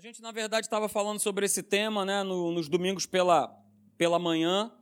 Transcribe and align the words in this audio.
A 0.00 0.02
gente, 0.02 0.22
na 0.22 0.32
verdade, 0.32 0.66
estava 0.66 0.88
falando 0.88 1.20
sobre 1.20 1.44
esse 1.44 1.62
tema 1.62 2.06
né, 2.06 2.22
no, 2.22 2.50
nos 2.52 2.70
domingos 2.70 3.04
pela, 3.04 3.54
pela 3.98 4.18
manhã, 4.18 4.72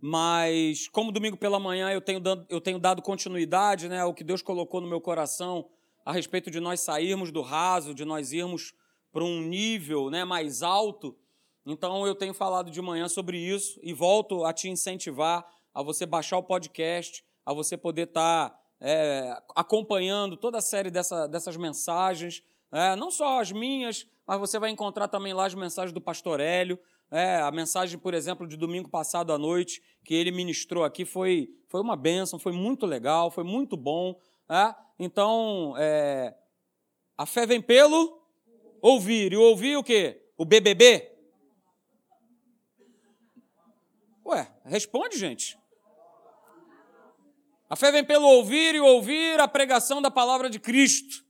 mas 0.00 0.88
como 0.88 1.12
domingo 1.12 1.36
pela 1.36 1.60
manhã 1.60 1.92
eu 1.92 2.00
tenho, 2.00 2.18
dado, 2.18 2.44
eu 2.50 2.60
tenho 2.60 2.80
dado 2.80 3.00
continuidade 3.00 3.88
né, 3.88 4.00
ao 4.00 4.12
que 4.12 4.24
Deus 4.24 4.42
colocou 4.42 4.80
no 4.80 4.88
meu 4.88 5.00
coração 5.00 5.70
a 6.04 6.12
respeito 6.12 6.50
de 6.50 6.58
nós 6.58 6.80
sairmos 6.80 7.30
do 7.30 7.40
raso, 7.40 7.94
de 7.94 8.04
nós 8.04 8.32
irmos 8.32 8.74
para 9.12 9.22
um 9.22 9.42
nível 9.42 10.10
né, 10.10 10.24
mais 10.24 10.60
alto. 10.60 11.16
Então 11.64 12.04
eu 12.04 12.16
tenho 12.16 12.34
falado 12.34 12.68
de 12.68 12.82
manhã 12.82 13.08
sobre 13.08 13.38
isso 13.38 13.78
e 13.80 13.92
volto 13.92 14.44
a 14.44 14.52
te 14.52 14.68
incentivar 14.68 15.46
a 15.72 15.84
você 15.84 16.04
baixar 16.04 16.36
o 16.36 16.42
podcast, 16.42 17.24
a 17.46 17.54
você 17.54 17.76
poder 17.76 18.08
estar 18.08 18.50
tá, 18.50 18.60
é, 18.80 19.40
acompanhando 19.54 20.36
toda 20.36 20.58
a 20.58 20.60
série 20.60 20.90
dessa, 20.90 21.28
dessas 21.28 21.56
mensagens, 21.56 22.42
é, 22.72 22.96
não 22.96 23.10
só 23.10 23.40
as 23.40 23.50
minhas, 23.50 24.06
mas 24.26 24.38
você 24.38 24.58
vai 24.58 24.70
encontrar 24.70 25.08
também 25.08 25.32
lá 25.32 25.46
as 25.46 25.54
mensagens 25.54 25.92
do 25.92 26.00
pastor 26.00 26.40
Hélio. 26.40 26.78
É, 27.10 27.36
a 27.36 27.50
mensagem, 27.50 27.98
por 27.98 28.12
exemplo, 28.12 28.46
de 28.46 28.56
domingo 28.56 28.90
passado 28.90 29.32
à 29.32 29.38
noite, 29.38 29.82
que 30.04 30.14
ele 30.14 30.30
ministrou 30.30 30.84
aqui, 30.84 31.04
foi, 31.04 31.48
foi 31.66 31.80
uma 31.80 31.96
bênção, 31.96 32.38
foi 32.38 32.52
muito 32.52 32.84
legal, 32.84 33.30
foi 33.30 33.44
muito 33.44 33.76
bom. 33.76 34.18
É? 34.50 34.74
Então, 34.98 35.74
é, 35.78 36.34
a 37.16 37.24
fé 37.24 37.46
vem 37.46 37.62
pelo 37.62 38.20
ouvir. 38.82 39.32
E 39.32 39.36
ouvir 39.36 39.76
o 39.76 39.82
quê? 39.82 40.22
O 40.36 40.44
BBB? 40.44 41.10
Ué, 44.26 44.52
responde, 44.64 45.18
gente. 45.18 45.58
A 47.70 47.76
fé 47.76 47.90
vem 47.90 48.04
pelo 48.04 48.26
ouvir 48.26 48.74
e 48.74 48.80
ouvir 48.80 49.40
a 49.40 49.48
pregação 49.48 50.00
da 50.02 50.10
palavra 50.10 50.50
de 50.50 50.58
Cristo. 50.58 51.24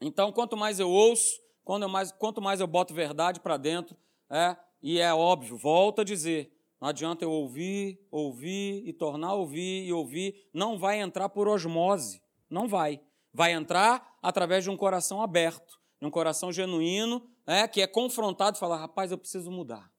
Então, 0.00 0.32
quanto 0.32 0.56
mais 0.56 0.80
eu 0.80 0.88
ouço, 0.88 1.40
quanto 1.64 1.88
mais, 1.88 2.12
quanto 2.12 2.40
mais 2.40 2.60
eu 2.60 2.66
boto 2.66 2.94
verdade 2.94 3.40
para 3.40 3.56
dentro, 3.56 3.96
é, 4.30 4.56
e 4.82 4.98
é 4.98 5.12
óbvio, 5.12 5.56
volto 5.56 6.00
a 6.00 6.04
dizer, 6.04 6.52
não 6.80 6.88
adianta 6.88 7.24
eu 7.24 7.30
ouvir, 7.30 8.00
ouvir 8.10 8.82
e 8.86 8.92
tornar 8.92 9.28
a 9.28 9.34
ouvir 9.34 9.84
e 9.84 9.92
ouvir, 9.92 10.48
não 10.52 10.78
vai 10.78 11.00
entrar 11.00 11.28
por 11.28 11.46
osmose, 11.46 12.22
não 12.48 12.66
vai. 12.66 13.00
Vai 13.32 13.52
entrar 13.52 14.16
através 14.22 14.64
de 14.64 14.70
um 14.70 14.76
coração 14.76 15.22
aberto, 15.22 15.78
de 16.00 16.06
um 16.06 16.10
coração 16.10 16.50
genuíno, 16.50 17.28
é, 17.46 17.68
que 17.68 17.82
é 17.82 17.86
confrontado 17.86 18.56
e 18.56 18.60
fala, 18.60 18.76
rapaz, 18.76 19.12
eu 19.12 19.18
preciso 19.18 19.50
mudar. 19.50 19.92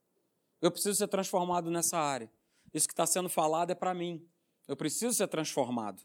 Eu 0.60 0.72
preciso 0.72 0.98
ser 0.98 1.08
transformado 1.08 1.70
nessa 1.70 1.98
área. 1.98 2.32
Isso 2.74 2.88
que 2.88 2.94
está 2.94 3.06
sendo 3.06 3.30
falado 3.30 3.72
é 3.72 3.76
para 3.76 3.94
mim. 3.94 4.26
Eu 4.68 4.76
preciso 4.76 5.14
ser 5.14 5.28
transformado. 5.28 6.02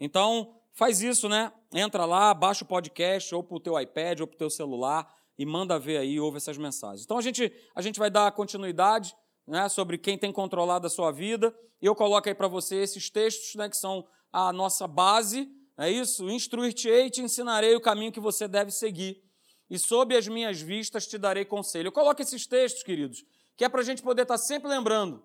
Então, 0.00 0.54
Faz 0.78 1.02
isso, 1.02 1.28
né? 1.28 1.52
Entra 1.74 2.04
lá, 2.04 2.32
baixa 2.32 2.62
o 2.62 2.66
podcast, 2.68 3.34
ou 3.34 3.42
para 3.42 3.56
o 3.56 3.58
teu 3.58 3.80
iPad, 3.80 4.20
ou 4.20 4.28
para 4.28 4.36
o 4.36 4.38
teu 4.38 4.48
celular, 4.48 5.12
e 5.36 5.44
manda 5.44 5.76
ver 5.76 5.96
aí, 5.96 6.20
ouve 6.20 6.36
essas 6.36 6.56
mensagens. 6.56 7.02
Então 7.02 7.18
a 7.18 7.20
gente, 7.20 7.52
a 7.74 7.82
gente 7.82 7.98
vai 7.98 8.08
dar 8.08 8.30
continuidade 8.30 9.12
né, 9.44 9.68
sobre 9.68 9.98
quem 9.98 10.16
tem 10.16 10.30
controlado 10.30 10.86
a 10.86 10.90
sua 10.90 11.10
vida. 11.10 11.52
E 11.82 11.86
eu 11.86 11.96
coloco 11.96 12.28
aí 12.28 12.34
para 12.34 12.46
você 12.46 12.76
esses 12.76 13.10
textos, 13.10 13.56
né, 13.56 13.68
que 13.68 13.76
são 13.76 14.06
a 14.32 14.52
nossa 14.52 14.86
base. 14.86 15.50
É 15.76 15.90
isso? 15.90 16.30
Instruir-te-ei 16.30 17.06
e 17.06 17.10
te 17.10 17.22
ensinarei 17.22 17.74
o 17.74 17.80
caminho 17.80 18.12
que 18.12 18.20
você 18.20 18.46
deve 18.46 18.70
seguir. 18.70 19.20
E 19.68 19.80
sob 19.80 20.16
as 20.16 20.28
minhas 20.28 20.60
vistas 20.60 21.08
te 21.08 21.18
darei 21.18 21.44
conselho. 21.44 21.88
Eu 21.88 21.92
coloco 21.92 22.22
esses 22.22 22.46
textos, 22.46 22.84
queridos, 22.84 23.24
que 23.56 23.64
é 23.64 23.68
para 23.68 23.80
a 23.80 23.84
gente 23.84 24.00
poder 24.00 24.22
estar 24.22 24.34
tá 24.34 24.38
sempre 24.38 24.68
lembrando. 24.68 25.24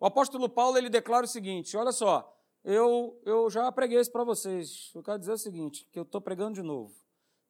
O 0.00 0.06
apóstolo 0.06 0.48
Paulo 0.48 0.76
ele 0.76 0.90
declara 0.90 1.26
o 1.26 1.28
seguinte: 1.28 1.76
olha 1.76 1.92
só, 1.92 2.39
eu, 2.64 3.20
eu 3.24 3.48
já 3.50 3.70
preguei 3.72 3.98
isso 3.98 4.12
para 4.12 4.24
vocês. 4.24 4.90
Eu 4.94 5.02
quero 5.02 5.18
dizer 5.18 5.32
o 5.32 5.38
seguinte: 5.38 5.86
que 5.92 5.98
eu 5.98 6.02
estou 6.02 6.20
pregando 6.20 6.54
de 6.54 6.62
novo. 6.62 6.94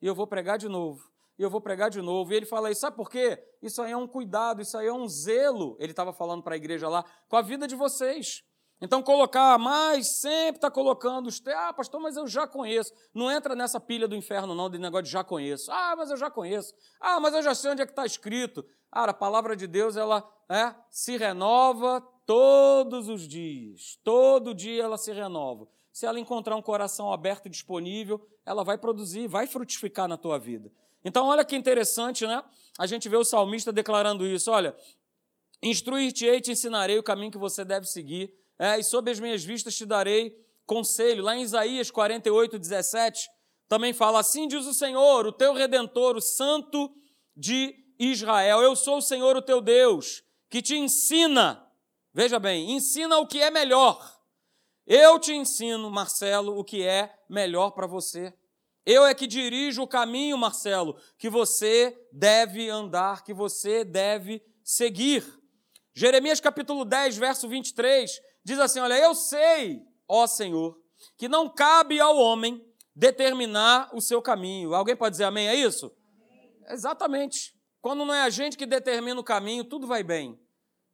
E 0.00 0.06
eu 0.06 0.14
vou 0.14 0.27
pregar 0.27 0.58
de 0.58 0.69
novo. 0.69 1.11
E 1.39 1.42
eu 1.42 1.50
vou 1.50 1.61
pregar 1.61 1.91
de 1.91 2.00
novo. 2.00 2.33
E 2.33 2.36
ele 2.36 2.47
fala 2.47 2.70
isso, 2.70 2.83
sabe 2.83 2.97
por 2.97 3.11
quê? 3.11 3.42
Isso 3.62 3.80
aí 3.83 3.92
é 3.92 3.97
um 3.97 4.06
cuidado, 4.06 4.61
isso 4.61 4.77
aí 4.77 4.86
é 4.86 4.92
um 4.92 5.08
zelo. 5.08 5.77
Ele 5.78 5.92
estava 5.92 6.12
falando 6.12 6.42
para 6.42 6.55
a 6.55 6.56
igreja 6.56 6.89
lá, 6.89 7.05
com 7.28 7.36
a 7.36 7.42
vida 7.42 7.67
de 7.67 7.75
vocês. 7.75 8.44
Então, 8.83 9.02
colocar 9.02 9.58
mais, 9.58 10.20
sempre 10.20 10.57
está 10.57 10.70
colocando 10.70 11.27
os. 11.27 11.42
Ah, 11.48 11.73
pastor, 11.73 12.01
mas 12.01 12.17
eu 12.17 12.27
já 12.27 12.46
conheço. 12.46 12.92
Não 13.14 13.30
entra 13.30 13.55
nessa 13.55 13.79
pilha 13.79 14.08
do 14.08 14.17
inferno, 14.17 14.55
não, 14.55 14.70
de 14.70 14.79
negócio 14.79 15.05
de 15.05 15.11
já 15.11 15.23
conheço. 15.23 15.70
Ah, 15.70 15.95
mas 15.96 16.11
eu 16.11 16.17
já 16.17 16.30
conheço. 16.30 16.73
Ah, 16.98 17.20
mas 17.20 17.35
eu 17.35 17.42
já 17.42 17.55
sei 17.55 17.70
onde 17.70 17.83
é 17.83 17.86
que 17.86 17.92
está 17.92 18.06
escrito. 18.06 18.64
Cara, 18.90 19.11
a 19.11 19.14
palavra 19.14 19.55
de 19.55 19.67
Deus, 19.67 19.96
ela 19.96 20.27
é, 20.48 20.74
se 20.90 21.17
renova 21.17 22.02
todos 22.30 23.08
os 23.08 23.27
dias. 23.27 23.98
Todo 24.05 24.55
dia 24.55 24.85
ela 24.85 24.96
se 24.96 25.13
renova. 25.13 25.67
Se 25.92 26.07
ela 26.07 26.20
encontrar 26.20 26.55
um 26.55 26.63
coração 26.63 27.13
aberto 27.13 27.46
e 27.46 27.51
disponível, 27.51 28.24
ela 28.46 28.63
vai 28.63 28.79
produzir, 28.79 29.27
vai 29.27 29.48
frutificar 29.48 30.07
na 30.07 30.17
tua 30.17 30.39
vida. 30.39 30.70
Então, 31.05 31.27
olha 31.27 31.45
que 31.45 31.57
interessante, 31.57 32.24
né? 32.24 32.41
A 32.79 32.86
gente 32.86 33.08
vê 33.08 33.17
o 33.17 33.24
salmista 33.24 33.73
declarando 33.73 34.24
isso: 34.24 34.48
olha, 34.48 34.77
instruir-te-ei 35.61 36.41
te 36.41 36.52
ensinarei 36.52 37.01
o 37.01 37.02
caminho 37.02 37.33
que 37.33 37.36
você 37.36 37.64
deve 37.64 37.86
seguir, 37.86 38.33
é, 38.57 38.79
e 38.79 38.85
sob 38.85 39.11
as 39.11 39.18
minhas 39.18 39.42
vistas 39.42 39.74
te 39.74 39.85
darei 39.85 40.33
conselho. 40.64 41.24
Lá 41.24 41.35
em 41.35 41.42
Isaías 41.42 41.91
48, 41.91 42.61
17, 42.61 43.29
também 43.68 43.92
fala: 43.92 44.20
Assim 44.20 44.47
diz 44.47 44.67
o 44.67 44.73
Senhor, 44.73 45.27
o 45.27 45.33
teu 45.33 45.52
redentor, 45.52 46.14
o 46.14 46.20
Santo 46.20 46.95
de 47.36 47.74
Israel: 47.98 48.61
Eu 48.61 48.77
sou 48.77 48.98
o 48.98 49.02
Senhor, 49.02 49.36
o 49.36 49.42
teu 49.42 49.61
Deus, 49.61 50.23
que 50.48 50.62
te 50.62 50.77
ensina 50.77 51.67
Veja 52.13 52.39
bem, 52.39 52.73
ensina 52.73 53.19
o 53.19 53.27
que 53.27 53.41
é 53.41 53.51
melhor. 53.51 54.21
Eu 54.87 55.19
te 55.19 55.33
ensino, 55.33 55.89
Marcelo, 55.91 56.59
o 56.59 56.65
que 56.65 56.83
é 56.83 57.15
melhor 57.29 57.71
para 57.71 57.87
você. 57.87 58.35
Eu 58.85 59.05
é 59.05 59.15
que 59.15 59.27
dirijo 59.27 59.83
o 59.83 59.87
caminho, 59.87 60.37
Marcelo, 60.37 60.98
que 61.17 61.31
você 61.31 61.97
deve 62.11 62.69
andar, 62.69 63.23
que 63.23 63.33
você 63.33 63.85
deve 63.85 64.43
seguir. 64.65 65.25
Jeremias 65.95 66.41
capítulo 66.41 66.85
10, 66.85 67.17
verso 67.17 67.48
23, 67.48 68.21
diz 68.42 68.59
assim: 68.59 68.81
Olha, 68.81 68.98
eu 68.98 69.15
sei, 69.15 69.83
ó 70.09 70.27
Senhor, 70.27 70.77
que 71.17 71.29
não 71.29 71.48
cabe 71.48 72.01
ao 72.01 72.17
homem 72.17 72.65
determinar 72.97 73.91
o 73.95 74.01
seu 74.01 74.21
caminho. 74.21 74.75
Alguém 74.75 74.97
pode 74.97 75.13
dizer 75.13 75.25
amém 75.25 75.48
a 75.48 75.55
isso? 75.55 75.95
Amém. 76.13 76.53
Exatamente. 76.69 77.55
Quando 77.81 78.05
não 78.05 78.13
é 78.13 78.23
a 78.23 78.31
gente 78.31 78.57
que 78.57 78.67
determina 78.67 79.21
o 79.21 79.25
caminho, 79.25 79.63
tudo 79.63 79.87
vai 79.87 80.03
bem. 80.03 80.39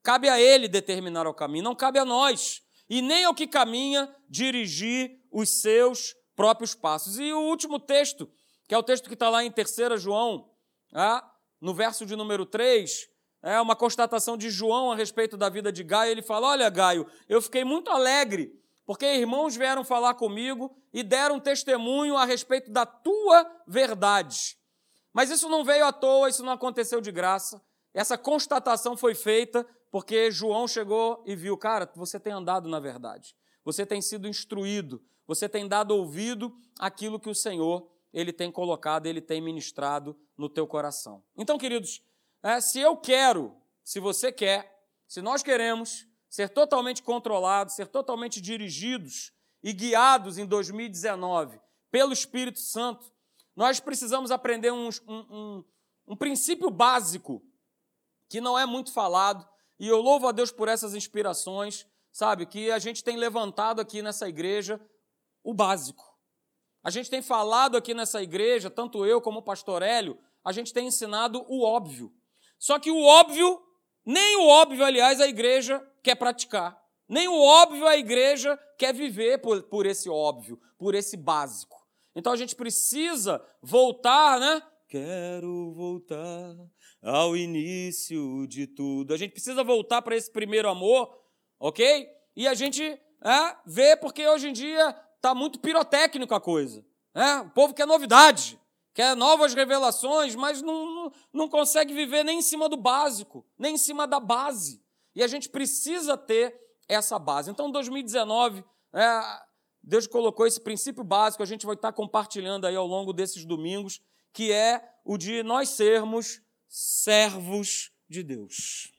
Cabe 0.06 0.28
a 0.28 0.40
ele 0.40 0.68
determinar 0.68 1.26
o 1.26 1.34
caminho, 1.34 1.64
não 1.64 1.74
cabe 1.74 1.98
a 1.98 2.04
nós. 2.04 2.62
E 2.88 3.02
nem 3.02 3.24
ao 3.24 3.34
que 3.34 3.44
caminha 3.44 4.08
dirigir 4.30 5.18
os 5.32 5.60
seus 5.60 6.14
próprios 6.36 6.76
passos. 6.76 7.18
E 7.18 7.32
o 7.32 7.40
último 7.40 7.80
texto, 7.80 8.30
que 8.68 8.74
é 8.76 8.78
o 8.78 8.84
texto 8.84 9.08
que 9.08 9.14
está 9.14 9.28
lá 9.28 9.42
em 9.42 9.50
3 9.50 10.00
João, 10.00 10.48
é, 10.94 11.20
no 11.60 11.74
verso 11.74 12.06
de 12.06 12.14
número 12.14 12.46
3, 12.46 13.08
é 13.42 13.60
uma 13.60 13.74
constatação 13.74 14.36
de 14.36 14.48
João 14.48 14.92
a 14.92 14.94
respeito 14.94 15.36
da 15.36 15.48
vida 15.48 15.72
de 15.72 15.82
Gaio. 15.82 16.12
Ele 16.12 16.22
fala: 16.22 16.50
Olha, 16.50 16.70
Gaio, 16.70 17.04
eu 17.28 17.42
fiquei 17.42 17.64
muito 17.64 17.90
alegre, 17.90 18.52
porque 18.84 19.04
irmãos 19.06 19.56
vieram 19.56 19.82
falar 19.82 20.14
comigo 20.14 20.80
e 20.92 21.02
deram 21.02 21.40
testemunho 21.40 22.16
a 22.16 22.24
respeito 22.24 22.70
da 22.70 22.86
tua 22.86 23.44
verdade. 23.66 24.56
Mas 25.12 25.30
isso 25.30 25.48
não 25.48 25.64
veio 25.64 25.84
à 25.84 25.92
toa, 25.92 26.28
isso 26.28 26.44
não 26.44 26.52
aconteceu 26.52 27.00
de 27.00 27.10
graça. 27.10 27.60
Essa 27.92 28.16
constatação 28.16 28.96
foi 28.96 29.12
feita 29.12 29.66
porque 29.90 30.30
João 30.30 30.66
chegou 30.66 31.22
e 31.26 31.34
viu, 31.34 31.56
cara, 31.56 31.90
você 31.94 32.18
tem 32.18 32.32
andado 32.32 32.68
na 32.68 32.80
verdade. 32.80 33.34
Você 33.64 33.84
tem 33.84 34.00
sido 34.00 34.28
instruído, 34.28 35.02
você 35.26 35.48
tem 35.48 35.66
dado 35.66 35.92
ouvido 35.92 36.56
àquilo 36.78 37.18
que 37.18 37.28
o 37.28 37.34
Senhor 37.34 37.90
ele 38.12 38.32
tem 38.32 38.50
colocado, 38.50 39.06
ele 39.06 39.20
tem 39.20 39.40
ministrado 39.40 40.16
no 40.38 40.48
teu 40.48 40.66
coração. 40.66 41.22
Então, 41.36 41.58
queridos, 41.58 42.02
é, 42.42 42.60
se 42.60 42.80
eu 42.80 42.96
quero, 42.96 43.54
se 43.82 44.00
você 44.00 44.32
quer, 44.32 44.88
se 45.06 45.20
nós 45.20 45.42
queremos 45.42 46.06
ser 46.28 46.48
totalmente 46.48 47.02
controlados, 47.02 47.74
ser 47.74 47.88
totalmente 47.88 48.40
dirigidos 48.40 49.32
e 49.62 49.72
guiados 49.72 50.38
em 50.38 50.46
2019 50.46 51.60
pelo 51.90 52.12
Espírito 52.12 52.60
Santo, 52.60 53.12
nós 53.54 53.80
precisamos 53.80 54.30
aprender 54.30 54.70
um, 54.70 54.88
um, 55.08 55.64
um 56.06 56.16
princípio 56.16 56.70
básico 56.70 57.42
que 58.28 58.40
não 58.40 58.58
é 58.58 58.66
muito 58.66 58.92
falado, 58.92 59.48
e 59.78 59.86
eu 59.86 60.00
louvo 60.00 60.28
a 60.28 60.32
Deus 60.32 60.50
por 60.50 60.68
essas 60.68 60.94
inspirações, 60.94 61.86
sabe? 62.12 62.46
Que 62.46 62.70
a 62.70 62.78
gente 62.78 63.04
tem 63.04 63.16
levantado 63.16 63.80
aqui 63.80 64.02
nessa 64.02 64.28
igreja 64.28 64.80
o 65.44 65.52
básico. 65.52 66.04
A 66.82 66.90
gente 66.90 67.10
tem 67.10 67.20
falado 67.20 67.76
aqui 67.76 67.92
nessa 67.92 68.22
igreja, 68.22 68.70
tanto 68.70 69.04
eu 69.04 69.20
como 69.20 69.40
o 69.40 69.42
pastor 69.42 69.82
Hélio, 69.82 70.18
a 70.44 70.52
gente 70.52 70.72
tem 70.72 70.86
ensinado 70.86 71.44
o 71.48 71.64
óbvio. 71.64 72.12
Só 72.58 72.78
que 72.78 72.90
o 72.90 73.02
óbvio, 73.02 73.60
nem 74.04 74.36
o 74.36 74.46
óbvio, 74.46 74.84
aliás, 74.84 75.20
a 75.20 75.26
igreja 75.26 75.84
quer 76.02 76.14
praticar. 76.14 76.80
Nem 77.08 77.28
o 77.28 77.38
óbvio 77.38 77.86
a 77.86 77.96
igreja 77.96 78.58
quer 78.78 78.94
viver 78.94 79.38
por, 79.40 79.62
por 79.64 79.86
esse 79.86 80.08
óbvio, 80.08 80.60
por 80.78 80.94
esse 80.94 81.16
básico. 81.16 81.76
Então 82.14 82.32
a 82.32 82.36
gente 82.36 82.56
precisa 82.56 83.44
voltar, 83.62 84.40
né? 84.40 84.62
Quero 84.88 85.72
voltar 85.72 86.54
ao 87.06 87.36
início 87.36 88.46
de 88.48 88.66
tudo. 88.66 89.14
A 89.14 89.16
gente 89.16 89.30
precisa 89.30 89.62
voltar 89.62 90.02
para 90.02 90.16
esse 90.16 90.30
primeiro 90.30 90.68
amor, 90.68 91.16
ok? 91.58 92.08
E 92.34 92.48
a 92.48 92.54
gente 92.54 92.82
é, 92.82 93.56
vê 93.64 93.96
porque 93.96 94.26
hoje 94.26 94.48
em 94.48 94.52
dia 94.52 94.90
está 95.14 95.32
muito 95.32 95.60
pirotécnico 95.60 96.34
a 96.34 96.40
coisa. 96.40 96.84
É? 97.14 97.36
O 97.36 97.50
povo 97.50 97.72
quer 97.72 97.86
novidade, 97.86 98.60
quer 98.92 99.14
novas 99.14 99.54
revelações, 99.54 100.34
mas 100.34 100.60
não, 100.60 101.12
não 101.32 101.48
consegue 101.48 101.94
viver 101.94 102.24
nem 102.24 102.40
em 102.40 102.42
cima 102.42 102.68
do 102.68 102.76
básico, 102.76 103.46
nem 103.56 103.74
em 103.74 103.78
cima 103.78 104.06
da 104.06 104.18
base. 104.18 104.82
E 105.14 105.22
a 105.22 105.28
gente 105.28 105.48
precisa 105.48 106.16
ter 106.16 106.58
essa 106.88 107.18
base. 107.20 107.50
Então, 107.50 107.70
2019, 107.70 108.64
é, 108.92 109.20
Deus 109.80 110.08
colocou 110.08 110.44
esse 110.44 110.60
princípio 110.60 111.04
básico, 111.04 111.42
a 111.42 111.46
gente 111.46 111.66
vai 111.66 111.76
estar 111.76 111.92
compartilhando 111.92 112.66
aí 112.66 112.74
ao 112.74 112.86
longo 112.86 113.12
desses 113.12 113.44
domingos, 113.44 114.00
que 114.32 114.50
é 114.50 114.82
o 115.04 115.16
de 115.16 115.44
nós 115.44 115.68
sermos 115.68 116.44
servos 116.68 117.92
de 118.08 118.22
Deus. 118.22 118.92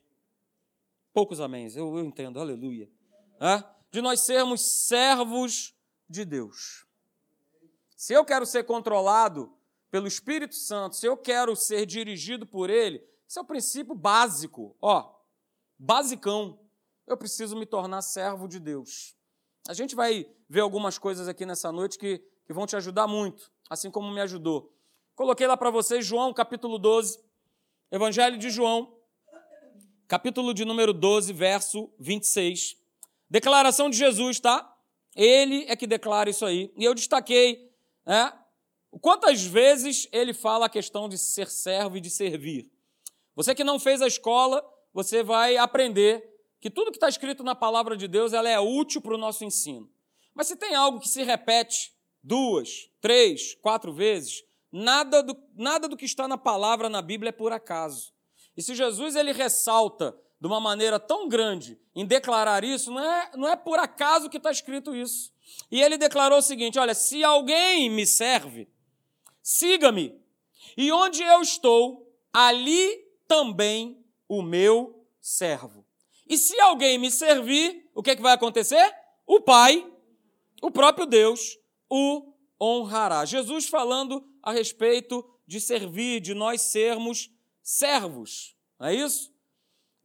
Poucos 1.14 1.40
améns, 1.40 1.76
eu, 1.76 1.98
eu 1.98 2.06
entendo, 2.06 2.40
aleluia. 2.40 2.90
É? 3.40 3.64
De 3.92 4.02
nós 4.02 4.22
sermos 4.22 4.62
servos 4.62 5.76
de 6.10 6.24
Deus. 6.24 6.86
Se 7.96 8.14
eu 8.14 8.24
quero 8.24 8.46
ser 8.46 8.64
controlado 8.64 9.52
pelo 9.90 10.08
Espírito 10.08 10.56
Santo, 10.56 10.96
se 10.96 11.06
eu 11.06 11.18
quero 11.18 11.56
ser 11.56 11.86
dirigido 11.86 12.46
por 12.46 12.70
Ele, 12.70 13.04
esse 13.28 13.40
é 13.40 13.42
o 13.42 13.46
princípio 13.46 13.96
básico, 13.96 14.76
ó, 14.82 15.16
basicão. 15.78 16.60
Eu 17.06 17.18
preciso 17.18 17.56
me 17.58 17.66
tornar 17.66 18.02
servo 18.02 18.48
de 18.48 18.60
Deus. 18.60 19.16
A 19.68 19.74
gente 19.74 19.96
vai 19.96 20.30
ver 20.50 20.62
algumas 20.62 20.98
coisas 20.98 21.28
aqui 21.28 21.46
nessa 21.46 21.72
noite 21.72 21.98
que, 21.98 22.20
que 22.46 22.54
vão 22.54 22.66
te 22.66 22.76
ajudar 22.76 23.08
muito, 23.08 23.52
assim 23.70 23.90
como 23.90 24.12
me 24.12 24.22
ajudou. 24.22 24.74
Coloquei 25.16 25.48
lá 25.48 25.58
para 25.58 25.70
vocês 25.70 26.06
João 26.06 26.34
capítulo 26.34 26.78
12, 26.78 27.20
Evangelho 27.90 28.38
de 28.38 28.50
João, 28.50 28.94
capítulo 30.10 30.54
de 30.54 30.66
número 30.66 30.92
12, 30.92 31.32
verso 31.32 31.90
26. 31.98 32.76
Declaração 33.30 33.90
de 33.90 33.96
Jesus, 33.96 34.42
tá? 34.42 34.78
Ele 35.16 35.64
é 35.70 35.76
que 35.76 35.88
declara 35.88 36.30
isso 36.30 36.46
aí. 36.46 36.70
E 36.76 36.84
eu 36.84 36.94
destaquei 36.94 37.72
né, 38.06 38.34
quantas 39.00 39.42
vezes 39.42 40.06
ele 40.12 40.34
fala 40.34 40.66
a 40.66 40.70
questão 40.70 41.08
de 41.08 41.18
ser 41.18 41.48
servo 41.48 41.96
e 41.96 42.02
de 42.02 42.10
servir. 42.10 42.70
Você 43.34 43.56
que 43.56 43.64
não 43.64 43.80
fez 43.80 44.02
a 44.02 44.08
escola, 44.08 44.62
você 44.94 45.24
vai 45.24 45.56
aprender 45.56 46.30
que 46.60 46.70
tudo 46.70 46.92
que 46.92 46.98
está 46.98 47.08
escrito 47.08 47.42
na 47.42 47.56
palavra 47.56 47.96
de 47.96 48.08
Deus 48.10 48.34
ela 48.34 48.50
é 48.50 48.60
útil 48.60 49.00
para 49.00 49.16
o 49.16 49.18
nosso 49.18 49.46
ensino. 49.46 49.90
Mas 50.36 50.48
se 50.48 50.58
tem 50.58 50.76
algo 50.76 51.00
que 51.00 51.08
se 51.08 51.24
repete 51.24 51.94
duas, 52.22 52.90
três, 53.00 53.56
quatro 53.56 53.94
vezes, 53.94 54.44
nada 54.78 55.24
do, 55.24 55.36
nada 55.56 55.88
do 55.88 55.98
que 55.98 56.06
está 56.06 56.28
na 56.28 56.38
palavra, 56.38 56.88
na 56.88 57.02
Bíblia, 57.02 57.30
é 57.30 57.32
por 57.32 57.52
acaso. 57.52 58.14
E 58.56 58.62
se 58.62 58.76
Jesus 58.76 59.16
ele 59.16 59.32
ressalta 59.32 60.16
de 60.40 60.48
uma 60.48 60.60
maneira 60.60 61.00
tão 61.00 61.28
grande 61.28 61.80
em 61.96 62.06
declarar 62.06 62.64
isso, 62.64 62.92
não 62.92 63.04
é, 63.04 63.32
não 63.36 63.48
é 63.48 63.56
por 63.56 63.80
acaso 63.80 64.30
que 64.30 64.38
está 64.38 64.52
escrito 64.52 64.96
isso. 64.96 65.34
E 65.72 65.82
ele 65.82 65.98
declarou 65.98 66.38
o 66.40 66.44
seguinte: 66.44 66.78
olha, 66.78 66.94
se 66.94 67.24
alguém 67.24 67.90
me 67.90 68.06
serve, 68.06 68.70
siga-me, 69.42 70.20
e 70.78 70.92
onde 70.92 71.24
eu 71.24 71.42
estou, 71.42 72.14
ali 72.32 73.04
também 73.28 74.04
o 74.28 74.44
meu 74.44 75.08
servo. 75.20 75.86
E 76.30 76.38
se 76.38 76.60
alguém 76.60 76.98
me 76.98 77.10
servir, 77.10 77.90
o 77.96 78.04
que, 78.04 78.12
é 78.12 78.16
que 78.16 78.22
vai 78.22 78.34
acontecer? 78.34 78.94
O 79.26 79.40
Pai, 79.40 79.90
o 80.62 80.70
próprio 80.70 81.06
Deus, 81.06 81.58
o 81.90 82.34
honrará. 82.62 83.24
Jesus 83.26 83.68
falando 83.68 84.27
a 84.48 84.52
respeito 84.54 85.30
de 85.46 85.60
servir, 85.60 86.22
de 86.22 86.34
nós 86.34 86.62
sermos 86.62 87.30
servos, 87.62 88.56
não 88.80 88.88
é 88.88 88.96
isso? 88.96 89.30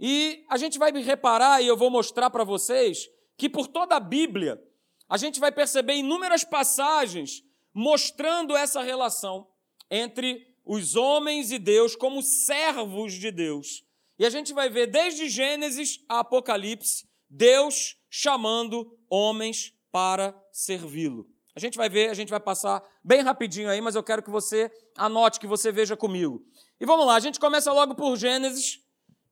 E 0.00 0.44
a 0.48 0.56
gente 0.56 0.80
vai 0.80 0.90
reparar, 1.00 1.62
e 1.62 1.68
eu 1.68 1.76
vou 1.76 1.88
mostrar 1.88 2.28
para 2.28 2.42
vocês, 2.42 3.08
que 3.36 3.48
por 3.48 3.68
toda 3.68 3.94
a 3.94 4.00
Bíblia, 4.00 4.60
a 5.08 5.16
gente 5.16 5.38
vai 5.38 5.52
perceber 5.52 5.94
inúmeras 5.94 6.42
passagens 6.42 7.44
mostrando 7.72 8.56
essa 8.56 8.82
relação 8.82 9.46
entre 9.88 10.44
os 10.64 10.96
homens 10.96 11.52
e 11.52 11.58
Deus 11.60 11.94
como 11.94 12.20
servos 12.20 13.12
de 13.12 13.30
Deus. 13.30 13.84
E 14.18 14.26
a 14.26 14.30
gente 14.30 14.52
vai 14.52 14.68
ver 14.68 14.88
desde 14.88 15.28
Gênesis 15.28 16.04
a 16.08 16.18
Apocalipse, 16.18 17.06
Deus 17.30 17.96
chamando 18.10 18.98
homens 19.08 19.72
para 19.92 20.34
servi-lo. 20.50 21.30
A 21.54 21.60
gente 21.60 21.76
vai 21.76 21.88
ver, 21.88 22.08
a 22.08 22.14
gente 22.14 22.30
vai 22.30 22.40
passar 22.40 22.82
bem 23.04 23.20
rapidinho 23.20 23.68
aí, 23.68 23.80
mas 23.80 23.94
eu 23.94 24.02
quero 24.02 24.22
que 24.22 24.30
você 24.30 24.70
anote, 24.96 25.38
que 25.38 25.46
você 25.46 25.70
veja 25.70 25.96
comigo. 25.96 26.42
E 26.80 26.86
vamos 26.86 27.06
lá, 27.06 27.14
a 27.14 27.20
gente 27.20 27.38
começa 27.38 27.72
logo 27.72 27.94
por 27.94 28.16
Gênesis, 28.16 28.80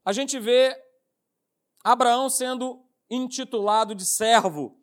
a 0.05 0.13
gente 0.13 0.39
vê 0.39 0.77
Abraão 1.83 2.29
sendo 2.29 2.85
intitulado 3.11 3.95
de 3.95 4.05
servo. 4.05 4.79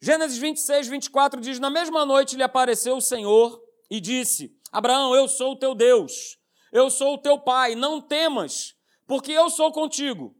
Gênesis 0.00 0.36
26, 0.36 0.88
24 0.88 1.40
diz: 1.40 1.58
Na 1.58 1.70
mesma 1.70 2.04
noite 2.04 2.36
lhe 2.36 2.42
apareceu 2.42 2.96
o 2.96 3.00
Senhor 3.00 3.58
e 3.90 3.98
disse: 3.98 4.54
Abraão, 4.70 5.14
eu 5.14 5.26
sou 5.26 5.52
o 5.52 5.58
teu 5.58 5.74
Deus, 5.74 6.38
eu 6.70 6.90
sou 6.90 7.14
o 7.14 7.18
teu 7.18 7.38
pai, 7.38 7.74
não 7.74 8.00
temas, 8.00 8.74
porque 9.06 9.32
eu 9.32 9.48
sou 9.48 9.72
contigo. 9.72 10.36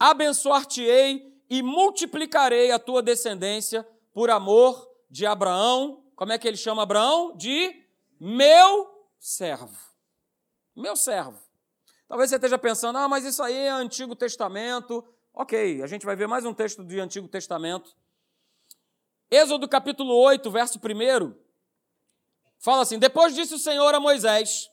Abençoar-te-ei 0.00 1.22
e 1.48 1.62
multiplicarei 1.62 2.72
a 2.72 2.78
tua 2.78 3.00
descendência 3.00 3.86
por 4.12 4.30
amor 4.30 4.91
de 5.12 5.26
Abraão. 5.26 6.02
Como 6.16 6.32
é 6.32 6.38
que 6.38 6.48
ele 6.48 6.56
chama 6.56 6.82
Abraão? 6.82 7.36
De 7.36 7.84
meu 8.18 8.90
servo. 9.20 9.78
Meu 10.74 10.96
servo. 10.96 11.38
Talvez 12.08 12.30
você 12.30 12.36
esteja 12.36 12.58
pensando, 12.58 12.96
ah, 12.96 13.06
mas 13.08 13.24
isso 13.26 13.42
aí 13.42 13.54
é 13.54 13.68
Antigo 13.68 14.16
Testamento. 14.16 15.04
Ok, 15.34 15.82
a 15.82 15.86
gente 15.86 16.06
vai 16.06 16.16
ver 16.16 16.26
mais 16.26 16.46
um 16.46 16.54
texto 16.54 16.82
do 16.82 17.00
Antigo 17.00 17.28
Testamento. 17.28 17.94
Êxodo 19.30 19.68
capítulo 19.68 20.14
8, 20.14 20.50
verso 20.50 20.78
1, 20.78 21.34
fala 22.58 22.82
assim: 22.82 22.98
Depois 22.98 23.34
disse 23.34 23.54
o 23.54 23.58
Senhor 23.58 23.94
a 23.94 24.00
Moisés: 24.00 24.70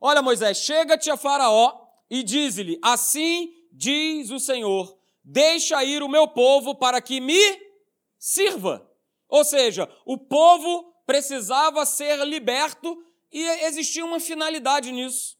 Olha, 0.00 0.22
Moisés, 0.22 0.58
chega-te 0.58 1.10
a 1.10 1.16
Faraó 1.16 1.86
e 2.10 2.22
diz-lhe: 2.22 2.78
Assim 2.82 3.52
diz 3.72 4.30
o 4.30 4.40
Senhor: 4.40 4.96
Deixa 5.22 5.84
ir 5.84 6.02
o 6.02 6.08
meu 6.08 6.26
povo 6.28 6.74
para 6.74 7.00
que 7.00 7.20
me 7.20 7.60
sirva. 8.18 8.91
Ou 9.32 9.46
seja, 9.46 9.88
o 10.04 10.18
povo 10.18 10.92
precisava 11.06 11.86
ser 11.86 12.22
liberto 12.26 13.02
e 13.32 13.42
existia 13.64 14.04
uma 14.04 14.20
finalidade 14.20 14.92
nisso. 14.92 15.38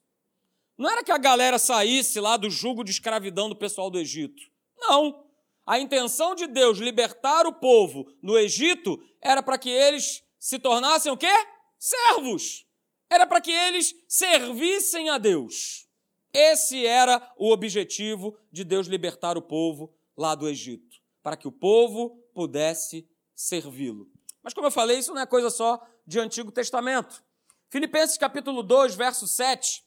Não 0.79 0.89
era 0.89 1.05
que 1.05 1.13
a 1.13 1.19
galera 1.19 1.59
saísse 1.59 2.19
lá 2.19 2.39
do 2.39 2.49
jugo 2.49 2.83
de 2.83 2.91
escravidão 2.91 3.51
do 3.51 3.55
pessoal 3.55 3.91
do 3.91 3.99
Egito. 3.99 4.43
Não. 4.79 5.27
A 5.67 5.79
intenção 5.79 6.35
de 6.35 6.47
Deus 6.47 6.79
libertar 6.79 7.47
o 7.47 7.53
povo 7.53 8.11
no 8.23 8.39
Egito 8.39 8.99
era 9.21 9.43
para 9.43 9.59
que 9.59 9.69
eles 9.69 10.25
se 10.39 10.59
tornassem 10.59 11.13
o 11.13 11.17
quê? 11.17 11.47
Servos. 11.79 12.67
Era 13.11 13.27
para 13.27 13.43
que 13.43 13.53
eles 13.53 13.95
servissem 14.09 15.11
a 15.11 15.19
Deus. 15.19 15.87
Esse 16.33 16.87
era 16.87 17.31
o 17.37 17.53
objetivo 17.53 18.35
de 18.51 18.65
Deus 18.65 18.87
libertar 18.87 19.37
o 19.37 19.43
povo 19.43 19.93
lá 20.17 20.35
do 20.35 20.49
Egito, 20.49 20.97
para 21.23 21.37
que 21.37 21.47
o 21.47 21.53
povo 21.53 22.17
pudesse 22.33 23.07
servi-lo. 23.35 24.11
Mas 24.43 24.55
como 24.55 24.67
eu 24.67 24.71
falei, 24.71 24.99
isso 24.99 25.13
não 25.13 25.23
é 25.23 25.27
coisa 25.27 25.51
só 25.51 25.81
de 26.07 26.19
Antigo 26.19 26.51
Testamento. 26.51 27.23
Filipenses 27.71 28.19
capítulo 28.19 28.63
2, 28.63 28.95
verso 28.95 29.27
7 29.27 29.85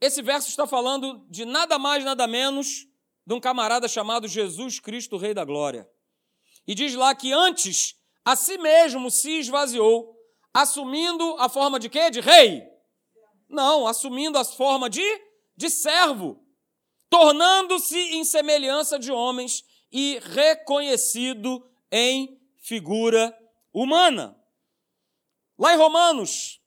esse 0.00 0.20
verso 0.20 0.48
está 0.48 0.66
falando 0.66 1.24
de 1.30 1.44
nada 1.44 1.78
mais, 1.78 2.04
nada 2.04 2.26
menos 2.26 2.86
de 3.26 3.34
um 3.34 3.40
camarada 3.40 3.88
chamado 3.88 4.28
Jesus 4.28 4.78
Cristo, 4.78 5.16
Rei 5.16 5.32
da 5.32 5.44
Glória. 5.44 5.88
E 6.66 6.74
diz 6.74 6.94
lá 6.94 7.14
que 7.14 7.32
antes 7.32 7.96
a 8.24 8.36
si 8.36 8.58
mesmo 8.58 9.10
se 9.10 9.38
esvaziou, 9.38 10.14
assumindo 10.52 11.36
a 11.38 11.48
forma 11.48 11.80
de 11.80 11.88
quê? 11.88 12.10
De 12.10 12.20
rei? 12.20 12.62
Não, 13.48 13.86
assumindo 13.86 14.36
a 14.38 14.44
forma 14.44 14.90
de, 14.90 15.02
de 15.56 15.70
servo, 15.70 16.44
tornando-se 17.08 17.96
em 17.96 18.24
semelhança 18.24 18.98
de 18.98 19.10
homens 19.10 19.64
e 19.90 20.18
reconhecido 20.22 21.64
em 21.96 22.38
figura 22.58 23.34
humana. 23.72 24.36
Lá 25.58 25.72
em 25.72 25.78
Romanos, 25.78 26.60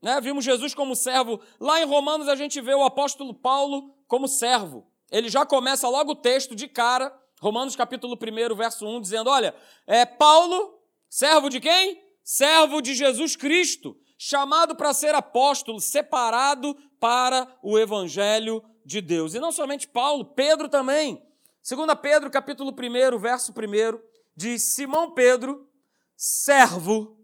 né? 0.00 0.20
Vimos 0.20 0.44
Jesus 0.44 0.74
como 0.74 0.94
servo. 0.94 1.40
Lá 1.58 1.82
em 1.82 1.84
Romanos 1.84 2.28
a 2.28 2.36
gente 2.36 2.60
vê 2.60 2.72
o 2.72 2.84
apóstolo 2.84 3.34
Paulo 3.34 3.92
como 4.06 4.28
servo. 4.28 4.86
Ele 5.10 5.28
já 5.28 5.44
começa 5.44 5.88
logo 5.88 6.12
o 6.12 6.16
texto 6.16 6.54
de 6.54 6.68
cara, 6.68 7.12
Romanos 7.40 7.74
capítulo 7.74 8.14
1, 8.16 8.54
verso 8.54 8.86
1, 8.86 9.00
dizendo: 9.00 9.28
Olha, 9.28 9.54
é 9.86 10.06
Paulo, 10.06 10.78
servo 11.08 11.48
de 11.48 11.58
quem? 11.58 12.00
Servo 12.22 12.80
de 12.80 12.94
Jesus 12.94 13.34
Cristo, 13.34 13.96
chamado 14.16 14.76
para 14.76 14.94
ser 14.94 15.14
apóstolo, 15.14 15.80
separado 15.80 16.76
para 17.00 17.58
o 17.62 17.76
evangelho 17.76 18.62
de 18.84 19.00
Deus. 19.00 19.34
E 19.34 19.40
não 19.40 19.50
somente 19.50 19.88
Paulo, 19.88 20.24
Pedro 20.24 20.68
também. 20.68 21.20
2 21.68 21.98
Pedro, 22.00 22.30
capítulo 22.30 22.70
1, 22.70 23.18
verso 23.18 23.52
1, 23.52 24.15
diz: 24.36 24.74
Simão 24.74 25.12
Pedro, 25.12 25.68
servo 26.16 27.16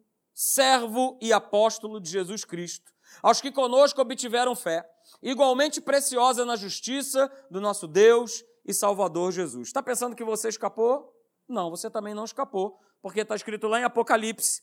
servo 0.43 1.19
e 1.21 1.33
apóstolo 1.33 2.01
de 2.01 2.11
Jesus 2.11 2.45
Cristo, 2.45 2.93
aos 3.23 3.41
que 3.41 3.53
conosco 3.53 4.01
obtiveram 4.01 4.57
fé, 4.57 4.85
igualmente 5.23 5.81
preciosa 5.81 6.45
na 6.45 6.57
justiça 6.57 7.31
do 7.51 7.61
nosso 7.61 7.87
Deus 7.87 8.43
e 8.65 8.73
Salvador 8.73 9.31
Jesus. 9.31 9.69
Está 9.69 9.83
pensando 9.83 10.17
que 10.17 10.25
você 10.25 10.49
escapou? 10.49 11.13
Não, 11.49 11.71
você 11.71 11.91
também 11.91 12.15
não 12.15 12.25
escapou, 12.25 12.81
porque 13.01 13.21
está 13.21 13.37
escrito 13.37 13.69
lá 13.69 13.81
em 13.81 13.85
Apocalipse, 13.85 14.63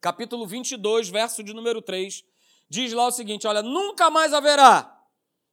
capítulo 0.00 0.46
22, 0.46 1.08
verso 1.08 1.42
de 1.42 1.52
número 1.52 1.82
3, 1.82 2.24
diz 2.68 2.92
lá 2.92 3.06
o 3.06 3.12
seguinte: 3.12 3.46
olha, 3.46 3.62
nunca 3.62 4.10
mais 4.10 4.32
haverá, 4.32 4.92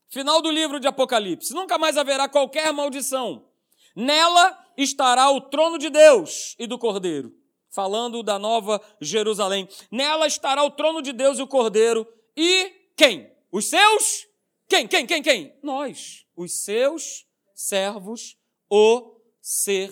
final 0.08 0.42
do 0.42 0.50
livro 0.50 0.80
de 0.80 0.88
Apocalipse, 0.88 1.54
nunca 1.54 1.78
mais 1.78 1.98
haverá 1.98 2.28
qualquer 2.28 2.72
maldição. 2.72 3.48
Nela 3.96 4.63
estará 4.78 5.30
o 5.32 5.42
trono 5.42 5.78
de 5.78 5.90
Deus 5.90 6.56
e 6.60 6.68
do 6.68 6.78
Cordeiro, 6.78 7.34
falando 7.70 8.24
da 8.24 8.38
nova 8.40 8.82
Jerusalém. 9.00 9.68
Nela 9.92 10.28
estará 10.28 10.64
o 10.64 10.72
trono 10.72 11.02
de 11.02 11.12
Deus 11.12 11.40
e 11.40 11.42
o 11.42 11.48
Cordeiro. 11.48 12.08
E 12.36 12.72
quem? 12.96 13.32
Os 13.52 13.70
seus? 13.70 14.28
Quem? 14.68 14.88
Quem? 14.88 15.06
Quem? 15.06 15.22
Quem? 15.22 15.54
Nós, 15.62 16.26
os 16.36 16.64
seus 16.64 17.26
servos 17.54 18.38
o 18.70 19.20
servirão. 19.42 19.92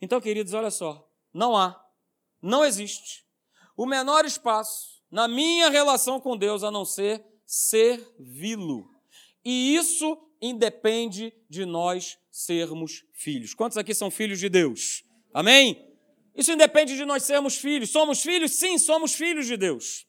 Então, 0.00 0.20
queridos, 0.20 0.52
olha 0.52 0.70
só, 0.70 1.08
não 1.32 1.56
há, 1.56 1.80
não 2.42 2.64
existe 2.64 3.24
o 3.76 3.86
menor 3.86 4.24
espaço 4.24 5.02
na 5.10 5.28
minha 5.28 5.68
relação 5.68 6.20
com 6.20 6.36
Deus 6.36 6.64
a 6.64 6.70
não 6.70 6.84
ser 6.84 7.24
servi-lo. 7.46 8.90
E 9.44 9.76
isso 9.76 10.18
independe 10.40 11.32
de 11.48 11.64
nós 11.64 12.18
sermos 12.34 13.04
filhos. 13.12 13.54
Quantos 13.54 13.78
aqui 13.78 13.94
são 13.94 14.10
filhos 14.10 14.40
de 14.40 14.48
Deus? 14.48 15.04
Amém? 15.32 15.96
Isso 16.34 16.50
independe 16.50 16.96
de 16.96 17.04
nós 17.04 17.22
sermos 17.22 17.56
filhos. 17.56 17.90
Somos 17.90 18.22
filhos? 18.22 18.50
Sim, 18.56 18.76
somos 18.76 19.14
filhos 19.14 19.46
de 19.46 19.56
Deus. 19.56 20.04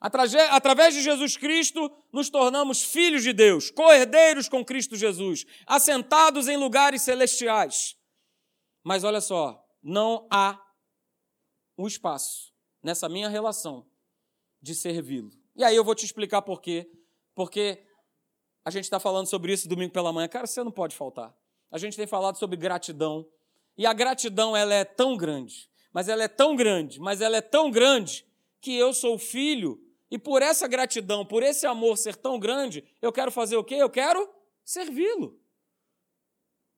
Através 0.00 0.94
de 0.94 1.02
Jesus 1.02 1.36
Cristo, 1.36 1.90
nos 2.10 2.30
tornamos 2.30 2.82
filhos 2.82 3.22
de 3.22 3.34
Deus, 3.34 3.70
co-herdeiros 3.70 4.48
com 4.48 4.64
Cristo 4.64 4.96
Jesus, 4.96 5.44
assentados 5.66 6.48
em 6.48 6.56
lugares 6.56 7.02
celestiais. 7.02 7.94
Mas 8.82 9.04
olha 9.04 9.20
só, 9.20 9.62
não 9.82 10.26
há 10.30 10.58
um 11.76 11.86
espaço 11.86 12.54
nessa 12.82 13.06
minha 13.06 13.28
relação 13.28 13.86
de 14.62 14.74
servi-lo. 14.74 15.30
E 15.54 15.62
aí 15.62 15.76
eu 15.76 15.84
vou 15.84 15.94
te 15.94 16.06
explicar 16.06 16.40
por 16.40 16.62
quê. 16.62 16.90
Porque 17.34 17.84
a 18.64 18.70
gente 18.70 18.84
está 18.84 18.98
falando 18.98 19.26
sobre 19.26 19.52
isso 19.52 19.68
domingo 19.68 19.92
pela 19.92 20.12
manhã. 20.12 20.28
Cara, 20.28 20.46
você 20.46 20.62
não 20.64 20.72
pode 20.72 20.96
faltar. 20.96 21.34
A 21.70 21.78
gente 21.78 21.96
tem 21.96 22.06
falado 22.06 22.36
sobre 22.36 22.56
gratidão. 22.56 23.26
E 23.76 23.86
a 23.86 23.92
gratidão, 23.92 24.56
ela 24.56 24.74
é 24.74 24.84
tão 24.84 25.16
grande. 25.16 25.68
Mas 25.92 26.08
ela 26.08 26.24
é 26.24 26.28
tão 26.28 26.56
grande, 26.56 26.98
mas 26.98 27.20
ela 27.20 27.36
é 27.36 27.40
tão 27.40 27.70
grande 27.70 28.26
que 28.60 28.74
eu 28.74 28.92
sou 28.92 29.18
filho 29.18 29.80
e 30.10 30.18
por 30.18 30.42
essa 30.42 30.68
gratidão, 30.68 31.24
por 31.26 31.42
esse 31.42 31.66
amor 31.66 31.96
ser 31.96 32.16
tão 32.16 32.38
grande, 32.38 32.84
eu 33.02 33.12
quero 33.12 33.30
fazer 33.30 33.56
o 33.56 33.64
quê? 33.64 33.74
Eu 33.74 33.90
quero 33.90 34.28
servi-lo. 34.64 35.40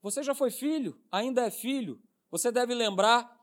Você 0.03 0.23
já 0.23 0.35
foi 0.35 0.51
filho, 0.51 0.99
ainda 1.11 1.47
é 1.47 1.51
filho. 1.51 2.01
Você 2.31 2.51
deve 2.51 2.75
lembrar, 2.75 3.36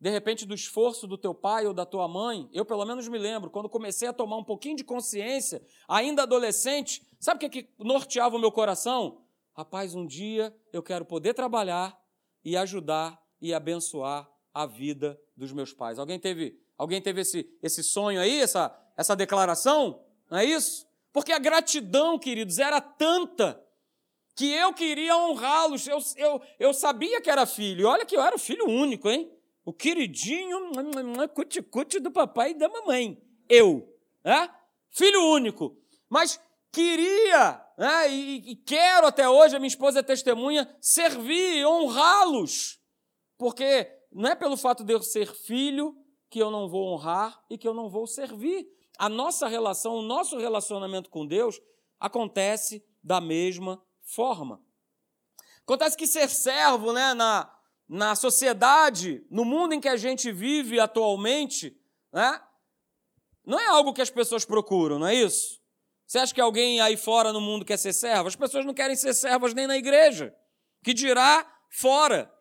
de 0.00 0.10
repente, 0.10 0.46
do 0.46 0.54
esforço 0.54 1.06
do 1.06 1.18
teu 1.18 1.34
pai 1.34 1.66
ou 1.66 1.74
da 1.74 1.84
tua 1.84 2.06
mãe. 2.06 2.48
Eu, 2.52 2.64
pelo 2.64 2.84
menos, 2.84 3.08
me 3.08 3.18
lembro, 3.18 3.50
quando 3.50 3.68
comecei 3.68 4.06
a 4.06 4.12
tomar 4.12 4.36
um 4.36 4.44
pouquinho 4.44 4.76
de 4.76 4.84
consciência, 4.84 5.60
ainda 5.88 6.22
adolescente, 6.22 7.02
sabe 7.18 7.44
o 7.44 7.50
que, 7.50 7.62
que 7.62 7.70
norteava 7.78 8.36
o 8.36 8.38
meu 8.38 8.52
coração? 8.52 9.22
Rapaz, 9.56 9.94
um 9.94 10.06
dia 10.06 10.54
eu 10.72 10.82
quero 10.82 11.04
poder 11.04 11.34
trabalhar 11.34 12.00
e 12.44 12.56
ajudar 12.56 13.20
e 13.40 13.52
abençoar 13.52 14.30
a 14.54 14.66
vida 14.66 15.20
dos 15.36 15.52
meus 15.52 15.72
pais. 15.72 15.98
Alguém 15.98 16.18
teve, 16.18 16.56
alguém 16.76 17.02
teve 17.02 17.22
esse, 17.22 17.48
esse 17.60 17.82
sonho 17.82 18.20
aí, 18.20 18.40
essa, 18.40 18.72
essa 18.96 19.16
declaração, 19.16 20.00
não 20.30 20.38
é 20.38 20.44
isso? 20.44 20.86
Porque 21.12 21.32
a 21.32 21.38
gratidão, 21.38 22.18
queridos, 22.18 22.58
era 22.58 22.80
tanta 22.80 23.60
que 24.36 24.52
eu 24.52 24.72
queria 24.72 25.16
honrá-los. 25.16 25.88
Eu, 25.88 25.98
eu, 26.16 26.40
eu 26.60 26.72
sabia 26.72 27.20
que 27.20 27.28
era 27.28 27.44
filho. 27.44 27.80
E 27.80 27.84
olha 27.84 28.06
que 28.06 28.16
eu 28.16 28.22
era 28.22 28.38
filho 28.38 28.68
único, 28.68 29.08
hein? 29.08 29.28
O 29.68 29.72
queridinho, 29.74 30.72
cuticute 31.34 32.00
do 32.00 32.10
papai 32.10 32.52
e 32.52 32.54
da 32.54 32.70
mamãe. 32.70 33.22
Eu, 33.46 33.86
né? 34.24 34.50
filho 34.88 35.22
único. 35.30 35.76
Mas 36.08 36.40
queria, 36.72 37.62
né? 37.76 38.10
e, 38.10 38.52
e 38.52 38.56
quero 38.56 39.06
até 39.06 39.28
hoje, 39.28 39.54
a 39.54 39.58
minha 39.58 39.68
esposa 39.68 39.98
é 39.98 40.02
testemunha, 40.02 40.74
servir, 40.80 41.66
honrá-los. 41.66 42.80
Porque 43.36 43.86
não 44.10 44.30
é 44.30 44.34
pelo 44.34 44.56
fato 44.56 44.82
de 44.82 44.94
eu 44.94 45.02
ser 45.02 45.34
filho 45.34 45.94
que 46.30 46.38
eu 46.38 46.50
não 46.50 46.66
vou 46.66 46.94
honrar 46.94 47.38
e 47.50 47.58
que 47.58 47.68
eu 47.68 47.74
não 47.74 47.90
vou 47.90 48.06
servir 48.06 48.66
a 48.98 49.10
nossa 49.10 49.48
relação, 49.48 49.96
o 49.96 50.02
nosso 50.02 50.38
relacionamento 50.38 51.10
com 51.10 51.26
Deus 51.26 51.60
acontece 52.00 52.82
da 53.04 53.20
mesma 53.20 53.84
forma. 54.00 54.64
Acontece 55.60 55.94
que 55.94 56.06
ser 56.06 56.30
servo 56.30 56.90
né, 56.90 57.12
na, 57.12 57.57
na 57.88 58.14
sociedade, 58.14 59.24
no 59.30 59.44
mundo 59.44 59.74
em 59.74 59.80
que 59.80 59.88
a 59.88 59.96
gente 59.96 60.30
vive 60.30 60.78
atualmente, 60.78 61.76
né, 62.12 62.40
não 63.44 63.58
é 63.58 63.66
algo 63.66 63.94
que 63.94 64.02
as 64.02 64.10
pessoas 64.10 64.44
procuram, 64.44 64.98
não 64.98 65.06
é 65.06 65.14
isso? 65.14 65.58
Você 66.06 66.18
acha 66.18 66.34
que 66.34 66.40
alguém 66.40 66.80
aí 66.80 66.96
fora 66.96 67.32
no 67.32 67.40
mundo 67.40 67.64
quer 67.64 67.78
ser 67.78 67.92
servo? 67.92 68.28
As 68.28 68.36
pessoas 68.36 68.64
não 68.64 68.74
querem 68.74 68.96
ser 68.96 69.14
servas 69.14 69.54
nem 69.54 69.66
na 69.66 69.76
igreja, 69.76 70.34
que 70.82 70.92
dirá 70.92 71.46
fora. 71.70 72.32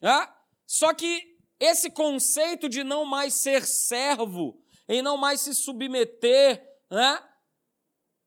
Né? 0.00 0.28
Só 0.66 0.92
que 0.94 1.36
esse 1.58 1.90
conceito 1.90 2.68
de 2.68 2.82
não 2.82 3.04
mais 3.04 3.34
ser 3.34 3.64
servo 3.64 4.60
em 4.88 5.00
não 5.00 5.16
mais 5.16 5.40
se 5.40 5.54
submeter, 5.54 6.62
né? 6.90 7.22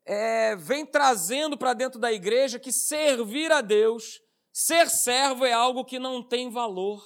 É, 0.08 0.56
vem 0.56 0.86
trazendo 0.86 1.58
para 1.58 1.74
dentro 1.74 2.00
da 2.00 2.14
igreja 2.14 2.60
que 2.60 2.72
servir 2.72 3.52
a 3.52 3.60
Deus, 3.60 4.22
ser 4.58 4.90
servo 4.90 5.44
é 5.44 5.52
algo 5.52 5.84
que 5.84 6.00
não 6.00 6.24
tem 6.24 6.50
valor. 6.50 7.04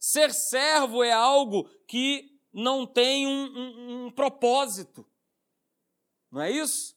Ser 0.00 0.32
servo 0.32 1.04
é 1.04 1.12
algo 1.12 1.68
que 1.86 2.40
não 2.54 2.86
tem 2.86 3.26
um, 3.26 3.44
um, 3.54 4.06
um 4.06 4.10
propósito. 4.10 5.06
Não 6.32 6.40
é 6.40 6.50
isso? 6.50 6.96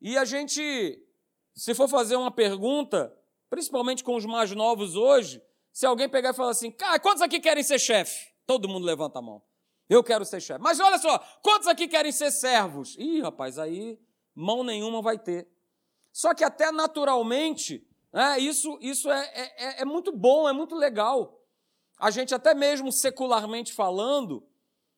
E 0.00 0.16
a 0.16 0.24
gente, 0.24 1.06
se 1.54 1.74
for 1.74 1.86
fazer 1.86 2.16
uma 2.16 2.30
pergunta, 2.30 3.14
principalmente 3.50 4.02
com 4.02 4.16
os 4.16 4.24
mais 4.24 4.52
novos 4.52 4.96
hoje, 4.96 5.42
se 5.70 5.84
alguém 5.84 6.08
pegar 6.08 6.30
e 6.30 6.34
falar 6.34 6.52
assim, 6.52 6.70
cara, 6.70 6.98
quantos 6.98 7.20
aqui 7.20 7.40
querem 7.40 7.62
ser 7.62 7.78
chefe? 7.78 8.32
Todo 8.46 8.70
mundo 8.70 8.86
levanta 8.86 9.18
a 9.18 9.22
mão. 9.22 9.42
Eu 9.86 10.02
quero 10.02 10.24
ser 10.24 10.40
chefe. 10.40 10.62
Mas 10.62 10.80
olha 10.80 10.96
só, 10.96 11.18
quantos 11.42 11.68
aqui 11.68 11.88
querem 11.88 12.10
ser 12.10 12.30
servos? 12.30 12.96
Ih, 12.98 13.20
rapaz, 13.20 13.58
aí 13.58 14.00
mão 14.34 14.64
nenhuma 14.64 15.02
vai 15.02 15.18
ter. 15.18 15.46
Só 16.10 16.32
que 16.32 16.42
até 16.42 16.72
naturalmente, 16.72 17.86
né, 18.12 18.38
isso, 18.38 18.78
isso 18.80 19.10
é, 19.10 19.30
é, 19.34 19.64
é, 19.64 19.82
é 19.82 19.84
muito 19.84 20.10
bom, 20.12 20.48
é 20.48 20.52
muito 20.52 20.74
legal. 20.74 21.38
A 21.98 22.10
gente, 22.10 22.34
até 22.34 22.54
mesmo 22.54 22.92
secularmente 22.92 23.72
falando, 23.72 24.46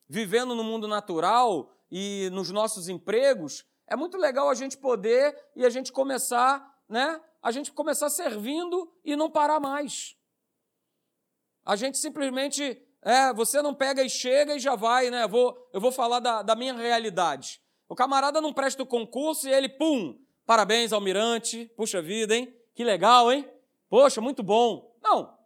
vivendo 0.07 0.53
no 0.55 0.63
mundo 0.63 0.87
natural 0.87 1.73
e 1.89 2.29
nos 2.31 2.51
nossos 2.51 2.87
empregos, 2.87 3.65
é 3.87 3.95
muito 3.95 4.17
legal 4.17 4.49
a 4.49 4.55
gente 4.55 4.77
poder 4.77 5.35
e 5.55 5.65
a 5.65 5.69
gente 5.69 5.91
começar, 5.91 6.63
né? 6.87 7.19
A 7.41 7.51
gente 7.51 7.71
começar 7.71 8.09
servindo 8.09 8.91
e 9.03 9.15
não 9.15 9.29
parar 9.29 9.59
mais. 9.59 10.15
A 11.65 11.75
gente 11.75 11.97
simplesmente 11.97 12.81
é, 13.01 13.33
você 13.33 13.61
não 13.61 13.73
pega 13.73 14.03
e 14.03 14.09
chega 14.09 14.55
e 14.55 14.59
já 14.59 14.75
vai, 14.75 15.09
né? 15.09 15.27
Vou, 15.27 15.69
eu 15.73 15.81
vou 15.81 15.91
falar 15.91 16.19
da, 16.19 16.41
da 16.41 16.55
minha 16.55 16.73
realidade. 16.73 17.61
O 17.89 17.95
camarada 17.95 18.39
não 18.39 18.53
presta 18.53 18.83
o 18.83 18.85
concurso 18.85 19.49
e 19.49 19.51
ele, 19.51 19.67
pum, 19.67 20.17
parabéns, 20.45 20.93
almirante, 20.93 21.65
puxa 21.75 22.01
vida, 22.01 22.35
hein? 22.35 22.55
Que 22.73 22.83
legal, 22.83 23.31
hein? 23.31 23.49
Poxa, 23.89 24.21
muito 24.21 24.41
bom. 24.41 24.95
Não. 25.01 25.37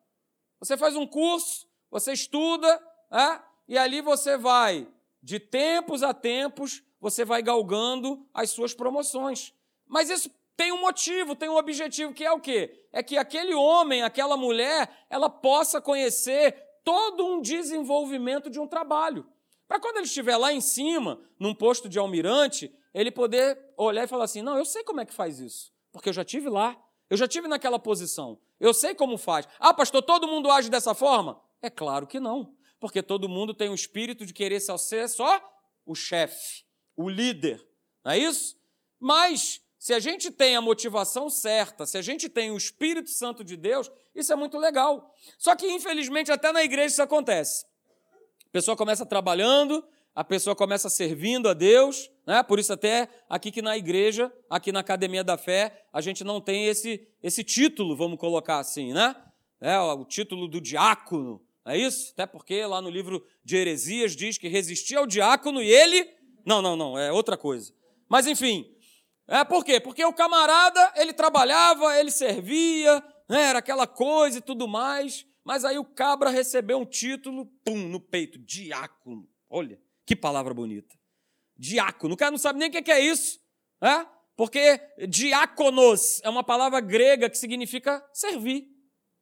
Você 0.59 0.77
faz 0.77 0.95
um 0.95 1.05
curso, 1.07 1.67
você 1.89 2.13
estuda, 2.13 2.81
é? 3.11 3.39
e 3.67 3.77
ali 3.77 4.01
você 4.01 4.37
vai, 4.37 4.87
de 5.21 5.39
tempos 5.39 6.03
a 6.03 6.13
tempos, 6.13 6.83
você 6.99 7.25
vai 7.25 7.41
galgando 7.41 8.27
as 8.33 8.51
suas 8.51 8.73
promoções. 8.73 9.53
Mas 9.87 10.09
isso 10.09 10.29
tem 10.55 10.71
um 10.71 10.79
motivo, 10.79 11.35
tem 11.35 11.49
um 11.49 11.57
objetivo, 11.57 12.13
que 12.13 12.23
é 12.23 12.31
o 12.31 12.39
quê? 12.39 12.87
É 12.91 13.03
que 13.03 13.17
aquele 13.17 13.53
homem, 13.53 14.03
aquela 14.03 14.37
mulher, 14.37 14.89
ela 15.09 15.29
possa 15.29 15.81
conhecer 15.81 16.55
todo 16.83 17.25
um 17.25 17.41
desenvolvimento 17.41 18.49
de 18.49 18.59
um 18.59 18.67
trabalho. 18.67 19.27
Para 19.67 19.79
quando 19.79 19.97
ele 19.97 20.05
estiver 20.05 20.37
lá 20.37 20.53
em 20.53 20.61
cima, 20.61 21.19
num 21.39 21.53
posto 21.53 21.89
de 21.89 21.99
almirante, 21.99 22.73
ele 22.93 23.11
poder 23.11 23.59
olhar 23.75 24.03
e 24.03 24.07
falar 24.07 24.25
assim: 24.25 24.41
não, 24.41 24.57
eu 24.57 24.65
sei 24.65 24.83
como 24.83 25.01
é 25.01 25.05
que 25.05 25.13
faz 25.13 25.39
isso, 25.39 25.73
porque 25.91 26.09
eu 26.09 26.13
já 26.13 26.23
tive 26.23 26.49
lá, 26.49 26.77
eu 27.09 27.17
já 27.17 27.27
tive 27.27 27.47
naquela 27.47 27.79
posição, 27.79 28.39
eu 28.59 28.73
sei 28.73 28.95
como 28.95 29.17
faz. 29.17 29.47
Ah, 29.59 29.73
pastor, 29.73 30.01
todo 30.01 30.27
mundo 30.27 30.49
age 30.49 30.69
dessa 30.69 30.93
forma? 30.93 31.41
É 31.61 31.69
claro 31.69 32.07
que 32.07 32.19
não, 32.19 32.55
porque 32.79 33.01
todo 33.01 33.29
mundo 33.29 33.53
tem 33.53 33.69
o 33.69 33.75
espírito 33.75 34.25
de 34.25 34.33
querer 34.33 34.59
ser 34.59 35.07
só 35.09 35.41
o 35.85 35.95
chefe, 35.95 36.63
o 36.95 37.09
líder, 37.09 37.65
não 38.03 38.11
é 38.11 38.19
isso? 38.19 38.57
Mas 38.99 39.61
se 39.85 39.93
a 39.93 39.99
gente 39.99 40.31
tem 40.31 40.55
a 40.55 40.61
motivação 40.61 41.29
certa, 41.29 41.85
se 41.85 41.95
a 41.95 42.01
gente 42.01 42.27
tem 42.27 42.49
o 42.49 42.57
Espírito 42.57 43.11
Santo 43.11 43.43
de 43.43 43.55
Deus, 43.55 43.91
isso 44.15 44.33
é 44.33 44.35
muito 44.35 44.57
legal. 44.57 45.13
Só 45.37 45.55
que, 45.55 45.67
infelizmente, 45.67 46.31
até 46.31 46.51
na 46.51 46.63
igreja 46.63 46.87
isso 46.87 47.03
acontece. 47.03 47.67
A 48.47 48.49
pessoa 48.51 48.75
começa 48.75 49.05
trabalhando, 49.05 49.87
a 50.15 50.23
pessoa 50.23 50.55
começa 50.55 50.89
servindo 50.89 51.49
a 51.49 51.53
Deus, 51.53 52.09
né? 52.25 52.41
Por 52.41 52.57
isso 52.57 52.71
até 52.71 53.09
aqui 53.29 53.51
que 53.51 53.61
na 53.61 53.77
igreja, 53.77 54.31
aqui 54.49 54.71
na 54.71 54.79
Academia 54.79 55.25
da 55.25 55.37
Fé, 55.37 55.85
a 55.91 55.99
gente 55.99 56.23
não 56.23 56.39
tem 56.39 56.67
esse, 56.67 57.05
esse 57.21 57.43
título, 57.43 57.97
vamos 57.97 58.17
colocar 58.17 58.59
assim, 58.59 58.93
né? 58.93 59.13
É, 59.59 59.77
o 59.77 60.05
título 60.05 60.47
do 60.47 60.61
diácono, 60.61 61.41
é 61.65 61.77
isso? 61.77 62.11
Até 62.13 62.25
porque 62.25 62.65
lá 62.65 62.81
no 62.81 62.89
livro 62.89 63.25
de 63.43 63.57
Heresias 63.57 64.15
diz 64.15 64.37
que 64.37 64.47
resistia 64.47 64.99
ao 64.99 65.07
diácono 65.07 65.61
e 65.61 65.69
ele. 65.69 66.09
Não, 66.45 66.61
não, 66.61 66.77
não, 66.77 66.97
é 66.97 67.11
outra 67.11 67.35
coisa. 67.35 67.73
Mas 68.07 68.25
enfim, 68.25 68.73
é 69.27 69.43
por 69.43 69.65
quê? 69.65 69.81
Porque 69.81 70.05
o 70.05 70.13
camarada, 70.13 70.93
ele 70.95 71.11
trabalhava, 71.11 71.99
ele 71.99 72.11
servia, 72.11 73.03
né, 73.27 73.49
era 73.49 73.59
aquela 73.59 73.87
coisa 73.87 74.37
e 74.37 74.41
tudo 74.41 74.67
mais, 74.67 75.25
mas 75.43 75.65
aí 75.65 75.77
o 75.77 75.83
cabra 75.83 76.29
recebeu 76.29 76.77
um 76.77 76.85
título, 76.85 77.47
pum, 77.65 77.89
no 77.89 77.99
peito, 77.99 78.37
diácono. 78.39 79.27
Olha, 79.49 79.79
que 80.05 80.15
palavra 80.15 80.53
bonita. 80.53 80.95
Diácono. 81.57 82.13
O 82.13 82.17
cara 82.17 82.31
não 82.31 82.37
sabe 82.37 82.59
nem 82.59 82.69
o 82.69 82.71
que 82.71 82.91
é 82.91 82.99
isso, 82.99 83.39
né? 83.81 84.05
Porque 84.35 84.79
diáconos 85.07 86.21
é 86.23 86.29
uma 86.29 86.43
palavra 86.43 86.81
grega 86.81 87.29
que 87.29 87.37
significa 87.37 88.05
servir, 88.13 88.67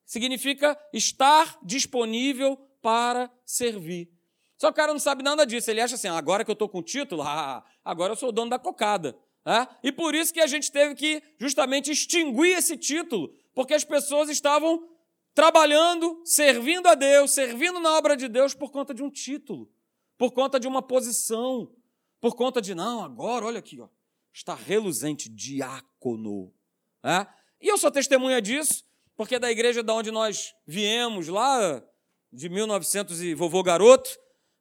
significa 0.05 0.77
estar 0.91 1.59
disponível 1.63 2.57
para 2.81 3.31
servir. 3.45 4.11
Só 4.57 4.67
que 4.67 4.73
o 4.73 4.75
cara 4.75 4.91
não 4.91 4.99
sabe 4.99 5.23
nada 5.23 5.45
disso. 5.45 5.69
Ele 5.69 5.81
acha 5.81 5.95
assim: 5.95 6.07
ah, 6.07 6.17
agora 6.17 6.43
que 6.43 6.49
eu 6.49 6.53
estou 6.53 6.67
com 6.67 6.79
o 6.79 6.83
título, 6.83 7.21
ah, 7.27 7.63
agora 7.85 8.13
eu 8.13 8.17
sou 8.17 8.29
o 8.29 8.31
dono 8.31 8.49
da 8.49 8.59
cocada. 8.59 9.15
É? 9.45 9.67
E 9.83 9.91
por 9.91 10.15
isso 10.15 10.33
que 10.33 10.39
a 10.39 10.47
gente 10.47 10.71
teve 10.71 10.95
que 10.95 11.21
justamente 11.37 11.91
extinguir 11.91 12.57
esse 12.57 12.77
título, 12.77 13.29
porque 13.53 13.73
as 13.73 13.83
pessoas 13.83 14.29
estavam 14.29 14.87
trabalhando, 15.33 16.21
servindo 16.23 16.87
a 16.87 16.95
Deus, 16.95 17.31
servindo 17.31 17.77
na 17.79 17.97
obra 17.97 18.15
de 18.15 18.29
Deus 18.29 18.53
por 18.53 18.71
conta 18.71 18.93
de 18.93 19.03
um 19.03 19.09
título, 19.09 19.69
por 20.17 20.31
conta 20.31 20.59
de 20.59 20.67
uma 20.67 20.81
posição, 20.81 21.71
por 22.19 22.35
conta 22.35 22.61
de, 22.61 22.73
não, 22.73 23.03
agora, 23.03 23.45
olha 23.45 23.59
aqui, 23.59 23.79
ó, 23.79 23.87
está 24.33 24.55
reluzente, 24.55 25.29
diácono. 25.29 26.53
É? 27.03 27.27
E 27.61 27.67
eu 27.67 27.77
sou 27.77 27.91
testemunha 27.91 28.41
disso, 28.41 28.83
porque 29.15 29.37
da 29.37 29.51
igreja 29.51 29.83
da 29.83 29.93
onde 29.93 30.11
nós 30.11 30.53
viemos, 30.65 31.27
lá 31.27 31.83
de 32.31 32.49
1900 32.49 33.21
e 33.21 33.33
vovô 33.33 33.61
garoto, 33.61 34.09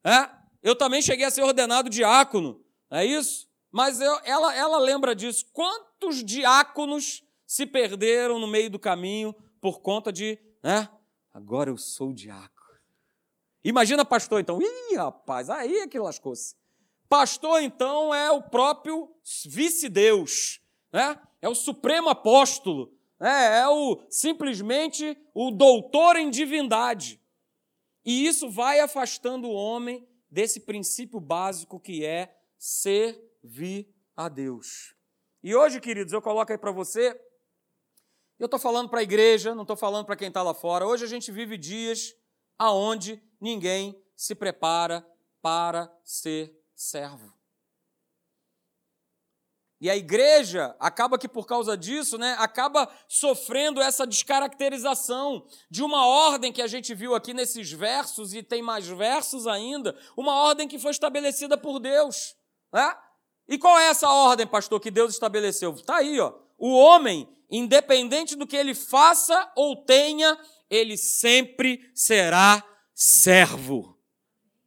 é? 0.04 0.28
eu 0.62 0.76
também 0.76 1.00
cheguei 1.00 1.25
a 1.25 1.30
ser 1.30 1.42
ordenado 1.42 1.88
diácono, 1.88 2.62
é 2.90 3.04
isso? 3.04 3.49
Mas 3.71 4.00
eu, 4.00 4.21
ela, 4.25 4.54
ela 4.54 4.78
lembra 4.78 5.16
disso. 5.16 5.47
Quantos 5.52 6.23
diáconos 6.23 7.25
se 7.47 7.64
perderam 7.64 8.38
no 8.38 8.47
meio 8.47 8.68
do 8.68 8.78
caminho 8.78 9.35
por 9.61 9.80
conta 9.80 10.12
de, 10.12 10.38
né? 10.62 10.88
Agora 11.32 11.71
eu 11.71 11.78
sou 11.78 12.12
diácono. 12.12 12.62
Imagina 13.64 14.04
pastor, 14.04 14.40
então. 14.40 14.61
Ih, 14.61 14.97
rapaz, 14.97 15.49
aí 15.49 15.78
é 15.78 15.87
que 15.87 15.99
lascou-se. 15.99 16.57
Pastor, 17.09 17.62
então, 17.62 18.14
é 18.14 18.31
o 18.31 18.42
próprio 18.42 19.14
vice-deus, 19.47 20.61
né? 20.92 21.21
É 21.40 21.49
o 21.49 21.54
supremo 21.54 22.09
apóstolo, 22.09 22.92
né? 23.21 23.61
é 23.61 23.69
o 23.69 24.00
simplesmente 24.09 25.16
o 25.35 25.50
doutor 25.50 26.16
em 26.16 26.31
divindade. 26.31 27.21
E 28.04 28.26
isso 28.26 28.49
vai 28.50 28.81
afastando 28.81 29.49
o 29.49 29.52
homem 29.52 30.09
desse 30.31 30.61
princípio 30.61 31.21
básico 31.21 31.78
que 31.78 32.04
é 32.04 32.35
ser 32.59 33.21
vi 33.42 33.92
a 34.16 34.28
Deus. 34.28 34.95
E 35.42 35.54
hoje, 35.54 35.81
queridos, 35.81 36.12
eu 36.12 36.23
coloco 36.23 36.50
aí 36.50 36.59
para 36.59 36.71
você, 36.71 37.21
eu 38.38 38.47
estou 38.47 38.59
falando 38.59 38.88
para 38.88 39.00
a 39.00 39.02
igreja, 39.02 39.54
não 39.54 39.62
estou 39.62 39.76
falando 39.76 40.07
para 40.07 40.16
quem 40.16 40.28
está 40.28 40.42
lá 40.42 40.54
fora. 40.54 40.87
Hoje 40.87 41.04
a 41.04 41.09
gente 41.09 41.31
vive 41.31 41.59
dias 41.59 42.14
aonde 42.59 43.23
ninguém 43.40 44.00
se 44.16 44.35
prepara 44.35 45.06
para 45.40 45.92
ser 46.04 46.54
servo. 46.75 47.32
E 49.82 49.90
a 49.90 49.97
igreja 49.97 50.76
acaba 50.78 51.18
que 51.18 51.26
por 51.26 51.44
causa 51.44 51.76
disso, 51.76 52.16
né, 52.16 52.37
acaba 52.38 52.88
sofrendo 53.09 53.82
essa 53.82 54.06
descaracterização 54.06 55.44
de 55.68 55.82
uma 55.82 56.06
ordem 56.06 56.52
que 56.52 56.62
a 56.62 56.68
gente 56.68 56.94
viu 56.94 57.16
aqui 57.16 57.35
nesses 57.35 57.73
versos 57.73 58.32
e 58.32 58.44
tem 58.44 58.62
mais 58.62 58.87
versos 58.87 59.49
ainda, 59.49 59.99
uma 60.16 60.37
ordem 60.37 60.68
que 60.68 60.78
foi 60.78 60.92
estabelecida 60.92 61.59
por 61.59 61.80
Deus, 61.80 62.37
né? 62.73 62.97
E 63.49 63.59
qual 63.59 63.76
é 63.76 63.88
essa 63.88 64.09
ordem, 64.09 64.47
pastor, 64.47 64.78
que 64.78 64.88
Deus 64.88 65.14
estabeleceu? 65.14 65.75
Está 65.75 65.97
aí, 65.97 66.21
ó. 66.21 66.32
O 66.56 66.73
homem, 66.78 67.28
independente 67.50 68.36
do 68.36 68.47
que 68.47 68.56
ele 68.56 68.76
faça 68.76 69.50
ou 69.56 69.84
tenha, 69.84 70.38
ele 70.73 70.97
sempre 70.97 71.91
será 71.95 72.65
servo. 72.95 73.99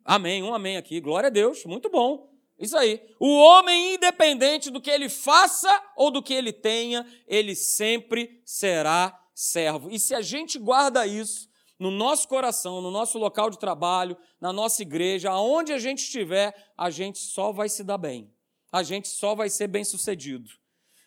Amém, 0.04 0.44
um 0.44 0.54
amém 0.54 0.78
aqui. 0.78 1.02
Glória 1.02 1.28
a 1.28 1.32
Deus, 1.32 1.66
muito 1.66 1.90
bom. 1.90 2.32
Isso 2.60 2.78
aí. 2.78 3.02
O 3.20 3.36
homem, 3.38 3.96
independente 3.96 4.70
do 4.70 4.80
que 4.80 4.90
ele 4.90 5.10
faça 5.10 5.70
ou 5.98 6.12
do 6.12 6.22
que 6.22 6.34
ele 6.34 6.54
tenha, 6.54 7.06
ele 7.28 7.56
sempre 7.56 8.42
será 8.46 9.20
servo. 9.34 9.90
E 9.90 10.00
se 10.00 10.14
a 10.14 10.22
gente 10.22 10.58
guarda 10.60 11.08
isso 11.08 11.50
no 11.80 11.92
nosso 11.92 12.28
coração, 12.28 12.82
no 12.82 12.92
nosso 12.92 13.18
local 13.18 13.50
de 13.50 13.60
trabalho, 13.60 14.16
na 14.40 14.54
nossa 14.54 14.82
igreja, 14.82 15.32
aonde 15.32 15.74
a 15.74 15.78
gente 15.78 16.04
estiver, 16.04 16.56
a 16.78 16.90
gente 16.90 17.18
só 17.18 17.52
vai 17.52 17.68
se 17.68 17.84
dar 17.84 17.98
bem 17.98 18.34
a 18.76 18.84
gente 18.84 19.08
só 19.08 19.34
vai 19.34 19.50
ser 19.50 19.68
bem 19.68 19.86
sucedido. 19.86 20.50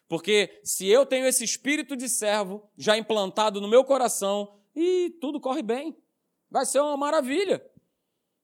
Porque 0.09 0.59
se 0.65 0.87
eu 0.87 1.05
tenho 1.05 1.27
esse 1.27 1.45
espírito 1.45 1.95
de 1.95 2.09
servo 2.09 2.67
já 2.79 2.97
implantado 2.97 3.61
no 3.61 3.69
meu 3.69 3.85
coração, 3.85 4.59
e 4.79 5.11
tudo 5.21 5.41
corre 5.41 5.63
bem. 5.63 5.97
Vai 6.51 6.65
ser 6.65 6.81
uma 6.81 6.97
maravilha. 6.97 7.65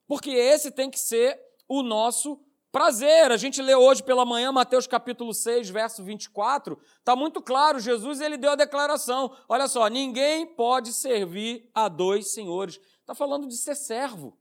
Porque 0.07 0.31
esse 0.31 0.71
tem 0.71 0.91
que 0.91 0.99
ser 0.99 1.41
o 1.69 1.83
nosso 1.83 2.43
prazer. 2.73 3.31
A 3.31 3.37
gente 3.37 3.63
lê 3.63 3.75
hoje 3.75 4.03
pela 4.03 4.25
manhã 4.25 4.51
Mateus 4.51 4.87
capítulo 4.87 5.33
6, 5.33 5.71
verso 5.71 6.03
24, 6.03 6.79
está 6.99 7.15
muito 7.15 7.41
claro, 7.41 7.79
Jesus 7.79 8.21
ele 8.21 8.37
deu 8.37 8.51
a 8.51 8.57
declaração. 8.57 9.35
Olha 9.49 9.69
só, 9.69 9.87
ninguém 9.89 10.47
pode 10.47 10.93
servir 10.93 11.71
a 11.73 11.89
dois 11.89 12.33
senhores. 12.33 12.81
Está 13.01 13.15
falando 13.15 13.47
de 13.47 13.57
ser 13.57 13.77
servo. 13.77 14.39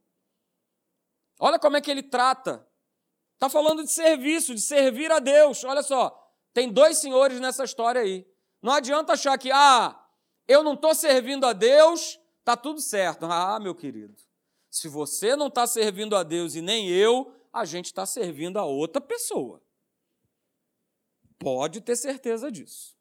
Olha 1.38 1.58
como 1.58 1.76
é 1.76 1.80
que 1.80 1.90
ele 1.90 2.02
trata 2.02 2.66
Está 3.34 3.48
falando 3.48 3.82
de 3.82 3.90
serviço, 3.90 4.54
de 4.54 4.60
servir 4.60 5.10
a 5.12 5.18
Deus. 5.18 5.64
Olha 5.64 5.82
só, 5.82 6.16
tem 6.52 6.72
dois 6.72 6.98
senhores 6.98 7.40
nessa 7.40 7.64
história 7.64 8.00
aí. 8.00 8.26
Não 8.62 8.72
adianta 8.72 9.12
achar 9.12 9.36
que, 9.36 9.50
ah, 9.52 9.94
eu 10.46 10.62
não 10.62 10.74
estou 10.74 10.94
servindo 10.94 11.46
a 11.46 11.52
Deus, 11.52 12.18
está 12.40 12.56
tudo 12.56 12.80
certo. 12.80 13.26
Ah, 13.26 13.58
meu 13.60 13.74
querido, 13.74 14.14
se 14.70 14.88
você 14.88 15.36
não 15.36 15.48
está 15.48 15.66
servindo 15.66 16.16
a 16.16 16.22
Deus 16.22 16.54
e 16.54 16.60
nem 16.60 16.88
eu, 16.88 17.34
a 17.52 17.64
gente 17.64 17.86
está 17.86 18.04
servindo 18.04 18.58
a 18.58 18.64
outra 18.64 19.00
pessoa. 19.00 19.62
Pode 21.38 21.80
ter 21.80 21.96
certeza 21.96 22.50
disso. 22.50 22.96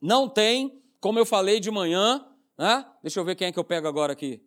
Não 0.00 0.28
tem, 0.28 0.82
como 1.00 1.18
eu 1.18 1.26
falei 1.26 1.60
de 1.60 1.70
manhã, 1.70 2.26
né? 2.56 2.86
Deixa 3.02 3.20
eu 3.20 3.24
ver 3.24 3.36
quem 3.36 3.48
é 3.48 3.52
que 3.52 3.58
eu 3.58 3.64
pego 3.64 3.86
agora 3.86 4.12
aqui. 4.12 4.42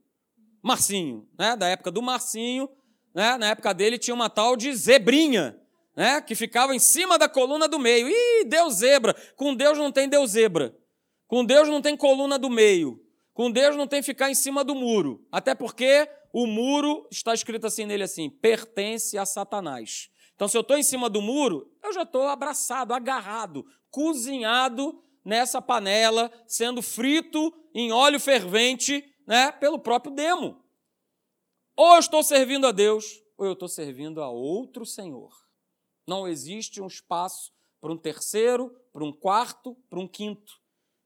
Marcinho, 0.62 1.28
né? 1.38 1.56
Da 1.56 1.68
época 1.68 1.92
do 1.92 2.02
Marcinho, 2.02 2.70
né? 3.14 3.38
na 3.38 3.50
época 3.50 3.74
dele 3.74 3.98
tinha 3.98 4.14
uma 4.14 4.30
tal 4.30 4.56
de 4.56 4.74
zebrinha, 4.74 5.60
né? 5.96 6.22
que 6.22 6.36
ficava 6.36 6.76
em 6.76 6.80
cima 6.80 7.18
da 7.18 7.28
coluna 7.28 7.68
do 7.68 7.80
meio. 7.80 8.08
Ih, 8.10 8.46
Deus 8.46 8.76
zebra. 8.76 9.14
Com 9.36 9.56
Deus 9.56 9.78
não 9.78 9.92
tem 9.92 10.08
Deus 10.08 10.32
zebra. 10.32 10.76
Com 11.32 11.46
Deus 11.46 11.70
não 11.70 11.82
tem 11.82 11.96
coluna 11.96 12.38
do 12.38 12.50
meio. 12.50 13.02
Com 13.34 13.50
Deus 13.50 13.78
não 13.78 13.88
tem 13.88 14.04
ficar 14.04 14.30
em 14.30 14.36
cima 14.36 14.66
do 14.66 14.76
muro. 14.76 15.26
Até 15.32 15.56
porque 15.56 16.06
o 16.34 16.46
muro, 16.46 17.08
está 17.10 17.34
escrito 17.34 17.66
assim 17.66 17.86
nele 17.86 18.04
assim, 18.04 18.30
pertence 18.30 19.18
a 19.18 19.26
Satanás. 19.26 20.10
Então, 20.36 20.50
se 20.50 20.58
eu 20.58 20.62
estou 20.62 20.78
em 20.78 20.84
cima 20.84 21.10
do 21.10 21.22
muro, 21.22 21.72
eu 21.82 21.94
já 21.94 22.02
estou 22.02 22.24
abraçado, 22.24 22.94
agarrado, 22.94 23.66
cozinhado 23.90 25.02
nessa 25.24 25.62
panela, 25.62 26.30
sendo 26.46 26.82
frito 26.82 27.54
em 27.74 27.94
óleo 27.94 28.20
fervente 28.20 29.02
né, 29.26 29.54
pelo 29.54 29.80
próprio 29.80 30.14
demo. 30.14 30.62
Ou 31.78 31.94
eu 31.94 32.00
estou 32.00 32.24
servindo 32.24 32.68
a 32.68 32.74
Deus, 32.74 33.24
ou 33.38 33.46
eu 33.46 33.54
estou 33.54 33.70
servindo 33.70 34.22
a 34.22 34.30
outro 34.30 34.86
Senhor. 34.86 35.32
Não 36.06 36.28
existe 36.28 36.82
um 36.82 36.88
espaço 36.88 37.54
para 37.80 37.94
um 37.94 37.98
terceiro, 37.98 38.76
para 38.92 39.06
um 39.06 39.14
quarto, 39.14 39.78
para 39.90 39.98
um 39.98 40.10
quinto. 40.10 40.60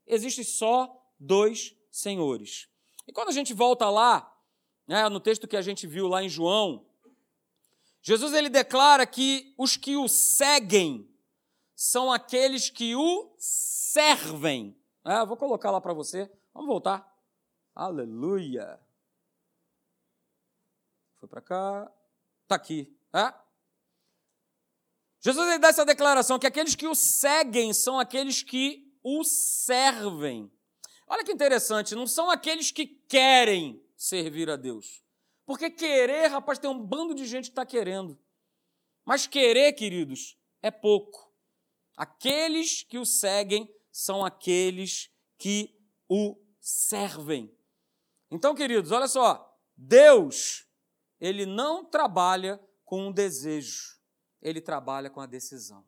Existem 0.08 0.44
só 0.44 1.02
dois 1.20 1.76
senhores. 1.92 2.68
E 3.08 3.12
quando 3.12 3.30
a 3.30 3.34
gente 3.34 3.54
volta 3.54 3.90
lá, 3.90 4.32
né, 4.88 5.08
no 5.10 5.20
texto 5.20 5.48
que 5.48 5.58
a 5.58 5.62
gente 5.62 5.88
viu 5.88 6.08
lá 6.08 6.24
em 6.24 6.30
João, 6.30 6.86
Jesus 8.02 8.34
ele 8.34 8.50
declara 8.50 9.06
que 9.06 9.54
os 9.58 9.76
que 9.76 9.96
o 9.96 10.08
seguem 10.08 11.10
são 11.76 12.12
aqueles 12.12 12.70
que 12.70 12.96
o 12.96 13.36
servem. 13.38 14.80
É, 15.04 15.26
vou 15.26 15.36
colocar 15.36 15.72
lá 15.72 15.82
para 15.82 15.94
você. 15.94 16.32
Vamos 16.54 16.68
voltar. 16.68 17.12
Aleluia. 17.74 18.80
Foi 21.20 21.28
para 21.28 21.42
cá. 21.42 21.92
Está 22.44 22.56
aqui. 22.56 22.96
É? 23.14 23.34
Jesus 25.20 25.48
ele 25.50 25.58
dá 25.58 25.70
essa 25.70 25.84
declaração 25.84 26.38
que 26.38 26.46
aqueles 26.46 26.76
que 26.76 26.88
o 26.88 26.94
seguem 26.94 27.74
são 27.74 28.00
aqueles 28.00 28.44
que 28.44 28.85
o 29.08 29.24
servem. 29.24 30.52
Olha 31.06 31.24
que 31.24 31.32
interessante, 31.32 31.94
não 31.94 32.08
são 32.08 32.32
aqueles 32.32 32.72
que 32.72 32.88
querem 32.88 33.80
servir 33.96 34.50
a 34.50 34.56
Deus. 34.56 35.04
Porque 35.46 35.70
querer, 35.70 36.26
rapaz, 36.26 36.58
tem 36.58 36.68
um 36.68 36.84
bando 36.84 37.14
de 37.14 37.24
gente 37.28 37.46
que 37.46 37.52
está 37.52 37.64
querendo. 37.64 38.20
Mas 39.06 39.28
querer, 39.28 39.74
queridos, 39.74 40.36
é 40.60 40.72
pouco. 40.72 41.32
Aqueles 41.96 42.82
que 42.82 42.98
o 42.98 43.06
seguem 43.06 43.72
são 43.92 44.26
aqueles 44.26 45.12
que 45.38 45.80
o 46.10 46.36
servem. 46.60 47.56
Então, 48.32 48.56
queridos, 48.56 48.92
olha 48.92 49.08
só. 49.08 49.56
Deus, 49.78 50.68
ele 51.22 51.46
não 51.46 51.86
trabalha 51.86 52.60
com 52.84 53.10
um 53.10 53.12
desejo, 53.12 54.00
ele 54.42 54.60
trabalha 54.60 55.12
com 55.12 55.22
a 55.22 55.28
decisão. 55.28 55.86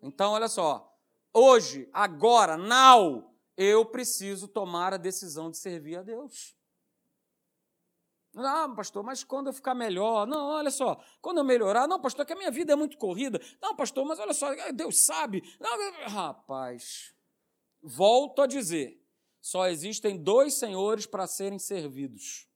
Então, 0.00 0.32
olha 0.32 0.48
só, 0.48 0.95
hoje, 1.36 1.88
agora, 1.92 2.56
now, 2.56 3.34
eu 3.56 3.84
preciso 3.84 4.48
tomar 4.48 4.94
a 4.94 4.96
decisão 4.96 5.50
de 5.50 5.58
servir 5.58 5.98
a 5.98 6.02
Deus. 6.02 6.56
Ah, 8.34 8.68
pastor, 8.76 9.02
mas 9.02 9.24
quando 9.24 9.46
eu 9.46 9.52
ficar 9.52 9.74
melhor? 9.74 10.26
Não, 10.26 10.48
olha 10.48 10.70
só, 10.70 11.02
quando 11.22 11.38
eu 11.38 11.44
melhorar? 11.44 11.88
Não, 11.88 12.00
pastor, 12.00 12.22
é 12.22 12.26
que 12.26 12.32
a 12.34 12.36
minha 12.36 12.50
vida 12.50 12.72
é 12.72 12.76
muito 12.76 12.98
corrida. 12.98 13.40
Não, 13.62 13.74
pastor, 13.74 14.04
mas 14.04 14.18
olha 14.18 14.34
só, 14.34 14.48
Deus 14.72 15.00
sabe. 15.00 15.42
Não, 15.58 16.10
rapaz, 16.10 17.14
volto 17.82 18.42
a 18.42 18.46
dizer: 18.46 19.02
só 19.40 19.68
existem 19.68 20.22
dois 20.22 20.54
senhores 20.54 21.06
para 21.06 21.26
serem 21.26 21.58
servidos. 21.58 22.46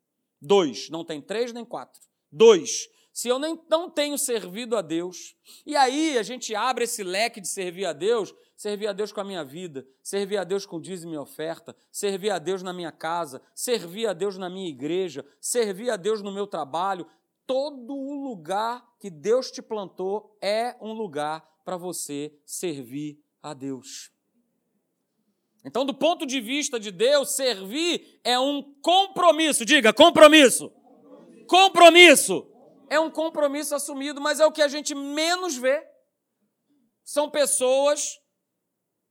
Dois, 0.40 0.90
não 0.90 1.05
tem 1.05 1.21
três 1.21 1.53
nem 1.53 1.64
quatro. 1.64 2.01
Dois. 2.31 2.88
Se 3.20 3.28
eu 3.28 3.38
nem, 3.38 3.61
não 3.68 3.90
tenho 3.90 4.16
servido 4.16 4.74
a 4.78 4.80
Deus, 4.80 5.37
e 5.66 5.76
aí 5.76 6.16
a 6.16 6.22
gente 6.22 6.54
abre 6.54 6.85
esse 6.85 7.04
leque 7.04 7.38
de 7.38 7.48
servir 7.48 7.85
a 7.85 7.92
Deus, 7.92 8.35
servir 8.56 8.87
a 8.87 8.94
Deus 8.94 9.12
com 9.12 9.20
a 9.20 9.24
minha 9.24 9.44
vida, 9.44 9.87
servir 10.02 10.38
a 10.38 10.42
Deus 10.42 10.64
com 10.64 10.80
dízimo 10.80 11.12
e 11.12 11.18
oferta, 11.18 11.76
servir 11.92 12.30
a 12.30 12.38
Deus 12.38 12.62
na 12.62 12.72
minha 12.72 12.90
casa, 12.90 13.42
servir 13.54 14.06
a 14.06 14.14
Deus 14.14 14.38
na 14.38 14.48
minha 14.48 14.70
igreja, 14.70 15.22
servir 15.38 15.90
a 15.90 15.96
Deus 15.96 16.22
no 16.22 16.33
meu 16.33 16.46
trabalho, 16.46 17.06
todo 17.46 17.94
o 17.94 18.24
lugar 18.24 18.83
que 18.98 19.11
Deus 19.11 19.50
te 19.50 19.61
plantou 19.61 20.35
é 20.40 20.74
um 20.80 20.94
lugar 20.94 21.46
para 21.62 21.76
você 21.76 22.33
servir 22.46 23.22
a 23.42 23.52
Deus. 23.52 24.11
Então, 25.62 25.85
do 25.85 25.92
ponto 25.92 26.24
de 26.24 26.40
vista 26.40 26.80
de 26.80 26.90
Deus, 26.90 27.33
servir 27.33 28.18
é 28.24 28.40
um 28.40 28.62
compromisso. 28.80 29.66
Diga, 29.66 29.92
compromisso. 29.92 30.72
Compromisso. 31.46 32.49
É 32.90 32.98
um 32.98 33.11
compromisso 33.11 33.74
assumido, 33.74 34.20
mas 34.20 34.40
é 34.40 34.44
o 34.44 34.50
que 34.53 34.61
a 34.61 34.68
gente 34.68 34.94
menos 34.94 35.57
vê. 35.57 35.88
São 37.05 37.31
pessoas 37.31 38.20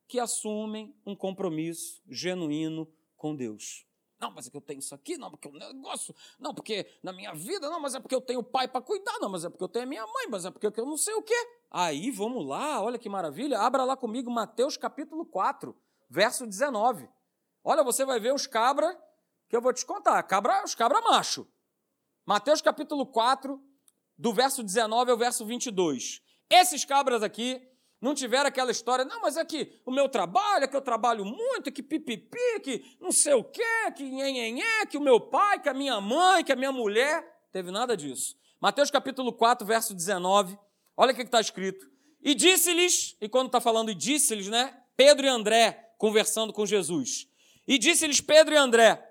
que 0.05 0.19
assumem 0.19 0.93
um 1.05 1.15
compromisso 1.15 2.01
genuíno 2.07 2.91
com 3.15 3.33
Deus. 3.33 3.87
Não, 4.19 4.31
mas 4.31 4.47
é 4.47 4.49
que 4.51 4.57
eu 4.57 4.61
tenho 4.61 4.79
isso 4.79 4.93
aqui, 4.93 5.17
não, 5.17 5.31
porque 5.31 5.47
eu 5.47 5.53
negócio, 5.53 6.13
não, 6.37 6.53
porque 6.53 6.91
na 7.01 7.13
minha 7.13 7.33
vida, 7.33 7.69
não, 7.69 7.79
mas 7.79 7.95
é 7.95 8.01
porque 8.01 8.13
eu 8.13 8.19
tenho 8.19 8.43
pai 8.43 8.67
para 8.67 8.81
cuidar, 8.81 9.17
não, 9.19 9.29
mas 9.29 9.45
é 9.45 9.49
porque 9.49 9.63
eu 9.63 9.69
tenho 9.69 9.85
a 9.85 9.87
minha 9.87 10.05
mãe, 10.05 10.27
mas 10.29 10.43
é 10.43 10.51
porque 10.51 10.67
eu 10.67 10.85
não 10.85 10.97
sei 10.97 11.13
o 11.13 11.21
quê. 11.21 11.47
Aí, 11.71 12.11
vamos 12.11 12.45
lá, 12.45 12.81
olha 12.81 12.99
que 12.99 13.07
maravilha, 13.07 13.59
abra 13.59 13.85
lá 13.85 13.95
comigo 13.95 14.29
Mateus 14.29 14.75
capítulo 14.75 15.25
4 15.25 15.73
verso 16.09 16.45
19. 16.45 17.07
Olha, 17.63 17.81
você 17.81 18.03
vai 18.03 18.19
ver 18.19 18.33
os 18.33 18.45
cabra 18.45 18.99
que 19.47 19.55
eu 19.55 19.61
vou 19.61 19.71
te 19.71 19.85
contar, 19.85 20.21
cabra, 20.23 20.65
os 20.65 20.75
cabra 20.75 20.99
macho. 21.01 21.47
Mateus 22.25 22.61
capítulo 22.61 23.05
4, 23.05 23.68
do 24.19 24.33
verso 24.33 24.61
19 24.61 25.11
ao 25.11 25.17
verso 25.17 25.45
22. 25.45 26.21
Esses 26.49 26.83
cabras 26.83 27.23
aqui 27.23 27.61
não 28.01 28.13
tiveram 28.13 28.47
aquela 28.47 28.71
história, 28.71 29.05
não, 29.05 29.21
mas 29.21 29.37
é 29.37 29.45
que 29.45 29.81
o 29.85 29.91
meu 29.91 30.09
trabalho, 30.09 30.65
é 30.65 30.67
que 30.67 30.75
eu 30.75 30.81
trabalho 30.81 31.23
muito, 31.23 31.71
que 31.71 31.81
pipipi, 31.81 32.59
que 32.61 32.97
não 32.99 33.11
sei 33.11 33.33
o 33.33 33.43
quê, 33.43 33.91
que 33.95 34.03
nhenhenhé, 34.03 34.85
que 34.85 34.97
o 34.97 35.01
meu 35.01 35.19
pai, 35.19 35.59
que 35.61 35.69
a 35.69 35.73
minha 35.73 35.99
mãe, 36.01 36.43
que 36.43 36.51
a 36.51 36.55
minha 36.55 36.71
mulher. 36.71 37.25
Teve 37.51 37.71
nada 37.71 37.97
disso. 37.97 38.35
Mateus 38.61 38.91
capítulo 38.91 39.33
4, 39.33 39.65
verso 39.65 39.93
19. 39.93 40.57
Olha 40.95 41.13
o 41.13 41.15
que 41.15 41.21
está 41.21 41.39
escrito. 41.39 41.89
E 42.21 42.35
disse-lhes, 42.35 43.15
e 43.21 43.29
quando 43.29 43.47
está 43.47 43.61
falando 43.61 43.89
e 43.89 43.95
disse-lhes, 43.95 44.47
né? 44.49 44.77
Pedro 44.95 45.25
e 45.25 45.29
André 45.29 45.93
conversando 45.97 46.51
com 46.51 46.65
Jesus. 46.65 47.27
E 47.65 47.77
disse-lhes 47.77 48.19
Pedro 48.19 48.53
e 48.53 48.57
André, 48.57 49.01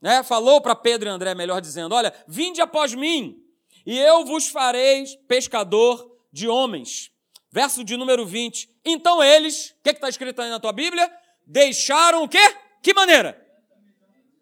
né? 0.00 0.22
falou 0.22 0.60
para 0.60 0.74
Pedro 0.74 1.08
e 1.08 1.10
André, 1.10 1.34
melhor 1.34 1.60
dizendo: 1.60 1.94
Olha, 1.94 2.12
vinde 2.26 2.60
após 2.60 2.94
mim, 2.94 3.42
e 3.88 3.98
eu 3.98 4.22
vos 4.22 4.48
farei 4.48 5.06
pescador 5.26 6.14
de 6.30 6.46
homens. 6.46 7.10
Verso 7.50 7.82
de 7.82 7.96
número 7.96 8.26
20. 8.26 8.68
Então 8.84 9.24
eles, 9.24 9.70
o 9.70 9.82
que 9.82 9.88
está 9.88 10.10
escrito 10.10 10.42
aí 10.42 10.50
na 10.50 10.60
tua 10.60 10.72
Bíblia? 10.72 11.10
Deixaram 11.46 12.22
o 12.22 12.28
quê? 12.28 12.54
Que 12.82 12.92
maneira? 12.92 13.42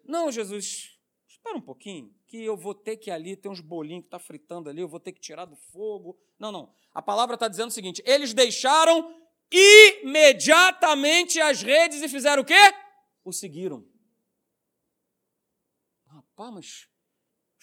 Não, 0.03 0.29
Jesus, 0.29 0.99
espera 1.25 1.55
um 1.55 1.61
pouquinho, 1.61 2.13
que 2.27 2.43
eu 2.43 2.57
vou 2.57 2.75
ter 2.75 2.97
que 2.97 3.09
ali, 3.09 3.37
tem 3.37 3.49
uns 3.49 3.61
bolinhos 3.61 4.01
que 4.01 4.07
está 4.07 4.19
fritando 4.19 4.69
ali, 4.69 4.81
eu 4.81 4.87
vou 4.89 4.99
ter 4.99 5.13
que 5.13 5.21
tirar 5.21 5.45
do 5.45 5.55
fogo. 5.55 6.19
Não, 6.37 6.51
não. 6.51 6.69
A 6.93 7.01
palavra 7.01 7.35
está 7.35 7.47
dizendo 7.47 7.69
o 7.69 7.73
seguinte: 7.73 8.03
eles 8.05 8.33
deixaram 8.33 9.15
imediatamente 9.49 11.39
as 11.39 11.61
redes 11.61 12.01
e 12.01 12.09
fizeram 12.09 12.41
o 12.43 12.45
quê? 12.45 12.73
O 13.23 13.31
seguiram. 13.31 13.87
Rapaz, 16.05 16.53
mas 16.53 16.89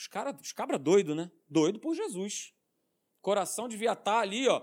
os 0.04 0.08
caras, 0.08 0.38
os 0.38 0.52
cabra 0.52 0.78
doido, 0.78 1.14
né? 1.14 1.30
Doido 1.48 1.80
por 1.80 1.94
Jesus. 1.94 2.52
Coração 3.22 3.66
devia 3.66 3.92
estar 3.92 4.04
tá 4.04 4.20
ali, 4.20 4.46
ó, 4.46 4.62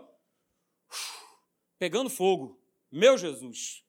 pegando 1.80 2.12
fogo. 2.12 2.62
Meu 2.92 3.18
Jesus. 3.18 3.84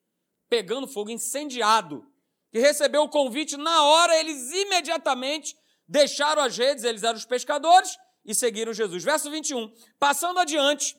Pegando 0.48 0.88
fogo, 0.88 1.10
incendiado. 1.10 2.10
Que 2.50 2.58
recebeu 2.58 3.02
o 3.02 3.08
convite 3.08 3.58
na 3.58 3.84
hora, 3.84 4.18
eles 4.18 4.50
imediatamente 4.50 5.54
deixaram 5.86 6.42
as 6.42 6.56
redes, 6.56 6.84
eles 6.84 7.02
eram 7.02 7.18
os 7.18 7.26
pescadores, 7.26 7.98
e 8.24 8.34
seguiram 8.34 8.72
Jesus. 8.72 9.04
Verso 9.04 9.30
21. 9.30 9.70
Passando 9.98 10.38
adiante, 10.40 10.96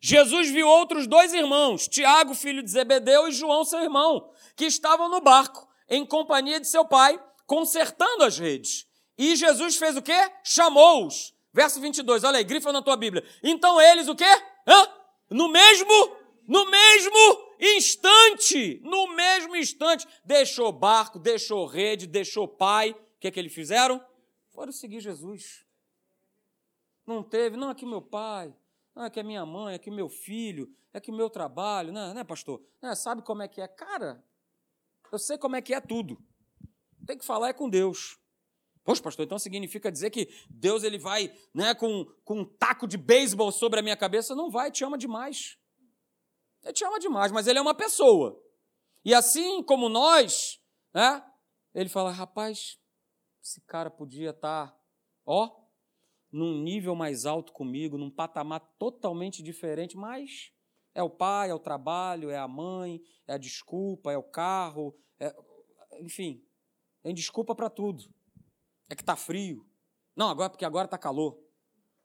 Jesus 0.00 0.50
viu 0.50 0.66
outros 0.66 1.06
dois 1.06 1.32
irmãos, 1.32 1.86
Tiago, 1.86 2.34
filho 2.34 2.62
de 2.62 2.70
Zebedeu, 2.70 3.28
e 3.28 3.32
João, 3.32 3.64
seu 3.64 3.80
irmão, 3.80 4.32
que 4.56 4.64
estavam 4.64 5.08
no 5.08 5.20
barco, 5.20 5.68
em 5.88 6.04
companhia 6.04 6.58
de 6.58 6.66
seu 6.66 6.84
pai, 6.84 7.22
consertando 7.46 8.24
as 8.24 8.36
redes. 8.36 8.89
E 9.20 9.36
Jesus 9.36 9.76
fez 9.76 9.98
o 9.98 10.02
quê? 10.02 10.32
Chamou-os. 10.42 11.34
Verso 11.52 11.78
22, 11.78 12.24
olha 12.24 12.38
aí, 12.38 12.44
grifa 12.44 12.72
na 12.72 12.80
tua 12.80 12.96
Bíblia. 12.96 13.22
Então 13.42 13.78
eles 13.78 14.08
o 14.08 14.16
quê? 14.16 14.24
Hã? 14.66 14.88
No 15.28 15.46
mesmo, 15.46 16.16
no 16.48 16.70
mesmo 16.70 17.54
instante, 17.60 18.80
no 18.82 19.14
mesmo 19.14 19.54
instante, 19.54 20.08
deixou 20.24 20.72
barco, 20.72 21.18
deixou 21.18 21.66
rede, 21.66 22.06
deixou 22.06 22.48
pai. 22.48 22.92
O 22.92 23.20
que 23.20 23.28
é 23.28 23.30
que 23.30 23.38
eles 23.38 23.52
fizeram? 23.52 24.02
Foram 24.54 24.72
seguir 24.72 25.00
Jesus. 25.00 25.66
Não 27.06 27.22
teve, 27.22 27.58
não, 27.58 27.68
aqui 27.68 27.84
meu 27.84 28.00
pai, 28.00 28.54
ah, 28.96 29.04
é 29.04 29.10
que 29.10 29.20
é 29.20 29.22
minha 29.22 29.44
mãe, 29.44 29.78
que 29.78 29.90
meu 29.90 30.08
filho, 30.08 30.74
é 30.94 31.00
que 31.00 31.12
meu 31.12 31.28
trabalho, 31.28 31.92
né, 31.92 32.14
né 32.14 32.24
pastor? 32.24 32.62
Né, 32.80 32.94
sabe 32.94 33.20
como 33.20 33.42
é 33.42 33.48
que 33.48 33.60
é? 33.60 33.68
Cara, 33.68 34.24
eu 35.12 35.18
sei 35.18 35.36
como 35.36 35.56
é 35.56 35.60
que 35.60 35.74
é 35.74 35.80
tudo. 35.80 36.16
Tem 37.06 37.18
que 37.18 37.24
falar 37.26 37.50
é 37.50 37.52
com 37.52 37.68
Deus. 37.68 38.19
Poxa, 38.90 39.02
pastor, 39.04 39.24
então 39.24 39.38
significa 39.38 39.92
dizer 39.92 40.10
que 40.10 40.28
Deus 40.50 40.82
ele 40.82 40.98
vai 40.98 41.32
né, 41.54 41.76
com, 41.76 42.04
com 42.24 42.40
um 42.40 42.44
taco 42.44 42.88
de 42.88 42.98
beisebol 42.98 43.52
sobre 43.52 43.78
a 43.78 43.82
minha 43.84 43.96
cabeça? 43.96 44.34
Não 44.34 44.50
vai, 44.50 44.68
te 44.68 44.82
ama 44.82 44.98
demais. 44.98 45.56
Ele 46.60 46.72
te 46.72 46.84
ama 46.84 46.98
demais, 46.98 47.30
mas 47.30 47.46
ele 47.46 47.60
é 47.60 47.62
uma 47.62 47.72
pessoa. 47.72 48.36
E 49.04 49.14
assim 49.14 49.62
como 49.62 49.88
nós, 49.88 50.60
né, 50.92 51.24
ele 51.72 51.88
fala, 51.88 52.10
rapaz, 52.10 52.80
esse 53.40 53.60
cara 53.60 53.88
podia 53.88 54.30
estar, 54.30 54.72
tá, 54.72 54.80
ó, 55.24 55.48
num 56.32 56.60
nível 56.60 56.96
mais 56.96 57.26
alto 57.26 57.52
comigo, 57.52 57.96
num 57.96 58.10
patamar 58.10 58.58
totalmente 58.76 59.40
diferente, 59.40 59.96
mas 59.96 60.50
é 60.96 61.02
o 61.02 61.10
pai, 61.10 61.50
é 61.50 61.54
o 61.54 61.60
trabalho, 61.60 62.28
é 62.28 62.38
a 62.38 62.48
mãe, 62.48 63.00
é 63.28 63.34
a 63.34 63.38
desculpa, 63.38 64.10
é 64.10 64.18
o 64.18 64.24
carro, 64.24 64.98
é... 65.20 65.32
enfim, 66.00 66.44
tem 67.04 67.14
desculpa 67.14 67.54
para 67.54 67.70
tudo. 67.70 68.12
É 68.90 68.94
que 68.94 69.02
está 69.02 69.16
frio. 69.16 69.64
Não, 70.14 70.28
agora 70.28 70.46
é 70.46 70.50
porque 70.50 70.64
agora 70.64 70.84
está 70.84 70.98
calor. 70.98 71.38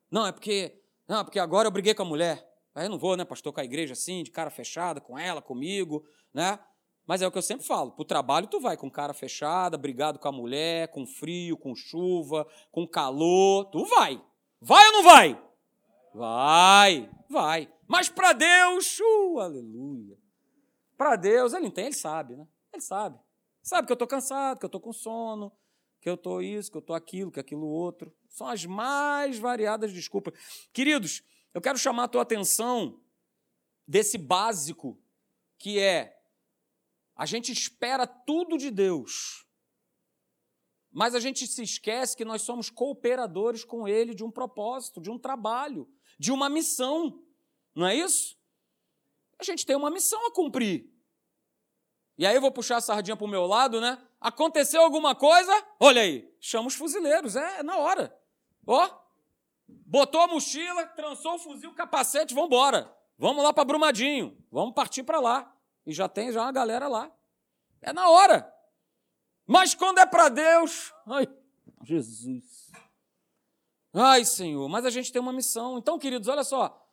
Não, 0.10 0.26
é 0.26 0.32
porque 0.32 0.82
não, 1.08 1.19
é 1.19 1.24
porque 1.24 1.39
agora 1.39 1.67
eu 1.67 1.71
briguei 1.71 1.93
com 1.93 2.04
a 2.04 2.06
mulher. 2.06 2.48
Aí 2.74 2.86
eu 2.86 2.89
não 2.89 2.98
vou, 2.98 3.17
né, 3.17 3.26
pastor, 3.26 3.54
com 3.54 3.60
a 3.60 3.65
igreja 3.65 3.93
assim, 3.93 4.24
de 4.24 4.32
cara 4.32 4.50
fechada, 4.50 5.00
com 5.00 5.17
ela, 5.17 5.41
comigo, 5.41 6.06
né? 6.34 6.60
Mas 7.08 7.21
é 7.21 7.28
o 7.28 7.32
que 7.32 7.38
eu 7.38 7.41
sempre 7.41 7.65
falo: 7.65 7.91
para 7.91 8.02
o 8.02 8.06
trabalho, 8.06 8.48
tu 8.48 8.60
vai 8.60 8.76
com 8.76 8.89
cara 8.89 9.13
fechada, 9.13 9.78
brigado 9.78 10.19
com 10.19 10.28
a 10.28 10.32
mulher, 10.32 10.89
com 10.89 11.06
frio, 11.06 11.58
com 11.58 11.76
chuva, 11.76 12.48
com 12.71 12.88
calor. 12.88 13.65
Tu 13.65 13.84
vai. 13.86 14.21
Vai 14.62 14.86
ou 14.88 14.93
não 14.93 15.04
vai? 15.04 15.41
Vai, 16.13 17.10
vai. 17.30 17.74
Mas 17.88 18.10
para 18.10 18.34
Deus, 18.34 19.00
uh, 19.00 19.39
aleluia. 19.39 20.17
Para 20.98 21.15
Deus, 21.15 21.54
ele 21.54 21.67
entende, 21.67 21.89
ele 21.89 21.95
sabe, 21.95 22.36
né? 22.36 22.48
Ele 22.74 22.82
sabe. 22.82 23.19
Sabe 23.62 23.86
que 23.86 23.91
eu 23.91 23.95
estou 23.95 24.08
cansado, 24.08 24.60
que 24.60 24.65
eu 24.65 24.67
estou 24.67 24.82
com 24.82 24.93
sono, 24.93 25.52
que 26.06 26.10
eu 26.10 26.13
estou 26.13 26.39
isso, 26.39 26.70
que 26.70 26.78
eu 26.78 26.82
estou 26.82 26.96
aquilo, 26.96 27.32
que 27.32 27.39
aquilo 27.39 27.65
outro. 27.65 28.15
São 28.30 28.48
as 28.48 28.63
mais 28.63 29.39
variadas 29.39 29.91
desculpas. 29.91 30.36
Queridos, 30.72 31.24
eu 31.52 31.60
quero 31.60 31.80
chamar 31.80 32.04
a 32.04 32.08
tua 32.08 32.22
atenção 32.22 33.02
desse 33.88 34.15
básico 34.15 35.02
que 35.58 35.80
é 35.80 36.15
a 37.15 37.26
gente 37.26 37.52
espera 37.52 38.06
tudo 38.06 38.56
de 38.56 38.70
Deus, 38.70 39.48
mas 40.91 41.15
a 41.15 41.20
gente 41.20 41.48
se 41.48 41.63
esquece 41.63 42.15
que 42.15 42.24
nós 42.24 42.44
somos 42.44 42.70
cooperadores 42.70 43.63
com 43.65 43.88
Ele 43.88 44.13
de 44.13 44.24
um 44.24 44.30
propósito, 44.30 45.02
de 45.02 45.10
um 45.10 45.18
trabalho, 45.18 45.89
de 46.20 46.32
uma 46.32 46.48
missão. 46.50 47.20
Não 47.74 47.88
é 47.88 47.96
isso? 47.96 48.38
A 49.39 49.44
gente 49.44 49.65
tem 49.65 49.76
uma 49.76 49.89
missão 49.89 50.28
a 50.28 50.32
cumprir. 50.32 50.88
E 52.15 52.28
aí 52.28 52.36
eu 52.36 52.41
vou 52.41 52.52
puxar 52.52 52.78
a 52.78 52.82
sardinha 52.82 53.18
para 53.18 53.26
o 53.26 53.30
meu 53.30 53.48
lado, 53.48 53.82
né? 53.82 54.00
Aconteceu 54.19 54.82
alguma 54.82 55.13
coisa, 55.13 55.51
olha 55.80 56.01
aí, 56.01 56.34
chama 56.39 56.67
os 56.67 56.75
fuzileiros, 56.75 57.36
é, 57.36 57.60
é 57.60 57.63
na 57.63 57.78
hora. 57.78 58.17
Ó, 58.65 58.89
botou 59.67 60.21
a 60.21 60.28
mochila, 60.28 60.86
trançou 60.88 61.36
o 61.36 61.39
fuzil, 61.39 61.73
capacete, 61.73 62.34
vamos 62.34 62.47
embora. 62.47 62.93
Vamos 63.17 63.43
lá 63.43 63.54
para 63.54 63.63
Brumadinho, 63.63 64.38
vamos 64.51 64.73
partir 64.73 65.04
para 65.04 65.19
lá. 65.19 65.54
E 65.86 65.93
já 65.93 66.10
tem 66.10 66.32
já 66.32 66.41
uma 66.41 66.51
galera 66.51 66.88
lá. 66.88 67.12
É 67.82 67.93
na 67.93 68.10
hora. 68.10 68.51
Mas 69.45 69.75
quando 69.75 69.99
é 69.99 70.06
para 70.06 70.30
Deus, 70.30 70.91
ai, 71.06 71.28
Jesus. 71.84 72.71
Ai, 73.93 74.25
Senhor, 74.25 74.67
mas 74.67 74.86
a 74.86 74.89
gente 74.89 75.12
tem 75.12 75.21
uma 75.21 75.32
missão. 75.32 75.78
Então, 75.78 75.99
queridos, 75.99 76.28
olha 76.28 76.43
só. 76.43 76.86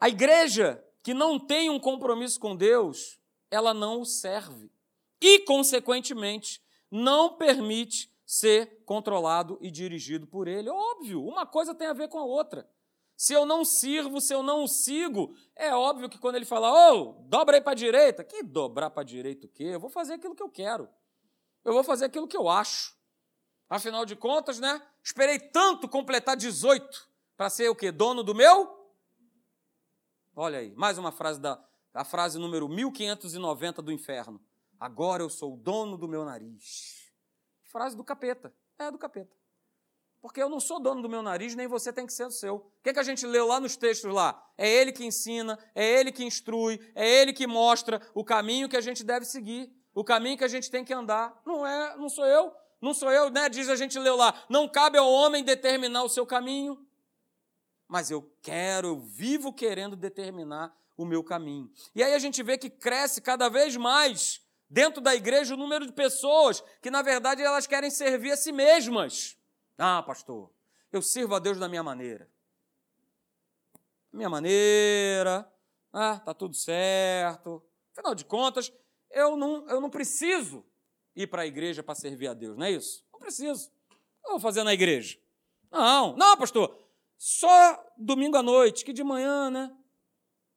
A 0.00 0.08
igreja 0.08 0.84
que 1.02 1.14
não 1.14 1.38
tem 1.38 1.70
um 1.70 1.78
compromisso 1.78 2.40
com 2.40 2.56
Deus, 2.56 3.20
ela 3.50 3.72
não 3.72 4.00
o 4.00 4.04
serve. 4.06 4.72
E, 5.26 5.38
consequentemente, 5.38 6.62
não 6.90 7.34
permite 7.38 8.14
ser 8.26 8.84
controlado 8.84 9.56
e 9.62 9.70
dirigido 9.70 10.26
por 10.26 10.46
ele. 10.46 10.68
Óbvio, 10.68 11.24
uma 11.24 11.46
coisa 11.46 11.74
tem 11.74 11.86
a 11.86 11.94
ver 11.94 12.08
com 12.08 12.18
a 12.18 12.24
outra. 12.26 12.68
Se 13.16 13.32
eu 13.32 13.46
não 13.46 13.64
sirvo, 13.64 14.20
se 14.20 14.34
eu 14.34 14.42
não 14.42 14.64
o 14.64 14.68
sigo, 14.68 15.34
é 15.56 15.74
óbvio 15.74 16.10
que 16.10 16.18
quando 16.18 16.34
ele 16.34 16.44
fala, 16.44 16.70
ô, 16.70 16.92
oh, 16.92 17.12
dobra 17.22 17.56
aí 17.56 17.62
para 17.62 17.72
a 17.72 17.74
direita, 17.74 18.22
que 18.22 18.42
dobrar 18.42 18.90
para 18.90 19.00
a 19.00 19.06
direita 19.06 19.46
o 19.46 19.48
quê? 19.48 19.64
Eu 19.64 19.80
vou 19.80 19.88
fazer 19.88 20.12
aquilo 20.12 20.34
que 20.34 20.42
eu 20.42 20.50
quero. 20.50 20.90
Eu 21.64 21.72
vou 21.72 21.82
fazer 21.82 22.04
aquilo 22.04 22.28
que 22.28 22.36
eu 22.36 22.46
acho. 22.46 22.94
Afinal 23.66 24.04
de 24.04 24.14
contas, 24.14 24.60
né? 24.60 24.86
Esperei 25.02 25.38
tanto 25.38 25.88
completar 25.88 26.36
18 26.36 27.08
para 27.34 27.48
ser 27.48 27.70
o 27.70 27.74
quê? 27.74 27.90
Dono 27.90 28.22
do 28.22 28.34
meu? 28.34 28.68
Olha 30.36 30.58
aí, 30.58 30.74
mais 30.74 30.98
uma 30.98 31.10
frase 31.10 31.40
da 31.40 31.64
a 31.94 32.04
frase 32.04 32.38
número 32.38 32.68
1590 32.68 33.80
do 33.80 33.90
inferno. 33.90 34.38
Agora 34.84 35.22
eu 35.22 35.30
sou 35.30 35.54
o 35.54 35.56
dono 35.56 35.96
do 35.96 36.06
meu 36.06 36.26
nariz. 36.26 37.10
Frase 37.72 37.96
do 37.96 38.04
capeta. 38.04 38.54
É 38.78 38.90
do 38.90 38.98
capeta. 38.98 39.34
Porque 40.20 40.42
eu 40.42 40.48
não 40.50 40.60
sou 40.60 40.78
dono 40.78 41.00
do 41.00 41.08
meu 41.08 41.22
nariz, 41.22 41.54
nem 41.54 41.66
você 41.66 41.90
tem 41.90 42.04
que 42.04 42.12
ser 42.12 42.26
o 42.26 42.30
seu. 42.30 42.56
O 42.56 42.82
que, 42.82 42.90
é 42.90 42.92
que 42.92 42.98
a 42.98 43.02
gente 43.02 43.24
leu 43.24 43.46
lá 43.46 43.58
nos 43.58 43.76
textos 43.78 44.12
lá? 44.12 44.46
É 44.58 44.68
ele 44.68 44.92
que 44.92 45.02
ensina, 45.02 45.58
é 45.74 45.98
ele 45.98 46.12
que 46.12 46.22
instrui, 46.22 46.78
é 46.94 47.08
ele 47.08 47.32
que 47.32 47.46
mostra 47.46 47.98
o 48.12 48.22
caminho 48.22 48.68
que 48.68 48.76
a 48.76 48.80
gente 48.82 49.02
deve 49.02 49.24
seguir, 49.24 49.74
o 49.94 50.04
caminho 50.04 50.36
que 50.36 50.44
a 50.44 50.48
gente 50.48 50.70
tem 50.70 50.84
que 50.84 50.92
andar. 50.92 51.40
Não 51.46 51.66
é, 51.66 51.96
não 51.96 52.10
sou 52.10 52.26
eu, 52.26 52.52
não 52.78 52.92
sou 52.92 53.10
eu, 53.10 53.30
né? 53.30 53.48
Diz 53.48 53.70
a 53.70 53.76
gente 53.76 53.98
leu 53.98 54.16
lá, 54.16 54.34
não 54.50 54.68
cabe 54.68 54.98
ao 54.98 55.10
homem 55.10 55.42
determinar 55.42 56.04
o 56.04 56.10
seu 56.10 56.26
caminho. 56.26 56.86
Mas 57.88 58.10
eu 58.10 58.30
quero, 58.42 58.88
eu 58.88 59.00
vivo 59.00 59.50
querendo 59.50 59.96
determinar 59.96 60.76
o 60.94 61.06
meu 61.06 61.24
caminho. 61.24 61.72
E 61.94 62.02
aí 62.02 62.12
a 62.12 62.18
gente 62.18 62.42
vê 62.42 62.58
que 62.58 62.68
cresce 62.68 63.22
cada 63.22 63.48
vez 63.48 63.78
mais 63.78 64.43
dentro 64.68 65.00
da 65.00 65.14
igreja 65.14 65.54
o 65.54 65.56
número 65.56 65.86
de 65.86 65.92
pessoas 65.92 66.62
que, 66.80 66.90
na 66.90 67.02
verdade, 67.02 67.42
elas 67.42 67.66
querem 67.66 67.90
servir 67.90 68.32
a 68.32 68.36
si 68.36 68.52
mesmas. 68.52 69.38
Ah, 69.78 70.02
pastor, 70.02 70.50
eu 70.92 71.02
sirvo 71.02 71.34
a 71.34 71.38
Deus 71.38 71.58
da 71.58 71.68
minha 71.68 71.82
maneira. 71.82 72.30
Minha 74.12 74.30
maneira, 74.30 75.50
ah, 75.92 76.18
tá 76.18 76.32
tudo 76.32 76.54
certo. 76.54 77.62
Afinal 77.92 78.14
de 78.14 78.24
contas, 78.24 78.72
eu 79.10 79.36
não, 79.36 79.68
eu 79.68 79.80
não 79.80 79.90
preciso 79.90 80.64
ir 81.14 81.26
para 81.28 81.42
a 81.42 81.46
igreja 81.46 81.82
para 81.82 81.94
servir 81.94 82.28
a 82.28 82.34
Deus, 82.34 82.56
não 82.56 82.66
é 82.66 82.72
isso? 82.72 83.04
Não 83.12 83.20
preciso. 83.20 83.68
O 83.68 84.22
que 84.22 84.26
eu 84.26 84.30
vou 84.32 84.40
fazer 84.40 84.64
na 84.64 84.72
igreja? 84.72 85.18
Não, 85.70 86.16
não, 86.16 86.36
pastor, 86.36 86.76
só 87.16 87.84
domingo 87.96 88.36
à 88.36 88.42
noite, 88.42 88.84
que 88.84 88.92
de 88.92 89.02
manhã, 89.02 89.50
né? 89.50 89.76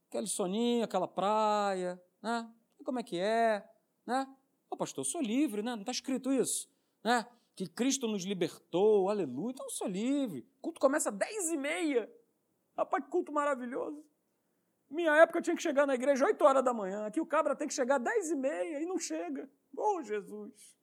Aquele 0.10 0.28
soninho, 0.28 0.84
aquela 0.84 1.08
praia, 1.08 2.02
né? 2.22 2.50
Como 2.84 3.00
é 3.00 3.04
que 3.04 3.20
é, 3.20 3.67
né? 4.08 4.26
Ô, 4.70 4.76
pastor, 4.76 5.06
eu 5.06 5.10
sou 5.10 5.22
livre, 5.22 5.62
né? 5.62 5.72
Não 5.72 5.82
está 5.82 5.91
escrito 5.91 6.32
isso, 6.32 6.67
né? 7.04 7.28
que 7.58 7.65
Cristo 7.65 8.08
nos 8.08 8.24
libertou, 8.24 9.10
aleluia, 9.10 9.52
então 9.52 9.65
eu 9.65 9.72
sou 9.72 9.88
livre. 9.88 10.48
O 10.60 10.62
culto 10.62 10.80
começa 10.80 11.10
às 11.10 11.15
10 11.15 11.54
e 11.54 11.58
meia. 11.58 12.13
Rapaz, 12.78 13.04
que 13.04 13.10
culto 13.10 13.32
maravilhoso. 13.34 14.06
Minha 14.88 15.15
época 15.15 15.39
eu 15.39 15.41
tinha 15.41 15.56
que 15.56 15.62
chegar 15.63 15.88
na 15.88 15.96
igreja 15.96 16.24
8 16.24 16.39
horas 16.46 16.63
da 16.63 16.72
manhã. 16.72 17.08
Aqui 17.08 17.20
o 17.20 17.26
cabra 17.26 17.56
tem 17.56 17.67
que 17.67 17.74
chegar 17.74 17.96
às 17.96 18.04
10 18.04 18.30
e 18.30 18.36
meia 18.36 18.80
e 18.80 18.86
não 18.86 19.00
chega. 19.00 19.50
Oh, 19.76 20.04
Jesus. 20.04 20.78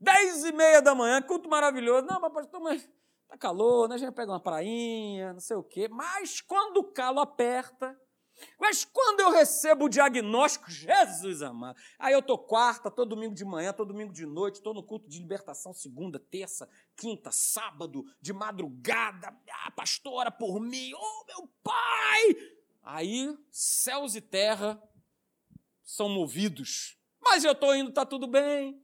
10 0.00 0.44
e 0.46 0.52
meia 0.52 0.80
da 0.80 0.94
manhã, 0.94 1.20
culto 1.20 1.50
maravilhoso. 1.50 2.06
Não, 2.06 2.18
mas 2.18 2.32
pastor, 2.32 2.60
mas 2.62 2.90
tá 3.28 3.36
calor, 3.36 3.90
né? 3.90 3.96
A 3.96 3.98
gente 3.98 4.14
pega 4.14 4.32
uma 4.32 4.40
prainha, 4.40 5.34
não 5.34 5.40
sei 5.40 5.56
o 5.56 5.62
quê. 5.62 5.86
Mas 5.86 6.40
quando 6.40 6.78
o 6.78 6.92
calo 6.92 7.20
aperta, 7.20 7.94
mas 8.58 8.84
quando 8.84 9.20
eu 9.20 9.30
recebo 9.30 9.86
o 9.86 9.88
diagnóstico, 9.88 10.70
Jesus 10.70 11.42
amado, 11.42 11.78
aí 11.98 12.12
eu 12.12 12.20
estou 12.20 12.38
quarta, 12.38 12.90
todo 12.90 13.10
domingo 13.10 13.34
de 13.34 13.44
manhã, 13.44 13.72
todo 13.72 13.88
domingo 13.88 14.12
de 14.12 14.26
noite, 14.26 14.56
estou 14.56 14.74
no 14.74 14.82
culto 14.82 15.08
de 15.08 15.18
libertação 15.18 15.72
segunda, 15.72 16.18
terça, 16.18 16.68
quinta, 16.96 17.30
sábado, 17.30 18.04
de 18.20 18.32
madrugada, 18.32 19.28
ah, 19.50 19.70
pastora 19.70 20.30
por 20.30 20.60
mim, 20.60 20.92
oh 20.94 21.24
meu 21.26 21.48
pai! 21.62 22.56
Aí 22.82 23.36
céus 23.50 24.14
e 24.14 24.20
terra 24.20 24.80
são 25.82 26.08
movidos. 26.08 26.98
Mas 27.20 27.42
eu 27.42 27.52
estou 27.52 27.74
indo, 27.74 27.88
está 27.88 28.04
tudo 28.04 28.26
bem, 28.26 28.80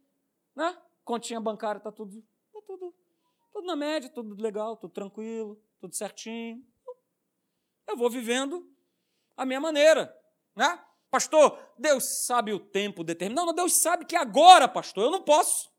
né? 0.56 0.76
Continha 1.04 1.40
bancária, 1.40 1.78
está 1.78 1.92
tudo, 1.92 2.20
tá 2.52 2.60
tudo, 2.66 2.94
tudo 3.52 3.66
na 3.66 3.76
média, 3.76 4.08
tudo 4.08 4.40
legal, 4.40 4.76
tudo 4.76 4.92
tranquilo, 4.92 5.60
tudo 5.80 5.94
certinho. 5.94 6.64
Eu 7.86 7.96
vou 7.96 8.08
vivendo 8.08 8.71
a 9.36 9.44
minha 9.44 9.60
maneira, 9.60 10.14
né? 10.54 10.82
Pastor, 11.10 11.58
Deus 11.78 12.24
sabe 12.24 12.52
o 12.52 12.58
tempo 12.58 13.04
determinado. 13.04 13.48
Não, 13.48 13.54
Deus 13.54 13.74
sabe 13.74 14.06
que 14.06 14.16
agora, 14.16 14.66
pastor, 14.66 15.04
eu 15.04 15.10
não 15.10 15.22
posso. 15.22 15.70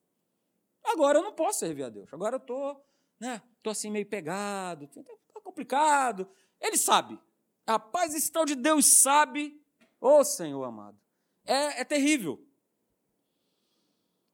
Agora 0.83 1.17
eu 1.17 1.23
não 1.23 1.33
posso 1.33 1.59
servir 1.59 1.83
a 1.83 1.89
Deus. 1.89 2.13
Agora 2.13 2.35
eu 2.35 2.39
estou, 2.39 2.85
né? 3.19 3.41
Estou 3.57 3.71
assim 3.71 3.89
meio 3.89 4.07
pegado, 4.07 4.85
está 4.85 5.41
complicado. 5.41 6.29
Ele 6.61 6.77
sabe. 6.77 7.19
Rapaz, 7.67 8.13
esse 8.13 8.31
tal 8.31 8.45
de 8.45 8.55
Deus 8.55 8.85
sabe. 8.85 9.59
Ô 9.99 10.19
oh, 10.19 10.23
Senhor 10.23 10.63
amado, 10.63 10.99
é, 11.45 11.81
é 11.81 11.83
terrível. 11.85 12.45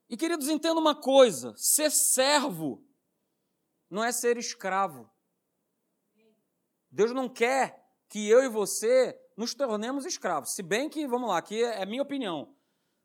E 0.09 0.17
queridos, 0.17 0.49
entenda 0.49 0.79
uma 0.79 0.99
coisa: 0.99 1.53
ser 1.55 1.91
servo 1.91 2.83
não 3.89 4.03
é 4.03 4.11
ser 4.11 4.37
escravo. 4.37 5.09
Deus 6.91 7.11
não 7.11 7.29
quer 7.29 7.88
que 8.09 8.27
eu 8.27 8.43
e 8.43 8.49
você 8.49 9.17
nos 9.37 9.53
tornemos 9.53 10.05
escravos. 10.05 10.51
Se 10.51 10.63
bem 10.63 10.89
que, 10.89 11.07
vamos 11.07 11.29
lá, 11.29 11.37
aqui 11.37 11.63
é 11.63 11.85
minha 11.85 12.01
opinião. 12.01 12.53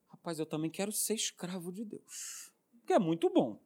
Rapaz, 0.08 0.38
eu 0.38 0.46
também 0.46 0.70
quero 0.70 0.90
ser 0.90 1.14
escravo 1.14 1.70
de 1.70 1.84
Deus. 1.84 2.50
Que 2.86 2.94
é 2.94 2.98
muito 2.98 3.28
bom. 3.28 3.62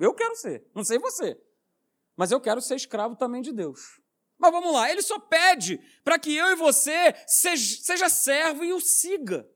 Eu 0.00 0.14
quero 0.14 0.34
ser. 0.34 0.66
Não 0.74 0.82
sei 0.82 0.98
você. 0.98 1.40
Mas 2.16 2.32
eu 2.32 2.40
quero 2.40 2.60
ser 2.60 2.74
escravo 2.74 3.14
também 3.14 3.42
de 3.42 3.52
Deus. 3.52 4.00
Mas 4.38 4.50
vamos 4.50 4.72
lá, 4.72 4.90
ele 4.90 5.02
só 5.02 5.20
pede 5.20 5.78
para 6.02 6.18
que 6.18 6.34
eu 6.34 6.48
e 6.48 6.56
você 6.56 7.14
seja, 7.28 7.80
seja 7.80 8.08
servo 8.08 8.64
e 8.64 8.72
o 8.72 8.80
siga. 8.80 9.48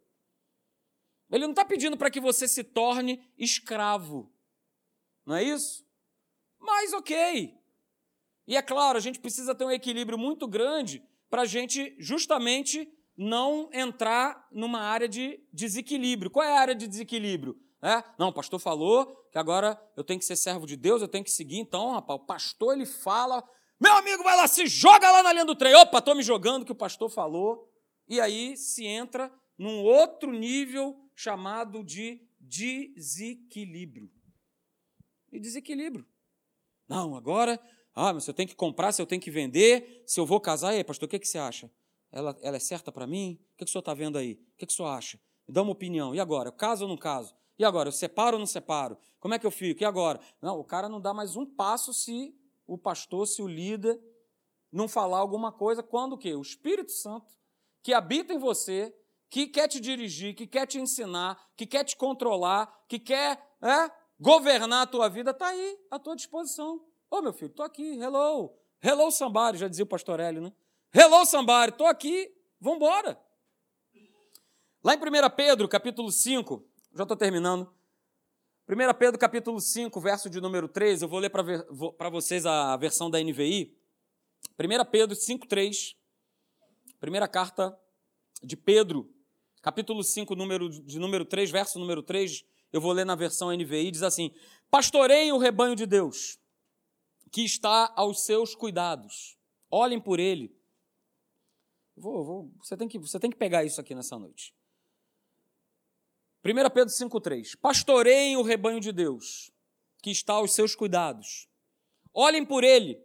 Ele 1.28 1.44
não 1.44 1.50
está 1.50 1.64
pedindo 1.64 1.96
para 1.96 2.10
que 2.10 2.20
você 2.20 2.46
se 2.46 2.62
torne 2.62 3.28
escravo. 3.36 4.32
Não 5.24 5.34
é 5.34 5.42
isso? 5.42 5.84
Mas 6.60 6.92
ok. 6.92 7.58
E 8.46 8.56
é 8.56 8.62
claro, 8.62 8.96
a 8.96 9.00
gente 9.00 9.18
precisa 9.18 9.54
ter 9.54 9.64
um 9.64 9.70
equilíbrio 9.70 10.18
muito 10.18 10.46
grande 10.46 11.02
para 11.28 11.42
a 11.42 11.46
gente 11.46 11.96
justamente 11.98 12.88
não 13.16 13.68
entrar 13.72 14.46
numa 14.52 14.80
área 14.80 15.08
de 15.08 15.40
desequilíbrio. 15.52 16.30
Qual 16.30 16.44
é 16.44 16.56
a 16.56 16.60
área 16.60 16.74
de 16.74 16.86
desequilíbrio? 16.86 17.58
É? 17.82 18.02
Não, 18.18 18.28
o 18.28 18.32
pastor 18.32 18.60
falou 18.60 19.06
que 19.32 19.38
agora 19.38 19.80
eu 19.96 20.04
tenho 20.04 20.18
que 20.18 20.26
ser 20.26 20.36
servo 20.36 20.66
de 20.66 20.76
Deus, 20.76 21.02
eu 21.02 21.08
tenho 21.08 21.24
que 21.24 21.30
seguir. 21.30 21.58
Então, 21.58 21.92
rapaz, 21.92 22.20
o 22.20 22.24
pastor 22.24 22.74
ele 22.74 22.86
fala, 22.86 23.42
meu 23.80 23.94
amigo, 23.96 24.22
vai 24.22 24.36
lá, 24.36 24.46
se 24.46 24.66
joga 24.66 25.10
lá 25.10 25.22
na 25.22 25.32
linha 25.32 25.44
do 25.44 25.54
trem. 25.54 25.74
Opa, 25.74 25.98
estou 25.98 26.14
me 26.14 26.22
jogando 26.22 26.64
que 26.64 26.72
o 26.72 26.76
pastor 26.76 27.10
falou. 27.10 27.72
E 28.08 28.20
aí 28.20 28.56
se 28.56 28.86
entra 28.86 29.32
num 29.58 29.82
outro 29.82 30.32
nível 30.32 30.96
chamado 31.14 31.82
de 31.82 32.20
desequilíbrio. 32.40 34.10
E 35.32 35.40
desequilíbrio. 35.40 36.06
Não, 36.88 37.16
agora 37.16 37.60
ah, 37.96 38.12
mas 38.12 38.24
se 38.24 38.30
eu 38.30 38.34
tenho 38.34 38.46
que 38.46 38.54
comprar, 38.54 38.92
se 38.92 39.00
eu 39.00 39.06
tenho 39.06 39.22
que 39.22 39.30
vender, 39.30 40.04
se 40.06 40.20
eu 40.20 40.26
vou 40.26 40.38
casar, 40.38 40.74
e 40.74 40.76
aí, 40.76 40.84
pastor, 40.84 41.06
o 41.06 41.10
que, 41.10 41.18
que 41.18 41.26
você 41.26 41.38
acha? 41.38 41.70
Ela, 42.12 42.36
ela 42.42 42.56
é 42.56 42.60
certa 42.60 42.92
para 42.92 43.06
mim? 43.06 43.40
O 43.54 43.56
que, 43.56 43.64
que 43.64 43.70
o 43.70 43.72
senhor 43.72 43.80
está 43.80 43.94
vendo 43.94 44.18
aí? 44.18 44.34
O 44.34 44.56
que, 44.58 44.66
que 44.66 44.72
o 44.72 44.76
senhor 44.76 44.88
acha? 44.88 45.18
Me 45.48 45.54
dá 45.54 45.62
uma 45.62 45.72
opinião. 45.72 46.14
E 46.14 46.20
agora? 46.20 46.50
Eu 46.50 46.52
caso 46.52 46.84
ou 46.84 46.90
não 46.90 46.96
caso? 46.98 47.34
E 47.58 47.64
agora? 47.64 47.88
Eu 47.88 47.92
separo 47.92 48.36
ou 48.36 48.38
não 48.38 48.46
separo? 48.46 48.98
Como 49.18 49.32
é 49.32 49.38
que 49.38 49.46
eu 49.46 49.50
fico? 49.50 49.82
E 49.82 49.86
agora? 49.86 50.20
Não, 50.42 50.60
o 50.60 50.64
cara 50.64 50.90
não 50.90 51.00
dá 51.00 51.14
mais 51.14 51.36
um 51.36 51.46
passo 51.46 51.94
se 51.94 52.34
o 52.66 52.76
pastor, 52.76 53.26
se 53.26 53.40
o 53.40 53.48
líder 53.48 53.98
não 54.70 54.88
falar 54.88 55.18
alguma 55.18 55.50
coisa, 55.50 55.82
quando 55.82 56.12
o 56.12 56.18
quê? 56.18 56.34
O 56.34 56.42
Espírito 56.42 56.92
Santo, 56.92 57.32
que 57.82 57.94
habita 57.94 58.34
em 58.34 58.38
você, 58.38 58.94
que 59.30 59.46
quer 59.46 59.68
te 59.68 59.80
dirigir, 59.80 60.34
que 60.34 60.46
quer 60.46 60.66
te 60.66 60.78
ensinar, 60.78 61.40
que 61.56 61.66
quer 61.66 61.84
te 61.84 61.96
controlar, 61.96 62.84
que 62.86 62.98
quer 62.98 63.42
é, 63.62 63.90
governar 64.20 64.82
a 64.82 64.86
tua 64.86 65.08
vida, 65.08 65.30
está 65.30 65.48
aí, 65.48 65.78
à 65.90 65.98
tua 65.98 66.14
disposição. 66.14 66.84
Ô, 67.08 67.18
oh, 67.18 67.22
meu 67.22 67.32
filho, 67.32 67.50
estou 67.50 67.64
aqui, 67.64 68.00
hello. 68.00 68.52
Hello, 68.82 69.10
somebody, 69.12 69.58
já 69.58 69.68
dizia 69.68 69.84
o 69.84 69.88
pastor 69.88 70.18
Hélio, 70.18 70.42
né? 70.42 70.52
Hello, 70.92 71.24
somebody, 71.24 71.70
estou 71.70 71.86
aqui, 71.86 72.32
vamos 72.60 72.78
embora. 72.78 73.18
Lá 74.82 74.94
em 74.94 74.98
1 74.98 75.30
Pedro, 75.36 75.68
capítulo 75.68 76.10
5, 76.10 76.64
já 76.94 77.04
estou 77.04 77.16
terminando. 77.16 77.72
1 78.68 78.94
Pedro 78.98 79.18
capítulo 79.18 79.60
5, 79.60 80.00
verso 80.00 80.28
de 80.28 80.40
número 80.40 80.66
3, 80.66 81.02
eu 81.02 81.08
vou 81.08 81.20
ler 81.20 81.30
para 81.30 82.10
vocês 82.10 82.44
a 82.44 82.76
versão 82.76 83.08
da 83.08 83.22
NVI. 83.22 83.76
1 84.58 84.90
Pedro 84.90 85.14
5, 85.14 85.46
3, 85.46 85.96
primeira 86.98 87.28
carta 87.28 87.78
de 88.42 88.56
Pedro, 88.56 89.08
capítulo 89.62 90.02
5, 90.02 90.34
número, 90.34 90.68
de 90.68 90.98
número 90.98 91.24
3, 91.24 91.50
verso 91.52 91.78
número 91.78 92.02
3, 92.02 92.44
eu 92.72 92.80
vou 92.80 92.92
ler 92.92 93.06
na 93.06 93.14
versão 93.14 93.56
NVI, 93.56 93.92
diz 93.92 94.02
assim: 94.02 94.34
Pastoreiem 94.68 95.32
o 95.32 95.38
rebanho 95.38 95.76
de 95.76 95.86
Deus, 95.86 96.38
que 97.30 97.42
está 97.42 97.92
aos 97.96 98.24
seus 98.24 98.54
cuidados. 98.54 99.36
Olhem 99.70 100.00
por 100.00 100.20
ele. 100.20 100.56
Vou, 101.96 102.24
vou, 102.24 102.50
você, 102.62 102.76
tem 102.76 102.86
que, 102.86 102.98
você 102.98 103.18
tem 103.18 103.30
que 103.30 103.36
pegar 103.36 103.64
isso 103.64 103.80
aqui 103.80 103.94
nessa 103.94 104.18
noite. 104.18 104.54
1 106.44 106.70
Pedro 106.70 106.94
5,3: 106.94 107.58
Pastoreiem 107.58 108.36
o 108.36 108.42
rebanho 108.42 108.80
de 108.80 108.92
Deus, 108.92 109.50
que 110.02 110.10
está 110.10 110.34
aos 110.34 110.52
seus 110.52 110.74
cuidados. 110.74 111.48
Olhem 112.12 112.44
por 112.44 112.62
ele, 112.62 113.02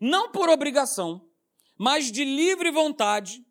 não 0.00 0.30
por 0.30 0.48
obrigação, 0.48 1.28
mas 1.76 2.10
de 2.10 2.24
livre 2.24 2.70
vontade, 2.70 3.44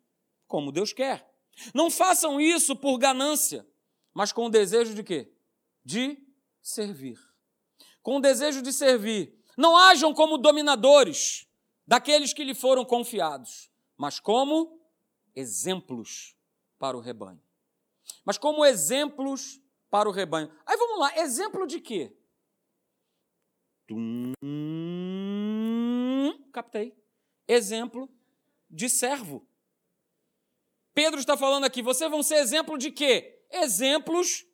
como 0.46 0.72
Deus 0.72 0.92
quer. 0.92 1.32
Não 1.74 1.90
façam 1.90 2.40
isso 2.40 2.76
por 2.76 2.98
ganância, 2.98 3.66
mas 4.12 4.32
com 4.32 4.46
o 4.46 4.50
desejo 4.50 4.94
de 4.94 5.02
quê? 5.02 5.32
De 5.84 6.18
servir. 6.62 7.18
Com 8.02 8.16
o 8.16 8.20
desejo 8.20 8.62
de 8.62 8.72
servir. 8.72 9.36
Não 9.56 9.76
hajam 9.76 10.12
como 10.12 10.36
dominadores 10.36 11.46
daqueles 11.86 12.32
que 12.32 12.44
lhe 12.44 12.54
foram 12.54 12.84
confiados, 12.84 13.70
mas 13.96 14.20
como 14.20 14.80
exemplos 15.34 16.36
para 16.78 16.96
o 16.96 17.00
rebanho. 17.00 17.40
Mas 18.24 18.36
como 18.36 18.64
exemplos 18.64 19.60
para 19.90 20.08
o 20.08 20.12
rebanho. 20.12 20.52
Aí 20.66 20.76
vamos 20.76 20.98
lá, 20.98 21.16
exemplo 21.18 21.66
de 21.66 21.80
quê? 21.80 22.14
Tum, 23.86 24.32
captei. 26.52 26.94
Exemplo 27.48 28.10
de 28.68 28.88
servo. 28.90 29.46
Pedro 30.92 31.20
está 31.20 31.36
falando 31.36 31.64
aqui, 31.64 31.82
vocês 31.82 32.10
vão 32.10 32.22
ser 32.22 32.36
exemplo 32.36 32.76
de 32.76 32.90
quê? 32.90 33.44
Exemplos 33.50 34.44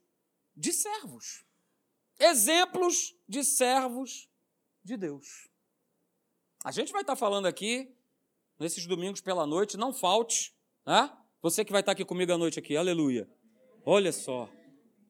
de 0.55 0.73
servos. 0.73 1.45
Exemplos 2.19 3.17
de 3.27 3.43
servos 3.43 4.29
de 4.83 4.97
Deus. 4.97 5.49
A 6.65 6.71
gente 6.71 6.93
vai 6.93 7.03
estar 7.03 7.17
falando 7.17 7.47
aqui, 7.47 7.95
nesses 8.59 8.87
domingos 8.87 9.21
pela 9.21 9.47
noite, 9.47 9.77
não 9.77 9.93
falte, 9.93 10.55
né? 10.87 11.17
Você 11.41 11.65
que 11.65 11.73
vai 11.73 11.81
estar 11.81 11.93
aqui 11.93 12.05
comigo 12.05 12.33
à 12.33 12.39
noite 12.39 12.59
aqui, 12.59 12.77
aleluia. 12.77 13.29
Olha 13.85 14.13
só, 14.13 14.49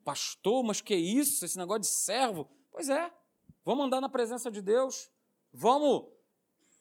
pastor, 0.05 0.65
mas 0.65 0.81
que 0.81 0.95
isso, 0.95 1.45
esse 1.45 1.59
negócio 1.59 1.83
de 1.83 1.89
servo? 1.89 2.49
Pois 2.71 2.89
é, 2.89 3.13
vamos 3.65 3.85
andar 3.85 4.01
na 4.01 4.09
presença 4.09 4.51
de 4.51 4.63
Deus, 4.63 5.11
vamos 5.53 6.09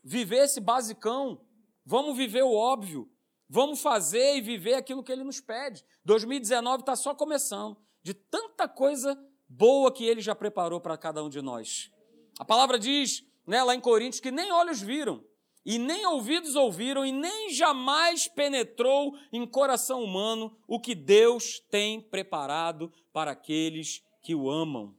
viver 0.03 0.45
esse 0.45 0.61
basicão, 0.61 1.45
vamos 1.85 2.15
viver 2.15 2.43
o 2.43 2.53
óbvio, 2.53 3.11
Vamos 3.53 3.81
fazer 3.81 4.37
e 4.37 4.41
viver 4.41 4.75
aquilo 4.75 5.03
que 5.03 5.11
ele 5.11 5.25
nos 5.25 5.41
pede. 5.41 5.83
2019 6.05 6.83
está 6.83 6.95
só 6.95 7.13
começando, 7.13 7.75
de 8.01 8.13
tanta 8.13 8.65
coisa 8.65 9.21
boa 9.45 9.91
que 9.91 10.05
ele 10.05 10.21
já 10.21 10.33
preparou 10.33 10.79
para 10.79 10.97
cada 10.97 11.21
um 11.21 11.27
de 11.27 11.41
nós. 11.41 11.91
A 12.39 12.45
palavra 12.45 12.79
diz, 12.79 13.23
né, 13.45 13.63
lá 13.63 13.75
em 13.75 13.79
Coríntios, 13.79 14.19
que 14.19 14.31
nem 14.31 14.51
olhos 14.51 14.81
viram, 14.81 15.23
e 15.65 15.77
nem 15.77 16.05
ouvidos 16.05 16.55
ouviram, 16.55 17.05
e 17.05 17.11
nem 17.11 17.51
jamais 17.51 18.27
penetrou 18.27 19.15
em 19.31 19.45
coração 19.45 20.03
humano 20.03 20.57
o 20.67 20.79
que 20.79 20.95
Deus 20.95 21.59
tem 21.69 22.01
preparado 22.01 22.91
para 23.13 23.31
aqueles 23.31 24.03
que 24.21 24.33
o 24.33 24.49
amam. 24.49 24.95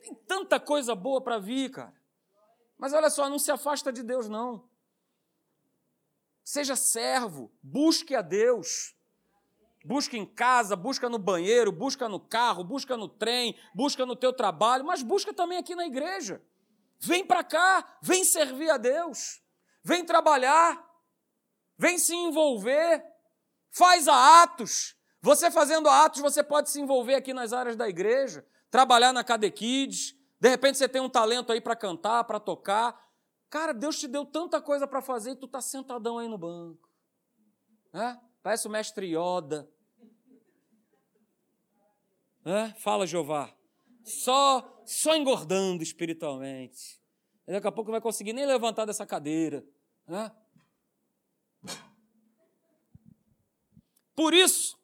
Tem 0.00 0.14
tanta 0.26 0.58
coisa 0.58 0.94
boa 0.94 1.20
para 1.20 1.38
vir, 1.38 1.70
cara. 1.70 1.94
Mas 2.78 2.92
olha 2.92 3.10
só, 3.10 3.28
não 3.28 3.38
se 3.38 3.50
afasta 3.50 3.92
de 3.92 4.02
Deus, 4.02 4.28
não. 4.28 4.68
Seja 6.42 6.74
servo, 6.74 7.52
busque 7.62 8.14
a 8.14 8.22
Deus. 8.22 8.96
Busca 9.84 10.16
em 10.16 10.24
casa, 10.24 10.76
busca 10.76 11.08
no 11.08 11.18
banheiro, 11.18 11.72
busca 11.72 12.08
no 12.08 12.20
carro, 12.20 12.62
busca 12.62 12.96
no 12.96 13.08
trem, 13.08 13.56
busca 13.74 14.06
no 14.06 14.14
teu 14.14 14.32
trabalho, 14.32 14.84
mas 14.84 15.02
busca 15.02 15.34
também 15.34 15.58
aqui 15.58 15.74
na 15.74 15.86
igreja. 15.86 16.42
Vem 17.00 17.26
para 17.26 17.42
cá, 17.42 17.98
vem 18.00 18.24
servir 18.24 18.70
a 18.70 18.76
Deus. 18.76 19.42
Vem 19.82 20.04
trabalhar. 20.04 20.88
Vem 21.76 21.98
se 21.98 22.14
envolver. 22.14 23.04
Faz 23.70 24.06
a 24.06 24.42
atos. 24.42 24.96
Você 25.20 25.50
fazendo 25.50 25.88
atos, 25.88 26.20
você 26.20 26.42
pode 26.42 26.70
se 26.70 26.80
envolver 26.80 27.14
aqui 27.14 27.32
nas 27.32 27.52
áreas 27.52 27.76
da 27.76 27.88
igreja, 27.88 28.46
trabalhar 28.70 29.12
na 29.12 29.24
Cadequides. 29.24 30.16
De 30.40 30.48
repente 30.48 30.78
você 30.78 30.88
tem 30.88 31.00
um 31.00 31.08
talento 31.08 31.52
aí 31.52 31.60
para 31.60 31.76
cantar, 31.76 32.24
para 32.24 32.40
tocar. 32.40 33.00
Cara, 33.48 33.72
Deus 33.72 33.98
te 33.98 34.08
deu 34.08 34.24
tanta 34.24 34.60
coisa 34.60 34.86
para 34.86 35.00
fazer 35.00 35.32
e 35.32 35.36
tu 35.36 35.46
tá 35.46 35.60
sentadão 35.60 36.18
aí 36.18 36.26
no 36.26 36.38
banco. 36.38 36.88
É? 37.92 38.16
Parece 38.42 38.66
o 38.66 38.70
mestre 38.70 39.06
Yoda. 39.16 39.70
É? 42.44 42.74
Fala, 42.74 43.06
Jeová. 43.06 43.54
Só, 44.04 44.82
só 44.84 45.14
engordando 45.16 45.82
espiritualmente. 45.82 47.00
Daqui 47.46 47.66
a 47.66 47.72
pouco 47.72 47.90
não 47.90 47.94
vai 47.94 48.00
conseguir 48.00 48.32
nem 48.32 48.46
levantar 48.46 48.84
dessa 48.84 49.06
cadeira. 49.06 49.64
É? 50.08 50.30
Por 54.14 54.34
isso, 54.34 54.78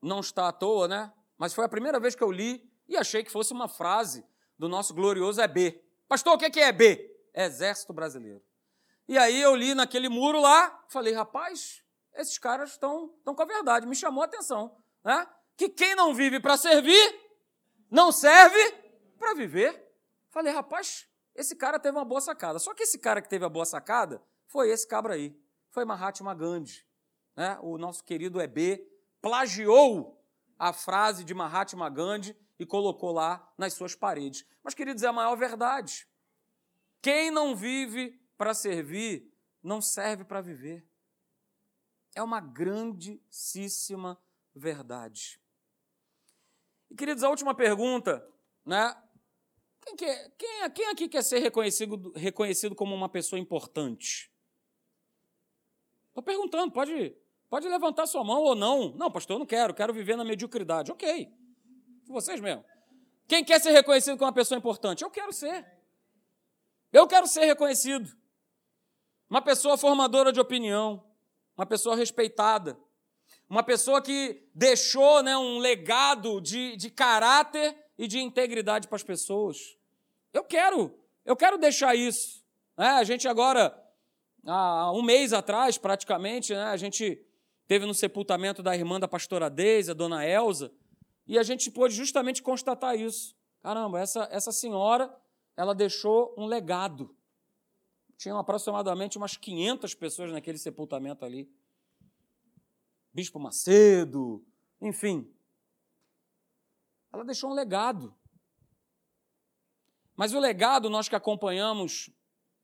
não 0.00 0.20
está 0.20 0.48
à 0.48 0.52
toa, 0.52 0.88
né? 0.88 1.12
Mas 1.38 1.54
foi 1.54 1.64
a 1.64 1.68
primeira 1.68 1.98
vez 1.98 2.14
que 2.14 2.22
eu 2.22 2.30
li 2.30 2.68
e 2.88 2.96
achei 2.96 3.24
que 3.24 3.30
fosse 3.30 3.52
uma 3.52 3.68
frase 3.68 4.24
do 4.58 4.68
nosso 4.68 4.94
glorioso 4.94 5.40
EB. 5.40 5.82
Pastor, 6.08 6.34
o 6.34 6.38
que 6.38 6.60
é 6.60 6.72
B? 6.72 7.10
Exército 7.34 7.92
Brasileiro. 7.92 8.42
E 9.08 9.18
aí 9.18 9.40
eu 9.40 9.54
li 9.56 9.74
naquele 9.74 10.08
muro 10.08 10.40
lá, 10.40 10.84
falei, 10.88 11.12
rapaz, 11.12 11.82
esses 12.14 12.38
caras 12.38 12.72
estão 12.72 13.14
com 13.24 13.42
a 13.42 13.46
verdade, 13.46 13.86
me 13.86 13.96
chamou 13.96 14.22
a 14.22 14.26
atenção. 14.26 14.76
Né? 15.04 15.26
Que 15.56 15.68
quem 15.68 15.94
não 15.94 16.14
vive 16.14 16.40
para 16.40 16.56
servir, 16.56 17.20
não 17.90 18.10
serve 18.10 18.72
para 19.18 19.34
viver. 19.34 19.90
Falei, 20.30 20.52
rapaz, 20.52 21.06
esse 21.34 21.54
cara 21.56 21.78
teve 21.78 21.96
uma 21.96 22.04
boa 22.04 22.20
sacada. 22.20 22.58
Só 22.58 22.74
que 22.74 22.82
esse 22.82 22.98
cara 22.98 23.20
que 23.20 23.28
teve 23.28 23.44
a 23.44 23.48
boa 23.48 23.64
sacada 23.64 24.22
foi 24.46 24.70
esse 24.70 24.86
cabra 24.86 25.14
aí. 25.14 25.36
Foi 25.70 25.84
Mahatma 25.84 26.34
Gandhi. 26.34 26.86
Né? 27.36 27.58
O 27.62 27.78
nosso 27.78 28.04
querido 28.04 28.40
EB 28.40 28.86
plagiou 29.20 30.22
a 30.58 30.72
frase 30.72 31.24
de 31.24 31.34
Mahatma 31.34 31.88
Gandhi 31.88 32.36
e 32.58 32.66
colocou 32.66 33.12
lá 33.12 33.52
nas 33.58 33.74
suas 33.74 33.94
paredes. 33.94 34.46
Mas, 34.62 34.74
queridos, 34.74 35.02
é 35.02 35.08
a 35.08 35.12
maior 35.12 35.36
verdade. 35.36 36.06
Quem 37.00 37.30
não 37.30 37.56
vive 37.56 38.20
para 38.38 38.54
servir, 38.54 39.32
não 39.62 39.80
serve 39.80 40.24
para 40.24 40.40
viver. 40.40 40.86
É 42.14 42.22
uma 42.22 42.40
grandíssima 42.40 44.22
verdade. 44.54 45.41
E, 46.92 46.94
queridos, 46.94 47.24
a 47.24 47.30
última 47.30 47.54
pergunta, 47.54 48.22
né? 48.66 48.94
Quem, 49.80 49.96
quer, 49.96 50.30
quem, 50.36 50.70
quem 50.74 50.86
aqui 50.88 51.08
quer 51.08 51.22
ser 51.22 51.38
reconhecido, 51.38 52.12
reconhecido 52.14 52.74
como 52.74 52.94
uma 52.94 53.08
pessoa 53.08 53.40
importante? 53.40 54.30
Estou 56.08 56.22
perguntando, 56.22 56.70
pode, 56.70 57.16
pode 57.48 57.66
levantar 57.66 58.06
sua 58.06 58.22
mão 58.22 58.42
ou 58.42 58.54
não. 58.54 58.92
Não, 58.94 59.10
pastor, 59.10 59.36
eu 59.36 59.38
não 59.38 59.46
quero, 59.46 59.72
quero 59.72 59.94
viver 59.94 60.16
na 60.16 60.22
mediocridade. 60.22 60.92
Ok. 60.92 61.32
Vocês 62.08 62.38
mesmo. 62.38 62.62
Quem 63.26 63.42
quer 63.42 63.58
ser 63.58 63.70
reconhecido 63.70 64.18
como 64.18 64.26
uma 64.26 64.34
pessoa 64.34 64.58
importante? 64.58 65.02
Eu 65.02 65.08
quero 65.08 65.32
ser. 65.32 65.66
Eu 66.92 67.06
quero 67.06 67.26
ser 67.26 67.46
reconhecido. 67.46 68.14
Uma 69.30 69.40
pessoa 69.40 69.78
formadora 69.78 70.30
de 70.30 70.38
opinião, 70.38 71.02
uma 71.56 71.64
pessoa 71.64 71.96
respeitada, 71.96 72.78
uma 73.52 73.62
pessoa 73.62 74.00
que 74.00 74.48
deixou 74.54 75.22
né, 75.22 75.36
um 75.36 75.58
legado 75.58 76.40
de, 76.40 76.74
de 76.74 76.88
caráter 76.88 77.76
e 77.98 78.08
de 78.08 78.18
integridade 78.18 78.88
para 78.88 78.96
as 78.96 79.02
pessoas. 79.02 79.76
Eu 80.32 80.42
quero, 80.42 80.98
eu 81.22 81.36
quero 81.36 81.58
deixar 81.58 81.94
isso. 81.94 82.42
Né? 82.78 82.86
A 82.86 83.04
gente 83.04 83.28
agora, 83.28 83.78
há 84.46 84.90
um 84.92 85.02
mês 85.02 85.34
atrás, 85.34 85.76
praticamente, 85.76 86.54
né, 86.54 86.64
a 86.64 86.78
gente 86.78 87.22
teve 87.68 87.84
no 87.84 87.92
sepultamento 87.92 88.62
da 88.62 88.74
irmã 88.74 88.98
da 88.98 89.06
pastora 89.06 89.50
Deise, 89.50 89.90
a 89.90 89.94
dona 89.94 90.26
Elza, 90.26 90.72
e 91.26 91.38
a 91.38 91.42
gente 91.42 91.70
pôde 91.70 91.94
justamente 91.94 92.42
constatar 92.42 92.98
isso. 92.98 93.36
Caramba, 93.62 94.00
essa, 94.00 94.26
essa 94.32 94.50
senhora, 94.50 95.14
ela 95.58 95.74
deixou 95.74 96.34
um 96.38 96.46
legado. 96.46 97.14
Tinham 98.16 98.38
aproximadamente 98.38 99.18
umas 99.18 99.36
500 99.36 99.94
pessoas 99.94 100.32
naquele 100.32 100.56
sepultamento 100.56 101.22
ali. 101.22 101.52
Bispo 103.12 103.38
Macedo, 103.38 104.44
enfim. 104.80 105.30
Ela 107.12 107.24
deixou 107.24 107.50
um 107.50 107.54
legado. 107.54 108.14
Mas 110.16 110.32
o 110.32 110.40
legado, 110.40 110.88
nós 110.88 111.08
que 111.08 111.16
acompanhamos 111.16 112.10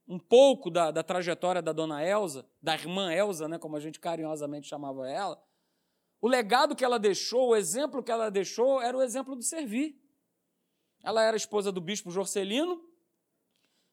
um 0.06 0.18
pouco 0.18 0.70
da, 0.70 0.90
da 0.90 1.02
trajetória 1.02 1.60
da 1.60 1.72
dona 1.72 2.02
Elsa, 2.02 2.48
da 2.62 2.74
irmã 2.74 3.12
Elsa, 3.12 3.46
né, 3.46 3.58
como 3.58 3.76
a 3.76 3.80
gente 3.80 4.00
carinhosamente 4.00 4.66
chamava 4.66 5.08
ela, 5.08 5.42
o 6.20 6.26
legado 6.26 6.74
que 6.74 6.84
ela 6.84 6.98
deixou, 6.98 7.48
o 7.48 7.56
exemplo 7.56 8.02
que 8.02 8.10
ela 8.10 8.30
deixou, 8.30 8.80
era 8.80 8.96
o 8.96 9.02
exemplo 9.02 9.36
do 9.36 9.42
servir. 9.42 10.00
Ela 11.04 11.22
era 11.22 11.36
esposa 11.36 11.70
do 11.70 11.80
bispo 11.80 12.10
Jorcelino, 12.10 12.82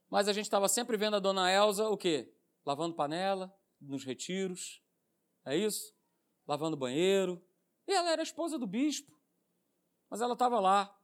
mas 0.09 0.27
a 0.27 0.33
gente 0.33 0.45
estava 0.45 0.67
sempre 0.67 0.97
vendo 0.97 1.17
a 1.17 1.19
dona 1.19 1.51
Elza 1.51 1.87
o 1.89 1.97
quê? 1.97 2.33
Lavando 2.65 2.95
panela, 2.95 3.55
nos 3.79 4.03
retiros, 4.03 4.81
é 5.45 5.55
isso? 5.55 5.94
Lavando 6.47 6.77
banheiro. 6.77 7.41
E 7.87 7.93
ela 7.93 8.11
era 8.11 8.23
esposa 8.23 8.57
do 8.57 8.65
bispo, 8.65 9.11
mas 10.09 10.21
ela 10.21 10.33
estava 10.33 10.59
lá. 10.59 10.95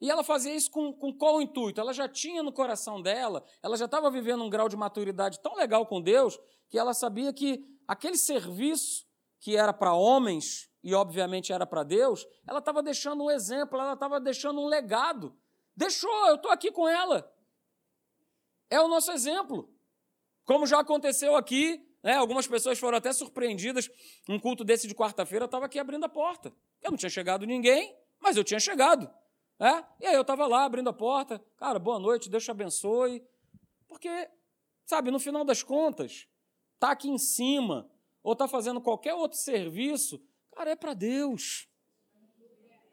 E 0.00 0.10
ela 0.10 0.24
fazia 0.24 0.54
isso 0.54 0.70
com, 0.70 0.92
com 0.92 1.12
qual 1.16 1.40
intuito? 1.40 1.80
Ela 1.80 1.92
já 1.92 2.08
tinha 2.08 2.42
no 2.42 2.52
coração 2.52 3.00
dela, 3.00 3.44
ela 3.62 3.76
já 3.76 3.84
estava 3.84 4.10
vivendo 4.10 4.42
um 4.42 4.50
grau 4.50 4.68
de 4.68 4.76
maturidade 4.76 5.40
tão 5.40 5.54
legal 5.54 5.86
com 5.86 6.00
Deus, 6.00 6.38
que 6.68 6.78
ela 6.78 6.92
sabia 6.92 7.32
que 7.32 7.64
aquele 7.86 8.16
serviço 8.16 9.06
que 9.38 9.56
era 9.56 9.72
para 9.72 9.94
homens 9.94 10.70
e 10.82 10.94
obviamente 10.94 11.52
era 11.52 11.66
para 11.66 11.82
Deus, 11.82 12.26
ela 12.46 12.58
estava 12.58 12.82
deixando 12.82 13.24
um 13.24 13.30
exemplo, 13.30 13.78
ela 13.78 13.94
estava 13.94 14.20
deixando 14.20 14.60
um 14.60 14.66
legado. 14.66 15.34
Deixou, 15.76 16.26
eu 16.26 16.36
estou 16.36 16.50
aqui 16.50 16.70
com 16.70 16.86
ela. 16.86 17.30
É 18.68 18.80
o 18.80 18.88
nosso 18.88 19.10
exemplo. 19.10 19.72
Como 20.44 20.66
já 20.66 20.80
aconteceu 20.80 21.36
aqui, 21.36 21.82
né, 22.04 22.12
algumas 22.12 22.46
pessoas 22.46 22.78
foram 22.78 22.98
até 22.98 23.10
surpreendidas. 23.14 23.90
Um 24.28 24.38
culto 24.38 24.62
desse 24.62 24.86
de 24.86 24.94
quarta-feira, 24.94 25.46
estava 25.46 25.64
aqui 25.64 25.78
abrindo 25.78 26.04
a 26.04 26.08
porta. 26.08 26.52
Eu 26.82 26.90
não 26.90 26.98
tinha 26.98 27.08
chegado 27.08 27.46
ninguém, 27.46 27.96
mas 28.20 28.36
eu 28.36 28.44
tinha 28.44 28.60
chegado. 28.60 29.10
É? 29.58 29.82
E 30.00 30.06
aí 30.06 30.14
eu 30.14 30.20
estava 30.20 30.46
lá 30.46 30.64
abrindo 30.64 30.90
a 30.90 30.92
porta. 30.92 31.42
Cara, 31.56 31.78
boa 31.78 31.98
noite, 31.98 32.28
Deus 32.28 32.44
te 32.44 32.50
abençoe. 32.50 33.24
Porque, 33.88 34.28
sabe, 34.84 35.10
no 35.10 35.18
final 35.18 35.46
das 35.46 35.62
contas, 35.62 36.28
tá 36.78 36.90
aqui 36.90 37.08
em 37.08 37.16
cima, 37.16 37.90
ou 38.22 38.34
está 38.34 38.46
fazendo 38.46 38.82
qualquer 38.82 39.14
outro 39.14 39.38
serviço, 39.38 40.20
cara, 40.54 40.72
é 40.72 40.76
para 40.76 40.92
Deus. 40.92 41.66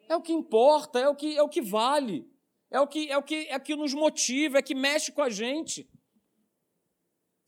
É 0.08 0.16
o 0.16 0.22
que 0.22 0.32
importa, 0.32 1.00
é 1.00 1.10
o 1.10 1.16
que, 1.16 1.38
é 1.38 1.44
o 1.44 1.50
que 1.50 1.62
vale, 1.62 2.32
é 2.70 2.80
o 2.80 2.88
que 2.88 3.12
é 3.12 3.18
o 3.18 3.24
que 3.24 3.48
é 3.50 3.58
o 3.58 3.62
que 3.62 3.76
nos 3.76 3.94
motiva, 3.94 4.60
é 4.60 4.62
que 4.62 4.76
mexe 4.76 5.12
com 5.12 5.22
a 5.22 5.30
gente. 5.30 5.90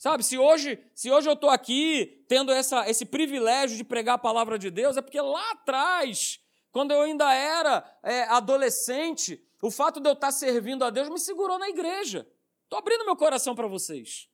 Sabe, 0.03 0.21
se 0.21 0.37
hoje, 0.37 0.77
se 0.93 1.09
hoje 1.09 1.29
eu 1.29 1.33
estou 1.33 1.49
aqui 1.49 2.25
tendo 2.27 2.51
essa, 2.51 2.89
esse 2.89 3.05
privilégio 3.05 3.77
de 3.77 3.85
pregar 3.85 4.15
a 4.15 4.17
palavra 4.17 4.59
de 4.59 4.69
Deus, 4.69 4.97
é 4.97 5.01
porque 5.01 5.21
lá 5.21 5.51
atrás, 5.51 6.41
quando 6.73 6.91
eu 6.91 7.03
ainda 7.03 7.33
era 7.33 7.99
é, 8.03 8.23
adolescente, 8.23 9.41
o 9.61 9.71
fato 9.71 10.01
de 10.01 10.09
eu 10.09 10.11
estar 10.11 10.33
servindo 10.33 10.83
a 10.83 10.89
Deus 10.89 11.07
me 11.07 11.17
segurou 11.17 11.57
na 11.57 11.69
igreja. 11.69 12.27
Estou 12.65 12.79
abrindo 12.79 13.05
meu 13.05 13.15
coração 13.15 13.55
para 13.55 13.65
vocês. 13.65 14.29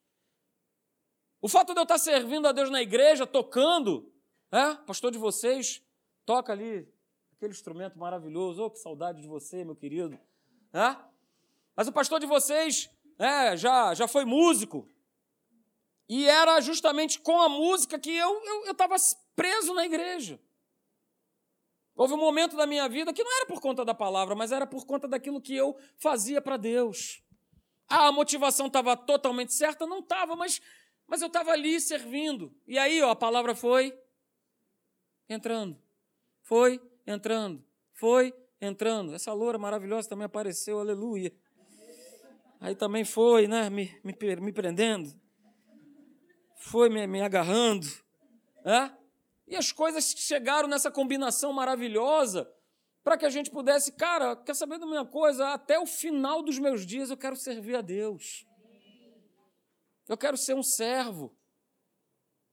O 1.39 1.47
fato 1.47 1.75
de 1.75 1.79
eu 1.79 1.83
estar 1.83 1.99
servindo 1.99 2.47
a 2.47 2.51
Deus 2.51 2.71
na 2.71 2.81
igreja, 2.81 3.27
tocando, 3.27 4.11
é? 4.51 4.73
pastor 4.87 5.11
de 5.11 5.19
vocês, 5.19 5.83
toca 6.25 6.51
ali 6.51 6.91
aquele 7.33 7.51
instrumento 7.51 7.95
maravilhoso. 7.95 8.63
Oh, 8.63 8.71
que 8.71 8.79
saudade 8.79 9.21
de 9.21 9.27
você, 9.27 9.63
meu 9.63 9.75
querido. 9.75 10.17
É? 10.73 10.95
Mas 11.75 11.87
o 11.87 11.91
pastor 11.91 12.19
de 12.19 12.25
vocês 12.25 12.89
é, 13.19 13.55
já, 13.55 13.93
já 13.93 14.07
foi 14.07 14.25
músico. 14.25 14.89
E 16.09 16.27
era 16.27 16.59
justamente 16.59 17.19
com 17.19 17.39
a 17.39 17.47
música 17.47 17.99
que 17.99 18.11
eu 18.11 18.41
estava 18.65 18.95
eu, 18.95 18.99
eu 18.99 19.17
preso 19.35 19.73
na 19.73 19.85
igreja. 19.85 20.39
Houve 21.95 22.13
um 22.13 22.17
momento 22.17 22.57
da 22.57 22.65
minha 22.65 22.89
vida 22.89 23.13
que 23.13 23.23
não 23.23 23.37
era 23.37 23.45
por 23.45 23.61
conta 23.61 23.85
da 23.85 23.93
palavra, 23.93 24.35
mas 24.35 24.51
era 24.51 24.65
por 24.65 24.85
conta 24.85 25.07
daquilo 25.07 25.39
que 25.41 25.55
eu 25.55 25.77
fazia 25.97 26.41
para 26.41 26.57
Deus. 26.57 27.21
Ah, 27.87 28.07
a 28.07 28.11
motivação 28.11 28.67
estava 28.67 28.97
totalmente 28.97 29.53
certa? 29.53 29.85
Não 29.85 29.99
estava, 29.99 30.35
mas 30.35 30.59
mas 31.09 31.21
eu 31.21 31.27
estava 31.27 31.51
ali 31.51 31.81
servindo. 31.81 32.55
E 32.67 32.77
aí, 32.77 33.01
ó, 33.01 33.09
a 33.09 33.15
palavra 33.15 33.55
foi 33.55 33.97
entrando. 35.27 35.81
Foi 36.43 36.79
entrando. 37.05 37.65
Foi 37.93 38.31
entrando. 38.61 39.15
Essa 39.15 39.33
loura 39.33 39.57
maravilhosa 39.57 40.07
também 40.07 40.25
apareceu, 40.25 40.79
aleluia. 40.79 41.33
Aí 42.59 42.75
também 42.75 43.03
foi, 43.03 43.47
né, 43.47 43.69
me, 43.71 43.99
me, 44.03 44.15
me 44.39 44.53
prendendo. 44.53 45.19
Foi 46.69 46.87
me, 46.87 47.07
me 47.07 47.21
agarrando. 47.21 47.87
Né? 48.63 48.95
E 49.47 49.55
as 49.55 49.71
coisas 49.71 50.11
chegaram 50.11 50.67
nessa 50.67 50.91
combinação 50.91 51.51
maravilhosa 51.51 52.47
para 53.03 53.17
que 53.17 53.25
a 53.25 53.29
gente 53.29 53.49
pudesse, 53.49 53.93
cara, 53.93 54.35
quer 54.35 54.55
saber 54.55 54.77
de 54.77 54.85
uma 54.85 55.05
coisa? 55.05 55.49
Até 55.49 55.79
o 55.79 55.87
final 55.87 56.43
dos 56.43 56.59
meus 56.59 56.85
dias 56.85 57.09
eu 57.09 57.17
quero 57.17 57.35
servir 57.35 57.75
a 57.75 57.81
Deus. 57.81 58.45
Eu 60.07 60.15
quero 60.15 60.37
ser 60.37 60.53
um 60.53 60.61
servo. 60.61 61.35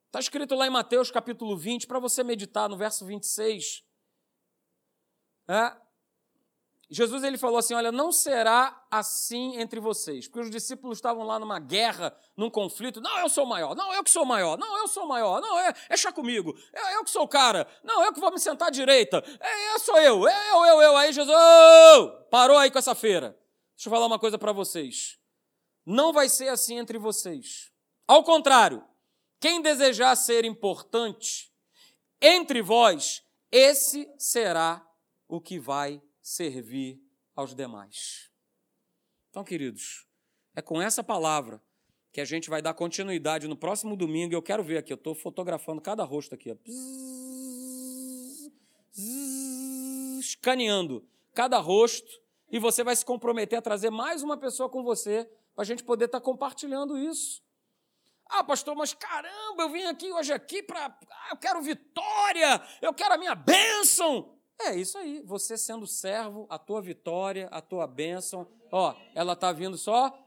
Está 0.07 0.21
escrito 0.21 0.55
lá 0.55 0.67
em 0.67 0.71
Mateus 0.71 1.11
capítulo 1.11 1.57
20, 1.57 1.87
para 1.87 1.99
você 1.99 2.25
meditar 2.25 2.71
no 2.71 2.77
verso 2.79 3.05
26. 3.05 3.85
É, 5.49 5.77
Jesus 6.89 7.25
ele 7.25 7.37
falou 7.37 7.59
assim: 7.59 7.75
Olha, 7.75 7.91
não 7.91 8.13
será 8.13 8.87
assim 8.91 9.57
entre 9.57 9.81
vocês, 9.81 10.29
porque 10.29 10.41
os 10.41 10.51
discípulos 10.51 10.99
estavam 10.99 11.25
lá 11.25 11.39
numa 11.39 11.59
guerra, 11.59 12.17
num 12.37 12.49
conflito. 12.49 13.01
Não, 13.01 13.19
eu 13.19 13.29
sou 13.29 13.45
maior. 13.45 13.75
Não, 13.75 13.93
eu 13.93 14.05
que 14.05 14.11
sou 14.11 14.25
maior. 14.25 14.57
Não, 14.57 14.79
eu 14.79 14.87
sou 14.87 15.07
maior. 15.07 15.41
Não, 15.41 15.59
é, 15.59 15.75
é 15.89 15.97
chá 15.97 16.13
comigo. 16.13 16.57
É 16.73 16.97
eu 16.97 17.05
que 17.05 17.11
sou 17.11 17.23
o 17.23 17.29
cara. 17.29 17.67
Não, 17.83 18.05
eu 18.05 18.13
que 18.13 18.21
vou 18.21 18.31
me 18.31 18.39
sentar 18.39 18.69
à 18.69 18.71
direita. 18.71 19.23
É, 19.41 19.75
eu 19.75 19.81
sou 19.81 19.99
eu. 19.99 20.29
É 20.29 20.51
eu, 20.53 20.65
eu, 20.65 20.83
eu. 20.83 20.97
Aí 20.97 21.13
Jesus 21.13 21.37
oh! 21.37 22.09
parou 22.31 22.57
aí 22.57 22.71
com 22.71 22.79
essa 22.79 22.95
feira. 22.95 23.37
Deixa 23.75 23.89
eu 23.89 23.93
falar 23.93 24.07
uma 24.07 24.19
coisa 24.19 24.39
para 24.39 24.53
vocês. 24.53 25.19
Não 25.85 26.13
vai 26.13 26.29
ser 26.29 26.49
assim 26.49 26.79
entre 26.79 26.99
vocês. 26.99 27.71
Ao 28.07 28.23
contrário, 28.23 28.85
quem 29.41 29.61
desejar 29.61 30.15
ser 30.15 30.45
importante 30.45 31.53
entre 32.21 32.63
vós, 32.63 33.23
esse 33.51 34.09
será 34.19 34.85
o 35.29 35.41
que 35.41 35.59
vai 35.59 36.01
servir 36.27 37.01
aos 37.37 37.55
demais. 37.55 38.33
Então, 39.31 39.45
queridos, 39.45 40.09
é 40.57 40.61
com 40.61 40.83
essa 40.83 41.05
palavra 41.05 41.63
que 42.11 42.21
a 42.21 42.25
gente 42.25 42.51
vai 42.51 42.61
dar 42.61 42.75
continuidade 42.75 43.47
no 43.47 43.57
próximo 43.57 43.97
domingo. 43.97 44.35
Eu 44.35 44.43
quero 44.43 44.65
ver 44.65 44.79
aqui, 44.79 44.93
eu 44.93 44.97
estou 44.97 45.15
fotografando 45.15 45.81
cada 45.81 46.03
rosto 46.03 46.35
aqui, 46.35 46.51
ó. 46.51 46.57
escaneando 50.19 51.07
cada 51.33 51.59
rosto, 51.59 52.21
e 52.51 52.59
você 52.59 52.83
vai 52.83 52.97
se 52.97 53.05
comprometer 53.05 53.59
a 53.59 53.63
trazer 53.63 53.91
mais 53.91 54.25
uma 54.25 54.37
pessoa 54.37 54.69
com 54.69 54.83
você 54.83 55.31
para 55.55 55.63
a 55.63 55.67
gente 55.67 55.85
poder 55.85 56.07
estar 56.07 56.19
tá 56.19 56.25
compartilhando 56.25 56.99
isso. 56.99 57.41
Ah, 58.29 58.43
pastor, 58.43 58.75
mas 58.75 58.93
caramba, 58.93 59.63
eu 59.63 59.71
vim 59.71 59.85
aqui 59.85 60.13
hoje 60.13 60.33
aqui 60.33 60.61
para. 60.61 60.87
Ah, 60.87 61.29
eu 61.31 61.37
quero 61.37 61.63
vitória, 61.63 62.61
eu 62.83 62.93
quero 62.93 63.15
a 63.15 63.19
minha 63.19 63.35
bênção. 63.37 64.36
É 64.61 64.75
isso 64.75 64.97
aí, 64.97 65.23
você 65.25 65.57
sendo 65.57 65.87
servo, 65.87 66.47
a 66.49 66.59
tua 66.59 66.81
vitória, 66.81 67.49
a 67.51 67.61
tua 67.61 67.87
bênção, 67.87 68.47
ó, 68.73 68.95
ela 69.15 69.35
está 69.35 69.53
vindo 69.53 69.77
só, 69.77 70.19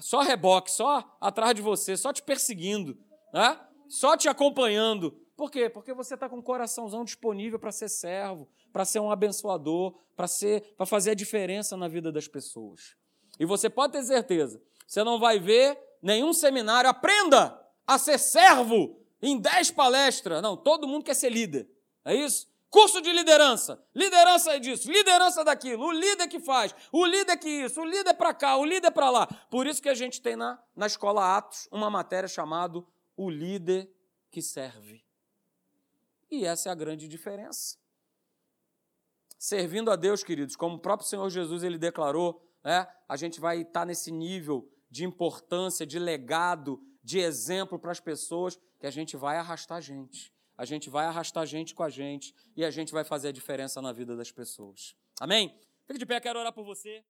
só 0.00 0.20
reboque, 0.20 0.70
só 0.70 1.16
atrás 1.20 1.54
de 1.54 1.62
você, 1.62 1.96
só 1.96 2.12
te 2.12 2.22
perseguindo, 2.22 2.98
né? 3.32 3.58
só 3.88 4.16
te 4.16 4.28
acompanhando. 4.28 5.12
Por 5.36 5.50
quê? 5.50 5.70
Porque 5.70 5.94
você 5.94 6.14
está 6.14 6.28
com 6.28 6.38
o 6.38 6.42
coraçãozão 6.42 7.04
disponível 7.04 7.58
para 7.58 7.72
ser 7.72 7.88
servo, 7.88 8.48
para 8.72 8.84
ser 8.84 9.00
um 9.00 9.10
abençoador, 9.10 9.98
para 10.14 10.26
ser, 10.26 10.74
para 10.76 10.84
fazer 10.84 11.12
a 11.12 11.14
diferença 11.14 11.76
na 11.76 11.88
vida 11.88 12.12
das 12.12 12.28
pessoas. 12.28 12.96
E 13.38 13.46
você 13.46 13.70
pode 13.70 13.92
ter 13.92 14.02
certeza, 14.02 14.60
você 14.86 15.02
não 15.04 15.18
vai 15.18 15.38
ver 15.38 15.78
nenhum 16.02 16.32
seminário. 16.32 16.90
Aprenda 16.90 17.58
a 17.86 17.98
ser 17.98 18.18
servo 18.18 19.00
em 19.22 19.38
dez 19.38 19.70
palestras. 19.70 20.42
Não, 20.42 20.56
todo 20.56 20.88
mundo 20.88 21.04
quer 21.04 21.14
ser 21.14 21.30
líder. 21.30 21.70
É 22.04 22.14
isso? 22.14 22.47
Curso 22.70 23.00
de 23.00 23.10
liderança. 23.12 23.82
Liderança 23.94 24.52
é 24.54 24.58
disso, 24.58 24.90
liderança 24.90 25.42
daquilo. 25.42 25.86
O 25.86 25.92
líder 25.92 26.28
que 26.28 26.38
faz, 26.38 26.74
o 26.92 27.06
líder 27.06 27.36
que 27.38 27.48
isso, 27.48 27.80
o 27.80 27.84
líder 27.84 28.14
para 28.14 28.34
cá, 28.34 28.56
o 28.56 28.64
líder 28.64 28.90
para 28.90 29.10
lá. 29.10 29.26
Por 29.50 29.66
isso 29.66 29.80
que 29.80 29.88
a 29.88 29.94
gente 29.94 30.20
tem 30.20 30.36
na, 30.36 30.62
na 30.76 30.86
escola 30.86 31.36
Atos 31.36 31.66
uma 31.72 31.88
matéria 31.88 32.28
chamada 32.28 32.84
O 33.16 33.30
Líder 33.30 33.90
que 34.30 34.42
Serve. 34.42 35.02
E 36.30 36.44
essa 36.44 36.68
é 36.68 36.72
a 36.72 36.74
grande 36.74 37.08
diferença. 37.08 37.78
Servindo 39.38 39.90
a 39.90 39.96
Deus, 39.96 40.22
queridos, 40.22 40.56
como 40.56 40.76
o 40.76 40.80
próprio 40.80 41.08
Senhor 41.08 41.30
Jesus 41.30 41.62
ele 41.62 41.78
declarou, 41.78 42.44
é, 42.64 42.86
a 43.08 43.16
gente 43.16 43.40
vai 43.40 43.62
estar 43.62 43.86
nesse 43.86 44.10
nível 44.10 44.68
de 44.90 45.04
importância, 45.04 45.86
de 45.86 45.98
legado, 45.98 46.82
de 47.02 47.18
exemplo 47.18 47.78
para 47.78 47.92
as 47.92 48.00
pessoas, 48.00 48.58
que 48.78 48.86
a 48.86 48.90
gente 48.90 49.16
vai 49.16 49.38
arrastar 49.38 49.80
gente. 49.80 50.34
A 50.58 50.64
gente 50.64 50.90
vai 50.90 51.06
arrastar 51.06 51.46
gente 51.46 51.72
com 51.74 51.84
a 51.84 51.88
gente 51.88 52.34
e 52.56 52.64
a 52.64 52.70
gente 52.70 52.92
vai 52.92 53.04
fazer 53.04 53.28
a 53.28 53.32
diferença 53.32 53.80
na 53.80 53.92
vida 53.92 54.16
das 54.16 54.32
pessoas. 54.32 54.96
Amém? 55.20 55.54
Fique 55.86 56.00
de 56.00 56.04
pé, 56.04 56.20
quero 56.20 56.38
orar 56.40 56.52
por 56.52 56.64
você. 56.64 57.04